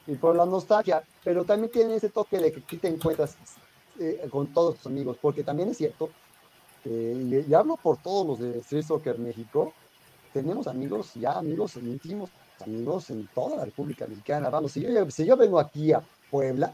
y 0.07 0.15
por 0.15 0.35
la 0.35 0.45
nostalgia, 0.45 1.03
pero 1.25 1.43
también 1.43 1.71
tiene 1.71 1.95
ese 1.95 2.09
toque 2.09 2.39
de 2.39 2.53
que 2.53 2.61
quiten 2.61 2.97
cuentas 2.97 3.35
eh, 3.99 4.25
con 4.31 4.47
todos 4.47 4.77
tus 4.77 4.87
amigos, 4.87 5.17
porque 5.21 5.43
también 5.43 5.69
es 5.69 5.77
cierto, 5.77 6.09
eh, 6.85 7.45
y, 7.47 7.53
hablo 7.53 7.75
por 7.75 7.97
todos 7.97 8.25
los 8.25 8.39
de 8.39 8.59
Street 8.59 8.85
Soccer 8.85 9.19
México, 9.19 9.73
tenemos 10.33 10.67
amigos, 10.67 11.13
ya 11.15 11.33
amigos 11.33 11.75
íntimos, 11.75 12.29
amigos 12.61 13.09
en 13.09 13.27
toda 13.35 13.57
la 13.57 13.65
República 13.65 14.07
Mexicana. 14.07 14.49
Vamos, 14.49 14.71
si 14.71 14.81
yo, 14.81 15.11
si 15.11 15.25
yo 15.25 15.35
vengo 15.35 15.59
aquí 15.59 15.91
a 15.91 16.01
Puebla, 16.29 16.73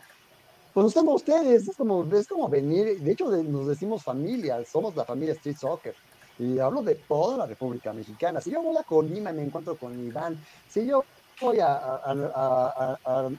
pues 0.78 0.90
estamos 0.90 1.16
ustedes, 1.16 1.68
es 1.68 1.76
como, 1.76 2.08
es 2.14 2.28
como 2.28 2.48
venir, 2.48 3.00
de 3.00 3.12
hecho 3.12 3.32
nos 3.32 3.66
decimos 3.66 4.04
familia, 4.04 4.64
somos 4.64 4.96
la 4.96 5.06
familia 5.06 5.34
Street 5.34 5.58
Soccer. 5.58 5.96
Y 6.38 6.60
hablo 6.60 6.84
de 6.84 6.94
toda 6.94 7.36
la 7.36 7.48
República 7.48 7.92
Mexicana. 7.94 8.40
Si 8.42 8.52
yo 8.52 8.62
voy 8.62 8.78
a 8.78 8.84
Colima 8.84 9.32
me 9.34 9.42
encuentro 9.42 9.76
con 9.76 10.00
Iván. 10.06 10.38
Si 10.70 10.86
yo 10.86 11.04
voy 11.42 11.62
a, 11.62 11.74
a, 11.78 12.96
a, 13.04 13.30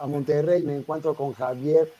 a 0.00 0.06
Monterrey 0.08 0.64
me 0.64 0.78
encuentro 0.78 1.14
con 1.14 1.32
Javier. 1.32 1.92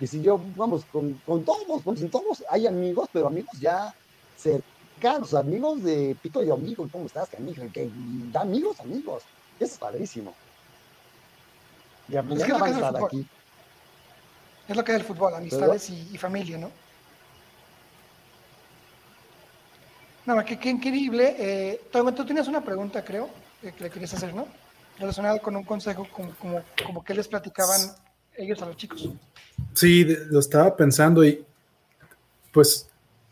Y 0.00 0.08
si 0.08 0.20
yo, 0.20 0.40
vamos, 0.56 0.86
con, 0.86 1.12
con 1.24 1.44
todos, 1.44 1.82
con 1.84 2.10
todos 2.10 2.42
hay 2.50 2.66
amigos, 2.66 3.10
pero 3.12 3.28
amigos 3.28 3.56
ya 3.60 3.94
cercanos 4.36 5.34
amigos 5.34 5.84
de 5.84 6.16
Pito 6.20 6.42
y 6.42 6.50
Amigo, 6.50 6.88
¿cómo 6.90 7.06
estás, 7.06 7.28
canijo? 7.28 7.62
Que 7.72 7.88
amigos, 8.34 8.80
amigos. 8.80 9.22
Eso 9.60 9.72
es 9.72 9.78
padrísimo. 9.78 10.34
Ya, 12.08 12.22
Es 12.22 12.26
pues 12.26 12.42
que 12.42 12.50
es 12.50 12.58
que 12.58 12.72
fútbol. 12.72 13.04
aquí. 13.06 13.26
Es 14.68 14.76
lo 14.76 14.84
que 14.84 14.92
es 14.92 14.98
el 14.98 15.04
fútbol, 15.04 15.34
amistades 15.34 15.90
y, 15.90 16.16
familia, 16.18 16.58
¿no? 16.58 16.70
No, 20.24 20.44
qué, 20.44 20.70
increíble. 20.70 21.34
Eh, 21.38 21.80
Toño, 21.90 22.14
tú 22.14 22.24
tienes 22.24 22.46
una 22.46 22.62
pregunta, 22.62 23.04
creo, 23.04 23.28
eh, 23.62 23.72
que 23.76 23.84
le 23.84 23.90
querías 23.90 24.14
hacer, 24.14 24.34
¿no? 24.34 24.46
Relacionada 24.98 25.40
con 25.40 25.56
un 25.56 25.64
consejo, 25.64 26.06
como, 26.12 26.62
como, 26.84 27.04
que 27.04 27.14
les 27.14 27.26
platicaban 27.26 27.80
ellos 28.36 28.62
a 28.62 28.66
los 28.66 28.76
chicos. 28.76 29.08
Sí, 29.74 30.04
lo 30.30 30.38
estaba 30.38 30.76
pensando 30.76 31.24
y 31.24 31.44
pues 32.52 32.88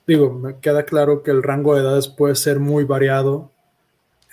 digo, 0.07 0.33
me 0.33 0.59
queda 0.59 0.85
claro 0.85 1.23
que 1.23 1.31
el 1.31 1.43
rango 1.43 1.75
de 1.75 1.83
edades 1.83 2.09
puede 2.09 2.35
ser 2.35 2.59
muy 2.59 2.85
variado, 2.85 3.51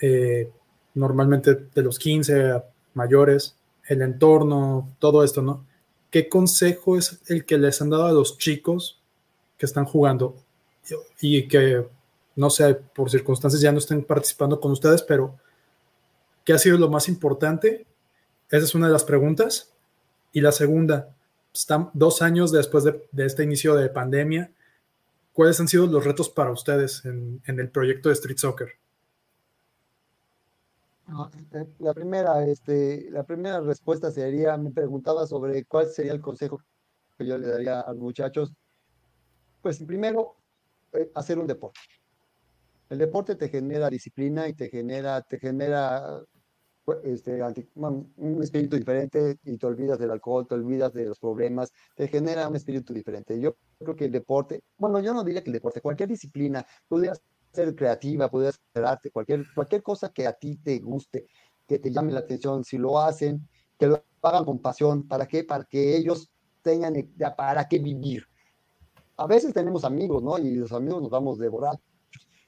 eh, 0.00 0.50
normalmente 0.94 1.54
de 1.54 1.82
los 1.82 1.98
15 1.98 2.50
a 2.50 2.64
mayores, 2.94 3.54
el 3.86 4.02
entorno, 4.02 4.88
todo 4.98 5.22
esto, 5.22 5.40
¿no? 5.42 5.64
¿Qué 6.10 6.28
consejo 6.28 6.96
es 6.96 7.20
el 7.26 7.44
que 7.44 7.58
les 7.58 7.82
han 7.82 7.90
dado 7.90 8.06
a 8.06 8.12
los 8.12 8.38
chicos 8.38 9.00
que 9.58 9.66
están 9.66 9.84
jugando 9.84 10.36
y 11.20 11.46
que, 11.48 11.86
no 12.36 12.48
sé, 12.48 12.74
por 12.74 13.10
circunstancias 13.10 13.60
ya 13.60 13.72
no 13.72 13.78
estén 13.78 14.04
participando 14.04 14.58
con 14.60 14.72
ustedes, 14.72 15.02
pero 15.02 15.36
¿qué 16.44 16.54
ha 16.54 16.58
sido 16.58 16.78
lo 16.78 16.88
más 16.88 17.08
importante? 17.08 17.86
Esa 18.50 18.64
es 18.64 18.74
una 18.74 18.86
de 18.86 18.92
las 18.92 19.04
preguntas. 19.04 19.72
Y 20.32 20.40
la 20.40 20.52
segunda, 20.52 21.14
están 21.52 21.90
dos 21.92 22.22
años 22.22 22.52
después 22.52 22.84
de, 22.84 23.06
de 23.12 23.26
este 23.26 23.42
inicio 23.42 23.74
de 23.74 23.88
pandemia. 23.88 24.50
¿Cuáles 25.32 25.60
han 25.60 25.68
sido 25.68 25.86
los 25.86 26.04
retos 26.04 26.28
para 26.28 26.50
ustedes 26.50 27.04
en, 27.04 27.42
en 27.46 27.60
el 27.60 27.68
proyecto 27.68 28.08
de 28.08 28.14
Street 28.14 28.38
Soccer? 28.38 28.77
Eh, 31.08 31.66
La 31.78 31.94
primera, 31.94 32.44
este, 32.44 33.10
la 33.10 33.24
primera 33.24 33.60
respuesta 33.60 34.10
sería, 34.10 34.56
me 34.58 34.70
preguntaba 34.70 35.26
sobre 35.26 35.64
cuál 35.64 35.88
sería 35.88 36.12
el 36.12 36.20
consejo 36.20 36.60
que 37.16 37.26
yo 37.26 37.38
le 37.38 37.48
daría 37.48 37.80
a 37.80 37.92
los 37.92 38.02
muchachos. 38.02 38.52
Pues 39.62 39.82
primero, 39.82 40.36
eh, 40.92 41.10
hacer 41.14 41.38
un 41.38 41.46
deporte. 41.46 41.80
El 42.90 42.98
deporte 42.98 43.36
te 43.36 43.48
genera 43.48 43.90
disciplina 43.90 44.48
y 44.48 44.54
te 44.54 44.68
genera, 44.68 45.20
te 45.22 45.38
genera 45.38 46.22
este, 47.02 47.42
un 47.76 48.42
espíritu 48.42 48.76
diferente 48.76 49.38
y 49.44 49.58
te 49.58 49.66
olvidas 49.66 49.98
del 49.98 50.10
alcohol, 50.10 50.46
te 50.46 50.54
olvidas 50.54 50.92
de 50.94 51.06
los 51.06 51.18
problemas, 51.18 51.70
te 51.94 52.08
genera 52.08 52.48
un 52.48 52.56
espíritu 52.56 52.94
diferente. 52.94 53.38
Yo 53.40 53.56
creo 53.78 53.96
que 53.96 54.06
el 54.06 54.12
deporte, 54.12 54.62
bueno, 54.78 55.00
yo 55.00 55.12
no 55.12 55.24
diría 55.24 55.42
que 55.42 55.50
el 55.50 55.54
deporte, 55.54 55.80
cualquier 55.82 56.08
disciplina, 56.08 56.64
pudieras 56.86 57.20
ser 57.58 57.74
creativa, 57.74 58.30
pudieras 58.30 58.60
hacer 58.72 59.12
cualquier, 59.12 59.44
cualquier 59.54 59.82
cosa 59.82 60.10
que 60.10 60.26
a 60.26 60.32
ti 60.32 60.56
te 60.56 60.78
guste, 60.78 61.26
que 61.66 61.78
te 61.78 61.90
llame 61.90 62.12
la 62.12 62.20
atención, 62.20 62.62
si 62.62 62.78
lo 62.78 63.00
hacen, 63.00 63.48
que 63.76 63.86
lo 63.88 64.02
hagan 64.22 64.44
con 64.44 64.60
pasión, 64.60 65.08
¿para 65.08 65.26
qué? 65.26 65.44
Para 65.44 65.64
que 65.64 65.96
ellos 65.96 66.30
tengan 66.62 66.94
ya 67.16 67.34
para 67.34 67.66
qué 67.66 67.78
vivir. 67.78 68.24
A 69.16 69.26
veces 69.26 69.52
tenemos 69.52 69.84
amigos, 69.84 70.22
¿no? 70.22 70.38
Y 70.38 70.54
los 70.54 70.72
amigos 70.72 71.02
nos 71.02 71.10
vamos 71.10 71.38
de 71.38 71.48
borrachos, 71.48 71.82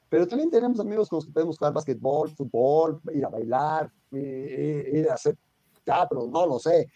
pero 0.07 0.25
también 0.27 0.49
tenemos 0.49 0.79
amigos 0.79 1.09
con 1.09 1.17
los 1.17 1.25
que 1.25 1.33
podemos 1.33 1.57
jugar 1.57 1.73
básquetbol, 1.73 2.29
fútbol, 2.29 3.01
ir 3.13 3.25
a 3.25 3.29
bailar, 3.29 3.91
eh, 4.11 4.85
eh, 4.93 4.99
ir 4.99 5.09
a 5.09 5.15
hacer 5.15 5.37
teatro, 5.83 6.27
no 6.27 6.45
lo 6.45 6.57
sé. 6.57 6.87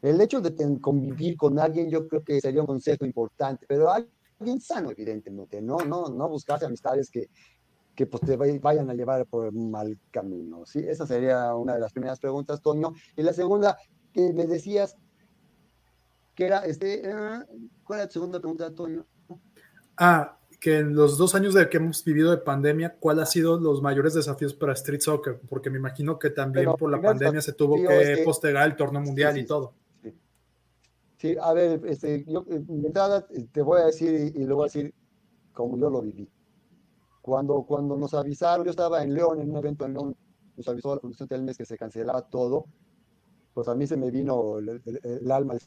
El 0.00 0.20
hecho 0.20 0.40
de 0.40 0.80
convivir 0.80 1.36
con 1.36 1.58
alguien 1.58 1.90
yo 1.90 2.06
creo 2.06 2.22
que 2.22 2.40
sería 2.40 2.60
un 2.60 2.66
consejo 2.66 3.04
importante, 3.04 3.66
pero 3.66 3.90
alguien 3.90 4.60
sano, 4.60 4.90
evidentemente, 4.90 5.60
no, 5.62 5.78
no, 5.78 6.08
no 6.08 6.28
buscarse 6.28 6.66
amistades 6.66 7.10
que, 7.10 7.30
que 7.94 8.06
pues, 8.06 8.22
te 8.22 8.36
vay- 8.36 8.58
vayan 8.58 8.90
a 8.90 8.94
llevar 8.94 9.24
por 9.26 9.46
un 9.54 9.70
mal 9.70 9.98
camino. 10.10 10.66
¿sí? 10.66 10.80
Esa 10.80 11.06
sería 11.06 11.54
una 11.54 11.74
de 11.74 11.80
las 11.80 11.92
primeras 11.92 12.18
preguntas, 12.18 12.60
Toño. 12.60 12.92
Y 13.16 13.22
la 13.22 13.32
segunda, 13.32 13.76
que 14.12 14.32
me 14.32 14.46
decías 14.46 14.96
que 16.34 16.46
era, 16.46 16.64
este, 16.66 17.02
ah, 17.12 17.44
¿cuál 17.84 18.00
era 18.00 18.08
tu 18.08 18.14
segunda 18.14 18.40
pregunta, 18.40 18.74
Toño? 18.74 19.06
Ah, 19.96 20.38
que 20.60 20.78
en 20.78 20.94
los 20.96 21.18
dos 21.18 21.34
años 21.34 21.54
de 21.54 21.68
que 21.68 21.76
hemos 21.76 22.02
vivido 22.02 22.30
de 22.30 22.38
pandemia, 22.38 22.96
¿cuál 22.98 23.20
ha 23.20 23.26
sido 23.26 23.60
los 23.60 23.82
mayores 23.82 24.14
desafíos 24.14 24.54
para 24.54 24.72
Street 24.72 25.00
Soccer? 25.00 25.38
Porque 25.48 25.70
me 25.70 25.78
imagino 25.78 26.18
que 26.18 26.30
también 26.30 26.64
Pero 26.64 26.76
por 26.76 26.90
la 26.90 27.00
pandemia 27.00 27.40
se 27.42 27.52
tuvo 27.52 27.76
que 27.76 28.02
es 28.12 28.18
que- 28.18 28.24
postergar 28.24 28.66
el 28.68 28.74
torneo 28.76 29.02
mundial 29.02 29.34
sí, 29.34 29.40
y 29.40 29.46
todo. 29.46 29.74
Sí, 31.18 31.36
a 31.40 31.52
ver, 31.52 31.80
este, 31.86 32.24
yo 32.26 32.44
eh, 32.50 32.58
de 32.60 32.86
entrada 32.86 33.26
eh, 33.30 33.46
te 33.52 33.62
voy 33.62 33.80
a 33.80 33.86
decir 33.86 34.32
y, 34.34 34.42
y 34.42 34.44
luego 34.46 34.62
a 34.62 34.66
decir 34.66 34.92
como 35.52 35.78
yo 35.78 35.88
lo 35.88 36.02
viví. 36.02 36.28
Cuando, 37.24 37.64
cuando 37.64 37.96
nos 37.96 38.14
avisaron, 38.14 38.64
yo 38.66 38.70
estaba 38.70 39.02
en 39.02 39.14
León, 39.14 39.40
en 39.40 39.50
un 39.50 39.56
evento 39.58 39.86
en 39.86 39.94
León, 39.94 40.14
nos 40.56 40.68
avisó 40.68 40.94
la 40.94 41.00
Fundación 41.00 41.28
Telmes 41.28 41.56
que 41.58 41.64
se 41.66 41.76
cancelaba 41.78 42.22
todo, 42.28 42.66
pues 43.54 43.68
a 43.68 43.74
mí 43.74 43.86
se 43.86 43.96
me 43.96 44.10
vino 44.10 44.58
el, 44.58 44.68
el- 44.84 45.00
el 45.04 45.30
alma 45.32 45.54
al 45.54 45.60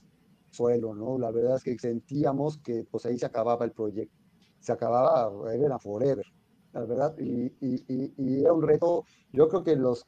suelo, 0.52 0.94
¿no? 0.96 1.18
La 1.20 1.32
verdad 1.32 1.58
es 1.58 1.64
que 1.64 1.78
sentíamos 1.80 2.58
que 2.60 2.86
pues 2.92 3.06
ahí 3.06 3.18
se 3.18 3.26
acababa 3.26 3.66
el 3.66 3.72
proyecto, 3.74 4.16
se 4.60 4.72
acababa, 4.74 5.54
era 5.54 5.80
forever, 5.80 6.26
la 6.74 6.86
verdad, 6.86 7.16
y, 7.20 7.48
y, 7.62 7.84
y, 7.88 8.14
y 8.18 8.42
era 8.42 8.54
un 8.54 8.62
reto, 8.64 9.04
yo 9.32 9.48
creo 9.50 9.64
que 9.64 9.76
los, 9.76 10.06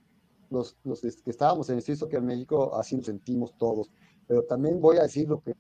los, 0.50 0.78
los 0.84 1.02
que 1.02 1.32
estábamos 1.32 1.70
en 1.70 1.78
el 1.78 1.84
CISO 1.84 2.08
que 2.10 2.18
en 2.18 2.26
México 2.26 2.76
así 2.76 2.96
nos 2.98 3.06
sentimos 3.06 3.56
todos, 3.58 3.90
pero 4.28 4.44
también 4.46 4.80
voy 4.82 4.98
a 4.98 5.04
decir 5.04 5.28
lo 5.30 5.42
que, 5.42 5.54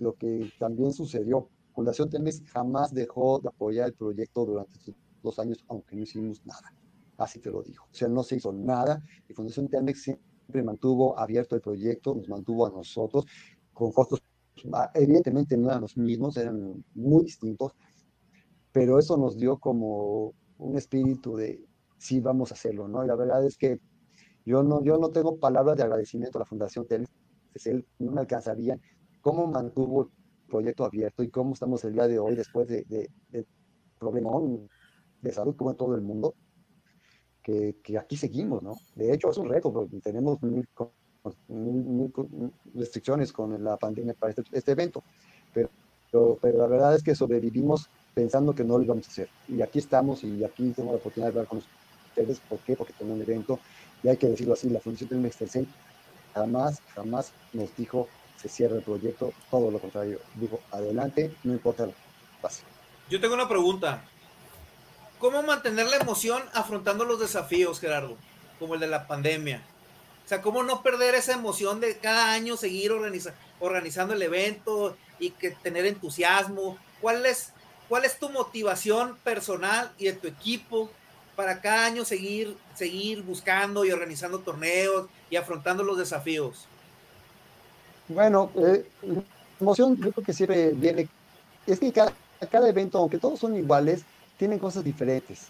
lo 0.00 0.14
que 0.14 0.50
también 0.58 0.92
sucedió. 0.92 1.48
Fundación 1.74 2.08
Telmex 2.10 2.42
jamás 2.52 2.92
dejó 2.94 3.38
de 3.40 3.48
apoyar 3.48 3.88
el 3.88 3.94
proyecto 3.94 4.44
durante 4.46 4.78
estos 4.78 4.94
dos 5.26 5.38
años, 5.38 5.64
aunque 5.68 5.96
no 5.96 6.02
hicimos 6.02 6.44
nada. 6.46 6.72
Así 7.18 7.40
te 7.40 7.50
lo 7.50 7.62
digo. 7.62 7.84
O 7.84 7.94
sea, 7.94 8.08
no 8.08 8.22
se 8.22 8.36
hizo 8.36 8.52
nada 8.52 9.02
y 9.28 9.32
Fundación 9.32 9.68
Telmex 9.68 10.02
siempre 10.02 10.62
mantuvo 10.62 11.18
abierto 11.18 11.54
el 11.54 11.60
proyecto, 11.60 12.14
nos 12.14 12.28
mantuvo 12.28 12.66
a 12.66 12.70
nosotros 12.70 13.26
con 13.72 13.92
costos, 13.92 14.22
ah, 14.72 14.90
evidentemente 14.94 15.56
no 15.56 15.68
eran 15.68 15.82
los 15.82 15.96
mismos, 15.96 16.36
eran 16.36 16.84
muy 16.94 17.24
distintos, 17.24 17.72
pero 18.72 18.98
eso 18.98 19.16
nos 19.16 19.36
dio 19.38 19.58
como 19.58 20.34
un 20.58 20.76
espíritu 20.76 21.36
de 21.36 21.62
sí 21.98 22.20
vamos 22.20 22.50
a 22.50 22.54
hacerlo, 22.54 22.88
¿no? 22.88 23.04
Y 23.04 23.08
la 23.08 23.16
verdad 23.16 23.44
es 23.44 23.56
que 23.56 23.80
yo 24.44 24.62
no, 24.62 24.82
yo 24.82 24.98
no 24.98 25.10
tengo 25.10 25.38
palabras 25.38 25.76
de 25.76 25.82
agradecimiento 25.82 26.38
a 26.38 26.40
la 26.40 26.46
Fundación 26.46 26.86
Telmex, 26.86 27.10
él, 27.64 27.86
no 27.98 28.12
me 28.12 28.20
alcanzarían 28.20 28.80
cómo 29.20 29.46
mantuvo 29.46 30.02
el 30.02 30.08
proyecto 30.46 30.84
abierto 30.84 31.22
y 31.22 31.30
cómo 31.30 31.54
estamos 31.54 31.84
el 31.84 31.94
día 31.94 32.06
de 32.06 32.18
hoy 32.18 32.36
después 32.36 32.68
de, 32.68 32.84
de, 32.84 33.10
de 33.30 33.46
problemón 33.98 34.68
de 35.20 35.32
salud 35.32 35.56
como 35.56 35.70
en 35.70 35.76
todo 35.76 35.94
el 35.94 36.02
mundo, 36.02 36.34
que, 37.42 37.76
que, 37.82 37.98
aquí 37.98 38.16
seguimos, 38.16 38.62
¿no? 38.62 38.74
De 38.94 39.12
hecho, 39.12 39.30
es 39.30 39.38
un 39.38 39.48
reto, 39.48 39.72
porque 39.72 40.00
tenemos 40.00 40.42
mil, 40.42 40.66
mil, 41.48 41.84
mil 41.84 42.12
restricciones 42.74 43.32
con 43.32 43.62
la 43.62 43.76
pandemia 43.76 44.14
para 44.14 44.30
este, 44.30 44.42
este 44.52 44.72
evento, 44.72 45.02
pero, 45.52 45.70
pero, 46.10 46.38
pero, 46.40 46.58
la 46.58 46.66
verdad 46.66 46.94
es 46.94 47.02
que 47.02 47.14
sobrevivimos 47.14 47.88
pensando 48.14 48.54
que 48.54 48.64
no 48.64 48.78
lo 48.78 48.84
íbamos 48.84 49.06
a 49.06 49.10
hacer. 49.10 49.28
Y 49.48 49.62
aquí 49.62 49.78
estamos 49.78 50.24
y 50.24 50.42
aquí 50.42 50.72
tengo 50.74 50.92
la 50.92 50.98
oportunidad 50.98 51.32
de 51.32 51.38
hablar 51.38 51.48
con 51.48 51.58
ustedes. 51.58 52.40
¿Por 52.40 52.58
qué? 52.60 52.74
Porque 52.74 52.94
tengo 52.94 53.12
un 53.12 53.20
evento 53.20 53.60
y 54.02 54.08
hay 54.08 54.16
que 54.16 54.28
decirlo 54.28 54.54
así, 54.54 54.68
la 54.70 54.80
Fundación 54.80 55.10
del 55.10 55.20
Mextercen 55.20 55.66
jamás, 56.34 56.80
jamás 56.94 57.32
nos 57.52 57.74
dijo 57.76 58.08
se 58.36 58.48
cierra 58.48 58.76
el 58.76 58.82
proyecto, 58.82 59.32
todo 59.50 59.70
lo 59.70 59.78
contrario, 59.78 60.20
dijo 60.34 60.60
adelante, 60.70 61.34
no 61.44 61.52
importa 61.52 61.86
lo 61.86 61.92
que 61.92 61.98
pase. 62.40 62.62
Yo 63.08 63.20
tengo 63.20 63.34
una 63.34 63.48
pregunta. 63.48 64.04
¿Cómo 65.18 65.42
mantener 65.42 65.86
la 65.86 65.96
emoción 65.96 66.42
afrontando 66.52 67.04
los 67.04 67.18
desafíos, 67.18 67.80
Gerardo? 67.80 68.16
Como 68.58 68.74
el 68.74 68.80
de 68.80 68.86
la 68.86 69.06
pandemia. 69.06 69.62
O 70.24 70.28
sea, 70.28 70.42
¿cómo 70.42 70.62
no 70.62 70.82
perder 70.82 71.14
esa 71.14 71.32
emoción 71.32 71.80
de 71.80 71.96
cada 71.98 72.32
año 72.32 72.56
seguir 72.56 72.92
organiza 72.92 73.32
organizando 73.60 74.12
el 74.14 74.22
evento 74.22 74.96
y 75.18 75.30
que 75.30 75.50
tener 75.50 75.86
entusiasmo? 75.86 76.76
¿Cuál 77.00 77.24
es, 77.24 77.52
¿Cuál 77.88 78.04
es 78.04 78.18
tu 78.18 78.28
motivación 78.28 79.16
personal 79.22 79.90
y 79.98 80.06
de 80.06 80.12
tu 80.14 80.26
equipo 80.26 80.90
para 81.36 81.60
cada 81.60 81.86
año 81.86 82.04
seguir, 82.04 82.56
seguir 82.74 83.22
buscando 83.22 83.84
y 83.84 83.92
organizando 83.92 84.40
torneos 84.40 85.06
y 85.30 85.36
afrontando 85.36 85.84
los 85.84 85.96
desafíos? 85.96 86.66
Bueno, 88.08 88.50
eh, 88.56 88.84
emoción 89.60 89.96
creo 89.96 90.12
que 90.12 90.32
siempre 90.32 90.70
viene, 90.72 91.08
es 91.66 91.80
que 91.80 91.92
cada, 91.92 92.12
cada, 92.50 92.68
evento, 92.68 92.98
aunque 92.98 93.18
todos 93.18 93.40
son 93.40 93.56
iguales, 93.56 94.02
tienen 94.36 94.58
cosas 94.58 94.84
diferentes. 94.84 95.48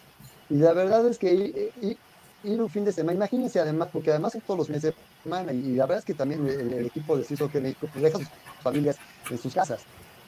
Y 0.49 0.55
la 0.55 0.73
verdad 0.73 1.05
es 1.07 1.17
que 1.17 1.33
ir, 1.33 1.71
ir, 1.81 1.97
ir 2.43 2.61
un 2.61 2.69
fin 2.69 2.85
de 2.85 2.91
semana, 2.91 3.15
imagínense 3.15 3.59
además, 3.59 3.89
porque 3.91 4.11
además 4.11 4.33
son 4.33 4.41
todos 4.41 4.59
los 4.59 4.69
meses 4.69 4.93
de 4.95 5.23
semana, 5.23 5.51
y 5.51 5.75
la 5.75 5.85
verdad 5.85 5.99
es 5.99 6.05
que 6.05 6.13
también 6.13 6.47
el, 6.47 6.73
el 6.73 6.85
equipo 6.85 7.17
de 7.17 7.23
CISO 7.23 7.51
que 7.51 7.59
México 7.59 7.87
pues 7.91 8.03
deja 8.03 8.17
sus 8.17 8.27
familias 8.61 8.97
en 9.29 9.37
sus 9.37 9.53
casas. 9.53 9.81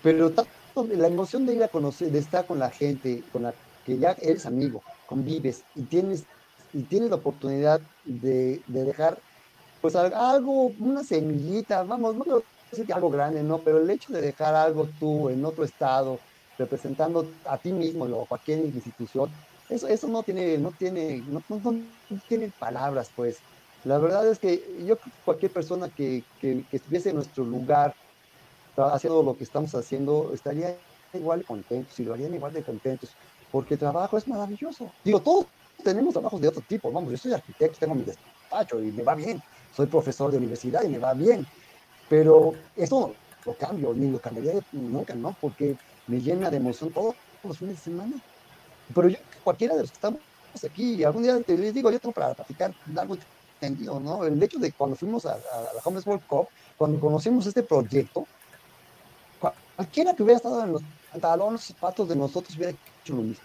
Pero 0.03 0.29
tanto, 0.31 0.51
la 0.95 1.07
emoción 1.07 1.45
de 1.45 1.55
ir 1.55 1.63
a 1.63 1.67
conocer, 1.67 2.11
de 2.11 2.19
estar 2.19 2.45
con 2.45 2.59
la 2.59 2.69
gente, 2.69 3.23
con 3.31 3.43
la 3.43 3.53
que 3.85 3.97
ya 3.97 4.15
eres 4.21 4.45
amigo, 4.45 4.83
convives 5.07 5.63
y 5.75 5.83
tienes, 5.83 6.23
y 6.73 6.83
tienes 6.83 7.09
la 7.09 7.15
oportunidad 7.17 7.81
de, 8.05 8.61
de 8.67 8.83
dejar 8.83 9.17
pues 9.81 9.95
algo, 9.95 10.73
una 10.79 11.03
semillita, 11.03 11.83
vamos, 11.83 12.15
no 12.15 12.23
quiero 12.23 12.43
decir 12.69 12.85
que 12.85 12.93
algo 12.93 13.09
grande, 13.09 13.41
no, 13.43 13.59
pero 13.59 13.77
el 13.79 13.89
hecho 13.89 14.11
de 14.11 14.21
dejar 14.21 14.53
algo 14.53 14.89
tú 14.99 15.29
en 15.29 15.43
otro 15.45 15.63
estado, 15.63 16.19
representando 16.59 17.25
a 17.45 17.57
ti 17.57 17.71
mismo 17.71 18.05
o 18.05 18.23
a 18.23 18.27
cualquier 18.27 18.59
institución, 18.59 19.31
eso, 19.69 19.87
eso 19.87 20.07
no 20.07 20.21
tiene, 20.21 20.57
no 20.57 20.71
tiene, 20.71 21.23
no, 21.27 21.41
no, 21.49 21.71
no 21.71 22.19
tiene 22.27 22.51
palabras, 22.59 23.09
pues. 23.15 23.37
La 23.85 23.97
verdad 23.97 24.27
es 24.27 24.37
que 24.39 24.57
yo 24.85 24.97
creo 24.97 25.13
que 25.13 25.21
cualquier 25.23 25.51
persona 25.51 25.89
que, 25.89 26.23
que, 26.41 26.65
que 26.69 26.77
estuviese 26.77 27.09
en 27.09 27.15
nuestro 27.15 27.45
lugar 27.45 27.95
haciendo 28.75 29.23
lo 29.23 29.37
que 29.37 29.43
estamos 29.43 29.73
haciendo 29.75 30.31
estaría 30.33 30.75
igual 31.13 31.39
de 31.39 31.45
contentos 31.45 31.99
y 31.99 32.03
lo 32.03 32.13
harían 32.13 32.33
igual 32.33 32.53
de 32.53 32.63
contentos, 32.63 33.09
porque 33.51 33.75
el 33.75 33.79
trabajo 33.79 34.17
es 34.17 34.27
maravilloso. 34.27 34.91
Digo, 35.03 35.21
todos 35.21 35.45
tenemos 35.83 36.13
trabajos 36.13 36.41
de 36.41 36.49
otro 36.49 36.61
tipo, 36.67 36.91
vamos, 36.91 37.11
yo 37.11 37.17
soy 37.17 37.33
arquitecto, 37.33 37.79
tengo 37.79 37.95
mi 37.95 38.03
despacho 38.03 38.81
y 38.81 38.91
me 38.91 39.03
va 39.03 39.15
bien, 39.15 39.41
soy 39.75 39.87
profesor 39.87 40.31
de 40.31 40.37
universidad 40.37 40.83
y 40.83 40.89
me 40.89 40.99
va 40.99 41.13
bien, 41.13 41.45
pero 42.09 42.53
eso 42.75 43.13
lo 43.45 43.53
cambio, 43.53 43.93
ni 43.93 44.11
lo 44.11 44.19
cambiaría 44.19 44.61
nunca, 44.71 45.15
¿no? 45.15 45.35
Porque 45.39 45.77
me 46.09 46.19
llena 46.19 46.49
de 46.49 46.57
emoción 46.57 46.91
todos 46.91 47.15
los 47.43 47.57
fines 47.57 47.77
de 47.77 47.83
semana. 47.83 48.15
Pero 48.93 49.09
yo, 49.09 49.17
cualquiera 49.43 49.75
de 49.75 49.81
los 49.81 49.91
que 49.91 49.95
estamos 49.95 50.19
aquí, 50.65 51.03
algún 51.03 51.23
día 51.23 51.39
te 51.41 51.55
digo, 51.55 51.91
yo 51.91 51.99
tengo 51.99 52.13
para 52.13 52.33
practicar 52.33 52.73
algo 52.97 53.15
entendido, 53.61 53.99
¿no? 53.99 54.25
El 54.25 54.41
hecho 54.41 54.57
de 54.57 54.71
cuando 54.71 54.95
fuimos 54.95 55.25
a, 55.25 55.37
la 55.37 55.81
Homeless 55.83 56.07
World 56.07 56.25
Cup, 56.25 56.47
cuando 56.77 56.99
conocimos 56.99 57.45
este 57.45 57.61
proyecto, 57.61 58.25
cualquiera 59.75 60.13
que 60.15 60.23
hubiera 60.23 60.37
estado 60.37 60.63
en 60.63 60.73
los 60.73 60.81
pantalones, 61.11 61.61
zapatos 61.61 62.09
de 62.09 62.15
nosotros 62.15 62.55
hubiera 62.55 62.71
hecho 62.71 63.13
lo 63.13 63.21
mismo. 63.21 63.43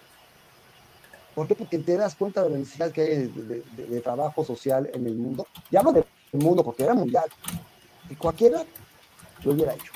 ¿Por 1.34 1.46
qué? 1.46 1.54
Porque 1.54 1.78
te 1.78 1.96
das 1.96 2.14
cuenta 2.14 2.42
de 2.42 2.50
la 2.50 2.58
necesidad 2.58 2.92
que 2.92 3.02
hay 3.02 3.26
de, 3.26 4.00
trabajo 4.00 4.44
social 4.44 4.88
en 4.94 5.06
el 5.06 5.16
mundo. 5.16 5.46
Ya 5.70 5.82
no 5.82 5.92
del 5.92 6.04
mundo, 6.32 6.64
porque 6.64 6.84
era 6.84 6.94
mundial. 6.94 7.24
Y 8.08 8.14
cualquiera 8.14 8.64
lo 9.42 9.52
hubiera 9.52 9.74
hecho. 9.74 9.92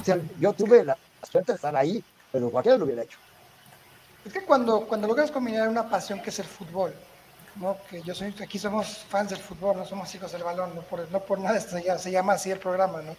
O 0.00 0.04
sea, 0.04 0.20
yo 0.38 0.52
tuve 0.52 0.84
la 0.84 0.96
suerte 1.26 1.52
de 1.52 1.56
estar 1.56 1.74
ahí, 1.76 2.02
pero 2.32 2.50
cualquiera 2.50 2.78
lo 2.78 2.84
hubiera 2.84 3.02
hecho. 3.02 3.18
Es 4.24 4.32
que 4.32 4.44
cuando, 4.44 4.86
cuando 4.86 5.06
logras 5.06 5.30
combinar 5.30 5.68
una 5.68 5.88
pasión 5.88 6.20
que 6.20 6.30
es 6.30 6.38
el 6.38 6.46
fútbol, 6.46 6.94
¿no? 7.56 7.76
que 7.88 8.02
yo 8.02 8.14
soy, 8.14 8.34
aquí 8.40 8.58
somos 8.58 8.98
fans 9.08 9.30
del 9.30 9.38
fútbol, 9.38 9.76
no 9.76 9.86
somos 9.86 10.14
hijos 10.14 10.32
del 10.32 10.42
balón, 10.42 10.74
no 10.74 10.82
por, 10.82 11.10
no 11.10 11.20
por 11.20 11.38
nada 11.38 11.60
se, 11.60 11.98
se 11.98 12.10
llama 12.10 12.34
así 12.34 12.50
el 12.50 12.58
programa, 12.58 13.02
¿no? 13.02 13.16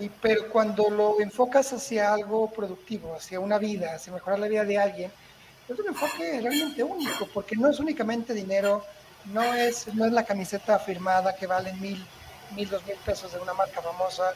Y, 0.00 0.08
pero 0.08 0.48
cuando 0.50 0.90
lo 0.90 1.20
enfocas 1.20 1.72
hacia 1.72 2.12
algo 2.12 2.50
productivo, 2.50 3.14
hacia 3.14 3.40
una 3.40 3.58
vida, 3.58 3.94
hacia 3.94 4.12
mejorar 4.12 4.38
la 4.38 4.48
vida 4.48 4.64
de 4.64 4.78
alguien, 4.78 5.12
es 5.68 5.78
un 5.78 5.86
enfoque 5.86 6.40
realmente 6.40 6.82
único, 6.82 7.26
porque 7.32 7.56
no 7.56 7.68
es 7.70 7.78
únicamente 7.78 8.34
dinero, 8.34 8.84
no 9.26 9.42
es, 9.54 9.92
no 9.94 10.04
es 10.04 10.12
la 10.12 10.24
camiseta 10.24 10.78
firmada 10.78 11.34
que 11.34 11.46
vale 11.46 11.72
mil, 11.74 12.04
mil, 12.54 12.68
dos 12.68 12.84
mil 12.86 12.96
pesos 13.04 13.32
de 13.32 13.38
una 13.38 13.54
marca 13.54 13.80
famosa, 13.80 14.32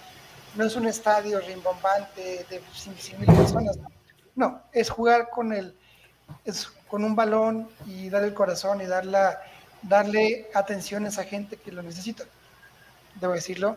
no 0.55 0.65
es 0.65 0.77
un 0.77 0.87
estadio 0.87 1.41
rimbombante 1.41 2.47
de 2.51 2.61
cien 2.75 3.21
mil 3.21 3.33
personas, 3.35 3.79
no, 4.35 4.63
es 4.73 4.91
jugar 4.91 5.31
con 5.31 5.53
el, 5.53 5.75
es 6.45 6.67
con 6.89 7.05
un 7.05 7.15
balón 7.15 7.69
y 7.87 8.09
dar 8.09 8.25
el 8.25 8.35
corazón 8.35 8.81
y 8.81 8.87
darle 8.87 9.19
darle 9.83 10.49
atención 10.55 11.05
a 11.07 11.09
esa 11.09 11.25
gente 11.25 11.57
que 11.57 11.73
lo 11.73 11.83
necesita, 11.83 12.25
debo 13.21 13.33
decirlo, 13.33 13.77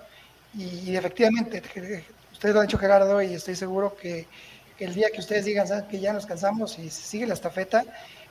y, 0.55 0.95
efectivamente, 0.95 1.63
ustedes 2.31 2.53
lo 2.53 2.61
han 2.61 2.67
dicho 2.67 2.77
Gerardo 2.77 3.21
y 3.21 3.33
estoy 3.33 3.55
seguro 3.55 3.95
que 3.95 4.27
el 4.77 4.93
día 4.93 5.09
que 5.11 5.19
ustedes 5.19 5.45
digan 5.45 5.87
que 5.87 5.99
ya 5.99 6.13
nos 6.13 6.25
cansamos 6.25 6.77
y 6.77 6.89
sigue 6.91 7.25
la 7.25 7.33
estafeta, 7.33 7.83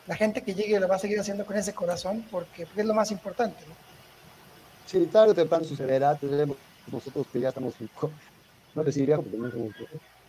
la 0.07 0.15
gente 0.15 0.43
que 0.43 0.55
llegue 0.55 0.79
lo 0.79 0.87
va 0.87 0.97
a 0.97 0.99
seguir 1.01 1.19
haciendo 1.19 1.45
con 1.45 1.57
ese 1.57 1.73
corazón 1.73 2.25
porque, 2.31 2.67
es 2.77 2.87
lo 2.87 2.95
más 2.95 3.11
importante. 3.11 3.65
¿no? 3.67 3.75
Sí, 4.87 5.05
tarde 5.07 5.33
o 5.33 5.35
temprano 5.35 5.65
sucederá, 5.65 6.17
nosotros 6.91 7.27
que 7.33 7.41
ya 7.41 7.49
estamos, 7.49 7.75
no 8.75 8.85
decidiría 8.85 9.19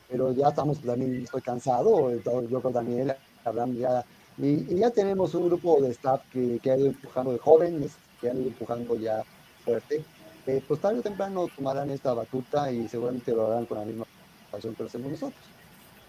pero 0.10 0.32
ya 0.34 0.50
estamos, 0.50 0.80
también 0.80 1.24
estoy 1.24 1.42
cansado, 1.42 2.12
yo 2.48 2.62
con 2.62 2.72
Daniel, 2.72 3.16
Abraham 3.44 3.76
ya, 3.76 4.06
y, 4.38 4.76
ya 4.76 4.92
tenemos 4.92 5.34
un 5.34 5.48
grupo 5.48 5.82
de 5.82 5.90
staff 5.90 6.22
que, 6.32 6.60
que 6.62 6.72
ha 6.72 6.78
ido 6.78 6.88
empujando 6.88 7.32
de 7.32 7.40
jóvenes, 7.40 7.94
que 8.22 8.30
han 8.30 8.38
ido 8.38 8.50
empujando 8.50 8.96
ya 8.96 9.24
fuerte, 9.66 10.04
eh, 10.46 10.62
pues 10.68 10.82
tarde 10.82 11.00
o 11.00 11.02
temprano 11.02 11.48
tomarán 11.56 11.90
esta 11.90 12.14
batuta 12.14 12.72
y 12.72 12.88
seguramente 12.90 13.32
lo 13.32 13.48
harán 13.48 13.66
con 13.66 13.80
la 13.80 13.86
misma 13.86 14.06
pasión 14.52 14.76
que 14.76 14.84
lo 14.84 14.90
hacemos 14.90 15.12
nosotros. 15.12 15.42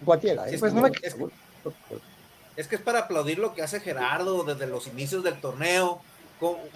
Cualquiera. 0.03 0.49
¿eh? 0.49 0.57
Pues 0.59 0.73
no 0.73 0.85
es, 0.85 0.99
que, 0.99 1.07
es, 2.57 2.67
que, 2.67 2.75
es 2.75 2.81
para 2.81 2.99
aplaudir 2.99 3.39
lo 3.39 3.53
que 3.53 3.61
hace 3.61 3.79
Gerardo 3.79 4.43
desde 4.43 4.67
los 4.67 4.87
inicios 4.87 5.23
del 5.23 5.39
torneo. 5.39 6.01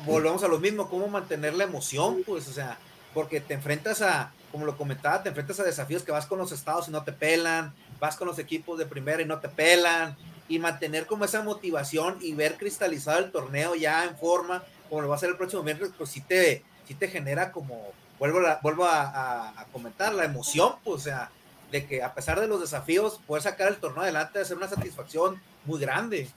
volvemos 0.06 0.42
a 0.44 0.48
lo 0.48 0.60
mismo, 0.60 0.90
cómo 0.90 1.10
mantener 1.10 1.54
la 1.54 1.66
emoción, 1.66 2.24
pues, 2.26 2.48
o 2.48 2.54
sea, 2.54 2.78
porque 3.14 3.42
te 3.42 3.56
enfrentas 3.56 4.02
a, 4.02 4.32
como 4.52 4.66
lo 4.66 4.78
comentaba, 4.78 5.22
te 5.22 5.30
enfrentas 5.30 5.60
a 5.60 5.64
desafíos 5.64 6.04
que 6.04 6.12
vas 6.12 6.26
con 6.26 6.40
los 6.40 6.52
estados 6.52 6.88
y 6.88 6.92
no 6.92 7.04
te 7.04 7.12
pelan, 7.12 7.74
vas 8.00 8.16
con 8.16 8.28
los 8.28 8.40
equipos 8.40 8.78
de 8.78 8.86
primera 8.86 9.22
y 9.22 9.26
no 9.26 9.40
te 9.40 9.50
pelan, 9.50 10.16
y 10.48 10.60
mantener 10.60 11.06
como 11.06 11.26
esa 11.26 11.44
motivación 11.44 12.18
y 12.22 12.34
ver 12.34 12.58
cristalizado 12.58 13.20
el 13.20 13.32
torneo 13.32 13.76
ya 13.76 14.04
en 14.06 14.18
forma, 14.18 14.64
como 14.90 15.02
lo 15.02 15.08
va 15.08 15.16
a 15.16 15.18
hacer 15.18 15.30
el 15.30 15.38
próximo 15.38 15.64
miércoles, 15.64 15.94
pues 15.98 16.10
sí 16.10 16.22
te, 16.22 16.64
sí 16.88 16.96
te 16.96 17.08
genera 17.08 17.52
como, 17.52 17.92
vuelvo, 18.18 18.40
a, 18.40 18.60
vuelvo 18.62 18.86
a, 18.86 19.66
comentar, 19.72 20.14
la 20.14 20.26
emoción, 20.26 20.74
pues, 20.84 20.96
o 20.96 21.04
sea, 21.04 21.30
de 21.72 21.86
que 21.86 22.02
a 22.02 22.14
pesar 22.16 22.40
de 22.40 22.48
los 22.48 22.60
desafíos, 22.60 23.22
poder 23.28 23.44
sacar 23.44 23.68
el 23.68 23.78
torneo 23.78 24.02
adelante, 24.02 24.44
ser 24.44 24.58
una 24.58 24.68
satisfacción 24.68 25.40
muy 25.66 25.80
grande. 25.80 26.28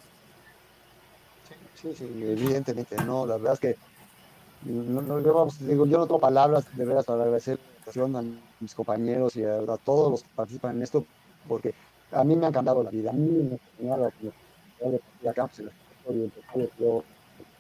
Sí, 1.81 1.95
sí, 1.97 2.05
evidentemente, 2.05 2.97
no, 3.05 3.25
la 3.27 3.39
verdad 3.39 3.55
es 3.55 3.61
que 3.61 3.77
no, 4.65 5.51
digo, 5.61 5.87
yo 5.87 5.99
no 5.99 6.07
tengo 6.07 6.21
palabras 6.21 6.65
de 6.77 6.85
veras 6.85 7.05
para 7.05 7.23
agradecer 7.23 7.59
a 7.87 8.23
mis 8.61 8.75
compañeros 8.75 9.37
y 9.37 9.45
a, 9.45 9.61
todos 9.85 10.11
los 10.11 10.23
que 10.23 10.29
participan 10.35 10.77
en 10.77 10.83
esto, 10.83 11.05
porque 11.49 11.75
a 12.13 12.25
mí 12.25 12.37
me 12.37 12.47
han 12.47 12.53
cambiado 12.53 12.83
la 12.83 12.91
vida, 12.91 13.11
a 13.11 13.13
mí 13.13 13.29
me 13.29 13.55
han 13.55 13.61
cambiado 13.77 14.03
la 14.03 14.13
vida, 14.21 14.33
yo 16.79 17.05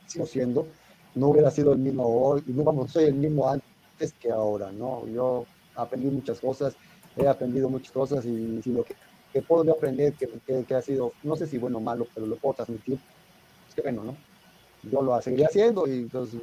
sigo 0.07 0.27
siendo, 0.27 0.66
no 1.14 1.29
hubiera 1.29 1.51
sido 1.51 1.73
el 1.73 1.79
mismo 1.79 2.05
hoy, 2.05 2.43
no 2.47 2.89
soy 2.89 3.05
el 3.05 3.14
mismo 3.14 3.49
antes 3.49 4.12
que 4.14 4.31
ahora, 4.31 4.73
¿no? 4.73 5.07
Yo 5.07 5.47
aprendí 5.75 6.09
muchas 6.09 6.41
cosas, 6.41 6.77
he 7.16 7.27
aprendido 7.27 7.68
muchas 7.68 7.93
cosas 7.93 8.25
y 8.25 8.61
si 8.62 8.73
lo 8.73 8.85
que, 8.85 8.95
puedo 9.43 9.73
aprender, 9.73 10.12
que, 10.14 10.29
que, 10.64 10.75
ha 10.75 10.83
sido, 10.83 11.12
no 11.23 11.37
sé 11.37 11.47
si 11.47 11.59
bueno 11.59 11.79
o 11.79 11.81
malo, 11.81 12.07
pero 12.14 12.27
lo 12.27 12.37
puedo 12.37 12.55
transmitir, 12.55 12.99
es 13.68 13.75
que 13.75 13.83
bueno, 13.83 14.05
¿no? 14.05 14.16
Yo 14.83 15.01
lo 15.03 15.20
seguiré 15.22 15.47
haciendo 15.47 15.87
y 15.87 16.01
entonces, 16.01 16.41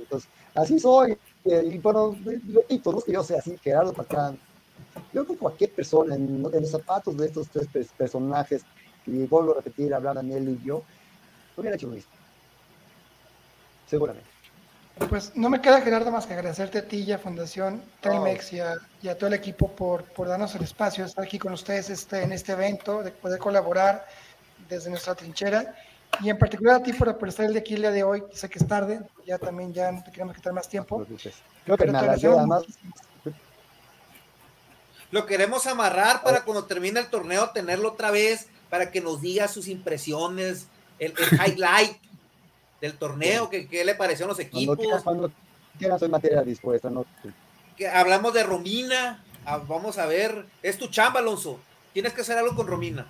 así 0.55 0.79
soy. 0.79 1.17
Y 1.43 1.77
bueno, 1.79 2.15
repito, 2.23 2.91
no 2.91 2.99
es 2.99 3.03
que 3.03 3.11
yo 3.11 3.23
sea 3.23 3.39
así, 3.39 3.57
Gerardo 3.57 3.93
Pacán. 3.93 4.39
Yo 5.13 5.25
creo 5.25 5.27
que 5.27 5.37
cualquier 5.37 5.71
persona 5.73 6.15
en, 6.15 6.41
los 6.41 6.71
zapatos 6.71 7.17
de 7.17 7.27
estos 7.27 7.49
tres 7.49 7.89
personajes, 7.97 8.63
y 9.05 9.25
vuelvo 9.25 9.51
a 9.51 9.55
repetir, 9.55 9.93
hablar 9.93 10.15
Daniel 10.15 10.49
y 10.49 10.65
yo, 10.65 10.83
hubiera 11.57 11.75
hecho 11.75 11.87
lo 11.87 11.95
mismo. 11.95 12.11
Seguramente. 13.87 14.29
Pues 15.07 15.35
no 15.35 15.49
me 15.49 15.61
queda, 15.61 15.81
Gerardo, 15.81 16.11
más 16.11 16.25
que 16.25 16.33
agradecerte 16.33 16.79
a 16.79 16.87
ti 16.87 16.97
y 16.97 17.11
a 17.11 17.17
Fundación 17.17 17.81
Telmex 18.01 18.53
y, 18.53 18.59
a, 18.59 18.77
todo 19.17 19.27
el 19.27 19.33
equipo 19.33 19.71
por, 19.71 20.03
por, 20.03 20.27
darnos 20.27 20.53
el 20.55 20.63
espacio 20.63 21.03
de 21.05 21.09
estar 21.09 21.23
aquí 21.23 21.39
con 21.39 21.53
ustedes 21.53 21.89
este, 21.89 22.21
en 22.21 22.33
este 22.33 22.51
evento, 22.51 23.01
de 23.01 23.11
poder 23.11 23.39
colaborar 23.39 24.05
desde 24.67 24.89
nuestra 24.89 25.15
trinchera. 25.15 25.73
Y 26.21 26.29
en 26.29 26.37
particular 26.37 26.75
a 26.75 26.83
ti 26.83 26.93
por, 26.93 27.17
por 27.17 27.29
estar 27.29 27.45
el 27.45 27.53
de 27.53 27.59
aquí 27.59 27.75
el 27.75 27.81
día 27.81 27.91
de 27.91 28.03
hoy. 28.03 28.23
Sé 28.33 28.49
que 28.49 28.59
es 28.59 28.67
tarde, 28.67 29.01
ya 29.25 29.37
también 29.37 29.73
ya 29.73 29.91
no 29.91 30.03
te 30.03 30.11
queremos 30.11 30.35
quitar 30.35 30.53
más 30.53 30.67
tiempo. 30.67 31.05
Creo 31.65 31.77
que 31.77 31.85
nada, 31.87 32.13
además... 32.13 32.63
Lo 35.11 35.25
queremos 35.25 35.65
amarrar 35.65 36.21
para 36.21 36.43
cuando 36.43 36.65
termine 36.65 36.99
el 36.99 37.07
torneo 37.07 37.49
tenerlo 37.49 37.89
otra 37.89 38.11
vez, 38.11 38.47
para 38.69 38.91
que 38.91 39.01
nos 39.01 39.21
diga 39.21 39.47
sus 39.47 39.67
impresiones, 39.67 40.67
el, 40.99 41.13
el 41.17 41.39
highlight 41.47 41.97
del 42.79 42.97
torneo, 42.97 43.49
¿qué, 43.49 43.67
qué 43.67 43.83
le 43.83 43.95
pareció 43.95 44.25
a 44.25 44.29
los 44.29 44.39
equipos? 44.39 44.77
Cuando 45.03 45.31
quieras, 45.77 45.99
soy 45.99 46.09
materia 46.09 46.41
dispuesta, 46.43 46.89
¿no? 46.89 47.05
Que 47.75 47.87
hablamos 47.87 48.33
de 48.33 48.43
Romina, 48.43 49.23
ah, 49.45 49.57
vamos 49.57 49.97
a 49.97 50.05
ver, 50.05 50.45
es 50.61 50.77
tu 50.77 50.87
chamba, 50.87 51.19
Alonso, 51.21 51.59
tienes 51.93 52.13
que 52.13 52.21
hacer 52.21 52.37
algo 52.37 52.55
con 52.55 52.67
Romina. 52.67 53.07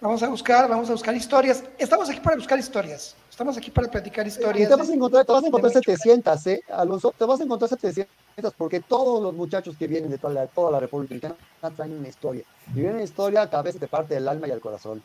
Vamos 0.00 0.22
a 0.22 0.28
buscar, 0.28 0.68
vamos 0.68 0.88
a 0.88 0.92
buscar 0.92 1.14
historias. 1.14 1.64
Estamos 1.76 2.08
aquí 2.08 2.20
para 2.20 2.36
buscar 2.36 2.58
historias. 2.58 3.16
Estamos 3.28 3.56
aquí 3.56 3.70
para 3.70 3.88
platicar 3.88 4.26
historias. 4.26 4.68
te 4.68 4.76
vas 4.76 4.88
a 4.88 4.94
encontrar, 4.94 5.24
te 5.24 5.32
vas 5.32 5.44
a 5.44 5.46
encontrar 5.46 5.72
700, 5.72 6.46
¿eh? 6.46 6.62
Alonso, 6.70 7.12
te 7.16 7.24
vas 7.24 7.40
a 7.40 7.44
encontrar 7.44 7.68
700 7.68 8.08
porque 8.56 8.80
todos 8.80 9.22
los 9.22 9.34
muchachos 9.34 9.76
que 9.76 9.88
vienen 9.88 10.10
de 10.10 10.18
toda 10.18 10.34
la, 10.34 10.46
toda 10.46 10.70
la 10.70 10.80
República 10.80 11.14
Dominicana 11.14 11.76
traen 11.76 11.98
una 11.98 12.08
historia. 12.08 12.44
Y 12.68 12.80
viene 12.80 12.94
una 12.94 13.02
historia 13.02 13.50
que 13.50 13.56
a 13.56 13.62
veces 13.62 13.80
te 13.80 13.88
parte 13.88 14.14
del 14.14 14.28
alma 14.28 14.46
y 14.46 14.50
el 14.50 14.60
corazón 14.60 15.02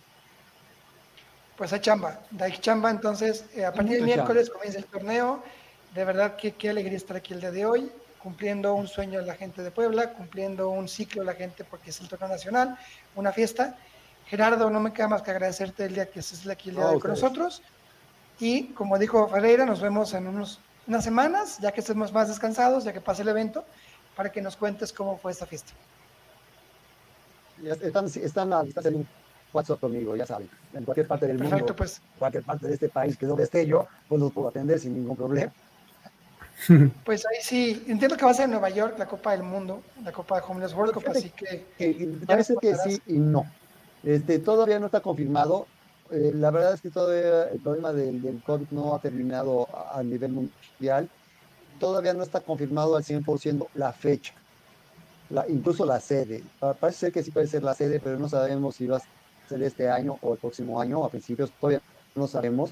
pues 1.57 1.71
hay 1.71 1.79
chamba, 1.81 2.19
hay 2.39 2.57
chamba, 2.57 2.89
entonces 2.89 3.45
eh, 3.55 3.63
a 3.63 3.71
partir 3.71 3.97
del 3.97 4.05
miércoles 4.05 4.49
comienza 4.49 4.79
el 4.79 4.85
torneo, 4.85 5.43
de 5.93 6.03
verdad 6.03 6.35
que 6.35 6.53
qué 6.53 6.69
alegría 6.69 6.97
estar 6.97 7.15
aquí 7.15 7.33
el 7.33 7.41
día 7.41 7.51
de 7.51 7.65
hoy, 7.65 7.91
cumpliendo 8.21 8.73
un 8.73 8.87
sueño 8.87 9.19
de 9.19 9.25
la 9.25 9.35
gente 9.35 9.61
de 9.61 9.69
Puebla, 9.69 10.13
cumpliendo 10.13 10.69
un 10.69 10.87
ciclo 10.87 11.21
de 11.21 11.27
la 11.27 11.35
gente 11.35 11.63
porque 11.63 11.91
es 11.91 11.99
el 12.01 12.09
torneo 12.09 12.29
nacional, 12.29 12.77
una 13.15 13.31
fiesta. 13.31 13.77
Gerardo, 14.27 14.69
no 14.69 14.79
me 14.79 14.93
queda 14.93 15.07
más 15.07 15.21
que 15.21 15.31
agradecerte 15.31 15.85
el 15.85 15.95
día 15.95 16.09
que 16.09 16.19
estés 16.19 16.47
aquí 16.47 16.69
el 16.69 16.75
día 16.75 16.85
de 16.85 16.95
hoy 16.95 16.99
con 16.99 17.11
nosotros. 17.11 17.61
Y 18.39 18.65
como 18.69 18.97
dijo 18.97 19.27
Ferreira, 19.27 19.65
nos 19.65 19.81
vemos 19.81 20.13
en 20.13 20.27
unos, 20.27 20.59
unas 20.87 21.03
semanas, 21.03 21.59
ya 21.59 21.71
que 21.71 21.81
estemos 21.81 22.11
más 22.11 22.27
descansados, 22.27 22.83
ya 22.83 22.93
que 22.93 23.01
pase 23.01 23.21
el 23.21 23.29
evento, 23.29 23.63
para 24.15 24.31
que 24.31 24.41
nos 24.41 24.55
cuentes 24.55 24.91
cómo 24.91 25.17
fue 25.17 25.31
esta 25.31 25.45
fiesta. 25.45 25.73
Están, 27.63 28.05
están, 28.05 28.67
están, 28.67 29.07
WhatsApp 29.53 29.79
conmigo, 29.79 30.15
ya 30.15 30.25
saben. 30.25 30.49
En 30.73 30.83
cualquier 30.83 31.07
parte 31.07 31.27
del 31.27 31.37
mundo, 31.37 31.75
pues. 31.75 32.01
cualquier 32.17 32.43
parte 32.43 32.67
de 32.67 32.73
este 32.73 32.89
país 32.89 33.15
que 33.17 33.27
donde 33.27 33.43
esté 33.43 33.65
yo, 33.65 33.87
pues 34.07 34.19
los 34.19 34.31
puedo 34.31 34.47
atender 34.47 34.79
sin 34.79 34.93
ningún 34.95 35.15
problema. 35.15 35.51
Pues 37.03 37.25
ahí 37.25 37.37
sí, 37.41 37.83
entiendo 37.87 38.15
que 38.15 38.25
va 38.25 38.31
a 38.31 38.33
ser 38.33 38.45
en 38.45 38.51
Nueva 38.51 38.69
York 38.69 38.95
la 38.97 39.07
Copa 39.07 39.31
del 39.31 39.43
Mundo, 39.43 39.81
la 40.03 40.11
Copa 40.11 40.39
de 40.39 40.43
Homeless 40.47 40.73
World 40.73 40.93
Cup, 40.93 41.03
así 41.09 41.31
que... 41.31 41.65
parece 42.25 42.55
que 42.61 42.75
sí 42.75 43.01
y 43.07 43.13
no. 43.13 43.45
Este, 44.03 44.39
todavía 44.39 44.79
no 44.79 44.87
está 44.87 45.01
confirmado. 45.01 45.65
Eh, 46.11 46.31
la 46.35 46.51
verdad 46.51 46.73
es 46.73 46.81
que 46.81 46.89
todavía 46.89 47.45
el 47.45 47.59
problema 47.59 47.93
del, 47.93 48.21
del, 48.21 48.43
COVID 48.43 48.67
no 48.71 48.95
ha 48.95 48.99
terminado 48.99 49.67
a, 49.93 50.03
nivel 50.03 50.31
mundial. 50.31 51.09
Todavía 51.79 52.13
no 52.13 52.23
está 52.23 52.41
confirmado 52.41 52.95
al 52.95 53.03
100% 53.03 53.67
la 53.73 53.91
fecha, 53.93 54.33
incluso 55.49 55.85
la 55.85 55.99
sede. 55.99 56.43
Parece 56.79 56.99
ser 56.99 57.11
que 57.11 57.23
sí 57.23 57.31
puede 57.31 57.47
ser 57.47 57.63
la 57.63 57.73
sede, 57.73 57.99
pero 57.99 58.19
no 58.19 58.29
sabemos 58.29 58.75
si 58.75 58.85
va 58.85 58.97
a 58.97 59.49
ser 59.49 59.63
este 59.63 59.89
año 59.89 60.17
o 60.21 60.33
el 60.33 60.39
próximo 60.39 60.79
año. 60.79 61.03
A 61.03 61.09
principios 61.09 61.51
todavía 61.59 61.81
no 62.15 62.27
sabemos. 62.27 62.71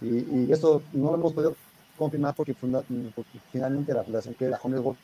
Y, 0.00 0.50
eso 0.50 0.82
no 0.92 1.10
lo 1.10 1.14
hemos 1.14 1.32
podido 1.32 1.54
confirmar 1.96 2.34
porque, 2.34 2.54
finalmente 3.52 3.94
la 3.94 4.02
fundación 4.02 4.34
que 4.34 4.48
la 4.48 4.58
Homeless 4.62 4.84
World 4.84 4.98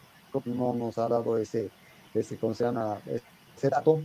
no 0.47 0.75
nos 0.75 0.99
ha 0.99 1.09
dado 1.09 1.39
ese, 1.39 1.71
ese, 2.15 2.37
¿cómo 2.37 2.55
se 2.55 2.65
ese 2.67 3.69
dato. 3.71 4.01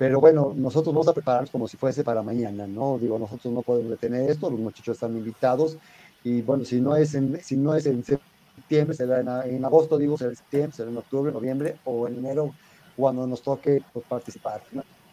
Pero 0.00 0.18
bueno, 0.18 0.54
nosotros 0.56 0.94
vamos 0.94 1.08
a 1.08 1.12
prepararnos 1.12 1.50
como 1.50 1.68
si 1.68 1.76
fuese 1.76 2.02
para 2.02 2.22
mañana, 2.22 2.66
¿no? 2.66 2.96
Digo, 2.98 3.18
nosotros 3.18 3.52
no 3.52 3.60
podemos 3.60 3.90
detener 3.90 4.30
esto, 4.30 4.48
los 4.48 4.58
muchachos 4.58 4.96
están 4.96 5.14
invitados 5.14 5.76
y 6.24 6.40
bueno, 6.40 6.64
si 6.64 6.80
no 6.80 6.96
es 6.96 7.14
en, 7.14 7.38
si 7.42 7.54
no 7.58 7.74
es 7.74 7.84
en 7.84 8.02
septiembre, 8.02 8.96
será 8.96 9.20
en, 9.20 9.56
en 9.56 9.62
agosto, 9.62 9.98
digo, 9.98 10.16
será 10.16 10.30
en 10.30 10.36
septiembre, 10.36 10.72
será 10.74 10.88
en 10.88 10.96
octubre, 10.96 11.30
noviembre 11.30 11.76
o 11.84 12.08
en 12.08 12.16
enero 12.16 12.54
cuando 12.96 13.26
nos 13.26 13.42
toque 13.42 13.82
pues, 13.92 14.06
participar. 14.06 14.62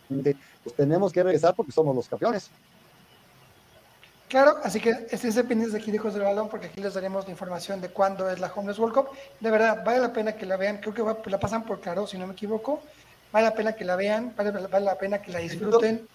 Pues 0.07 0.75
tenemos 0.77 1.11
que 1.11 1.21
regresar 1.21 1.53
porque 1.53 1.73
somos 1.73 1.93
los 1.93 2.07
campeones. 2.07 2.49
Claro, 4.29 4.55
así 4.63 4.79
que 4.79 4.91
estén 5.11 5.33
pendientes 5.49 5.75
aquí 5.75 5.91
de 5.91 5.97
Hijos 5.97 6.13
del 6.13 6.23
Balón 6.23 6.47
porque 6.47 6.67
aquí 6.67 6.79
les 6.79 6.93
daremos 6.93 7.25
la 7.25 7.31
información 7.31 7.81
de 7.81 7.89
cuándo 7.89 8.29
es 8.29 8.39
la 8.39 8.49
Homeless 8.55 8.79
World 8.79 8.95
Cup. 8.95 9.07
De 9.41 9.51
verdad, 9.51 9.83
vale 9.85 9.99
la 9.99 10.13
pena 10.13 10.31
que 10.37 10.45
la 10.45 10.55
vean. 10.55 10.77
Creo 10.77 10.93
que 10.93 11.29
la 11.29 11.39
pasan 11.41 11.65
por 11.65 11.81
claro, 11.81 12.07
si 12.07 12.17
no 12.17 12.25
me 12.25 12.31
equivoco. 12.31 12.81
Vale 13.37 13.49
la 13.49 13.53
pena 13.53 13.73
que 13.73 13.85
la 13.85 13.95
vean, 13.95 14.33
vale, 14.35 14.49
vale 14.49 14.83
la 14.83 14.97
pena 14.97 15.21
que 15.21 15.31
la 15.31 15.37
disfruten. 15.37 16.07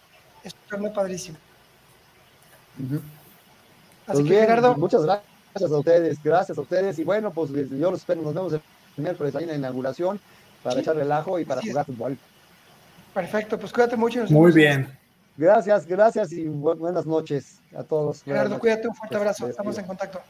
Es 0.43 0.53
un 0.55 0.69
torneo 0.69 0.93
padrísimo. 0.93 1.39
Uh 2.81 2.83
-huh. 2.83 2.97
Así 2.97 3.03
pues 4.07 4.17
que, 4.17 4.31
bien, 4.31 4.41
Gerardo. 4.41 4.75
Muchas 4.75 5.05
gracias 5.05 5.71
a 5.71 5.79
ustedes, 5.79 6.21
gracias 6.21 6.59
a 6.59 6.61
ustedes. 6.61 6.99
Y 6.99 7.05
bueno, 7.05 7.31
pues 7.31 7.53
yo 7.53 7.93
los 7.93 8.01
espero, 8.01 8.23
nos 8.23 8.35
vemos 8.35 8.53
el 8.55 8.61
miércoles 8.97 9.37
ahí 9.37 9.45
en 9.45 9.51
la 9.51 9.55
inauguración 9.55 10.19
para 10.65 10.75
sí. 10.75 10.81
echar 10.81 10.97
relajo 10.97 11.39
y 11.39 11.45
para 11.45 11.61
sí, 11.61 11.69
jugar 11.69 11.87
fútbol. 11.87 12.19
Perfecto, 13.15 13.57
pues 13.57 13.73
cuídate 13.73 13.97
mucho. 13.97 14.25
Muy 14.29 14.51
bien. 14.51 14.89
Gracias, 15.37 15.87
gracias 15.87 16.33
y 16.33 16.49
bu 16.49 16.75
buenas 16.75 17.07
noches 17.07 17.61
a 17.77 17.85
todos. 17.85 18.25
Gerardo, 18.25 18.59
cuídate, 18.59 18.89
un 18.89 18.97
fuerte 18.97 19.15
abrazo. 19.15 19.47
Estamos 19.47 19.79
en 19.79 19.85
contacto. 19.85 20.21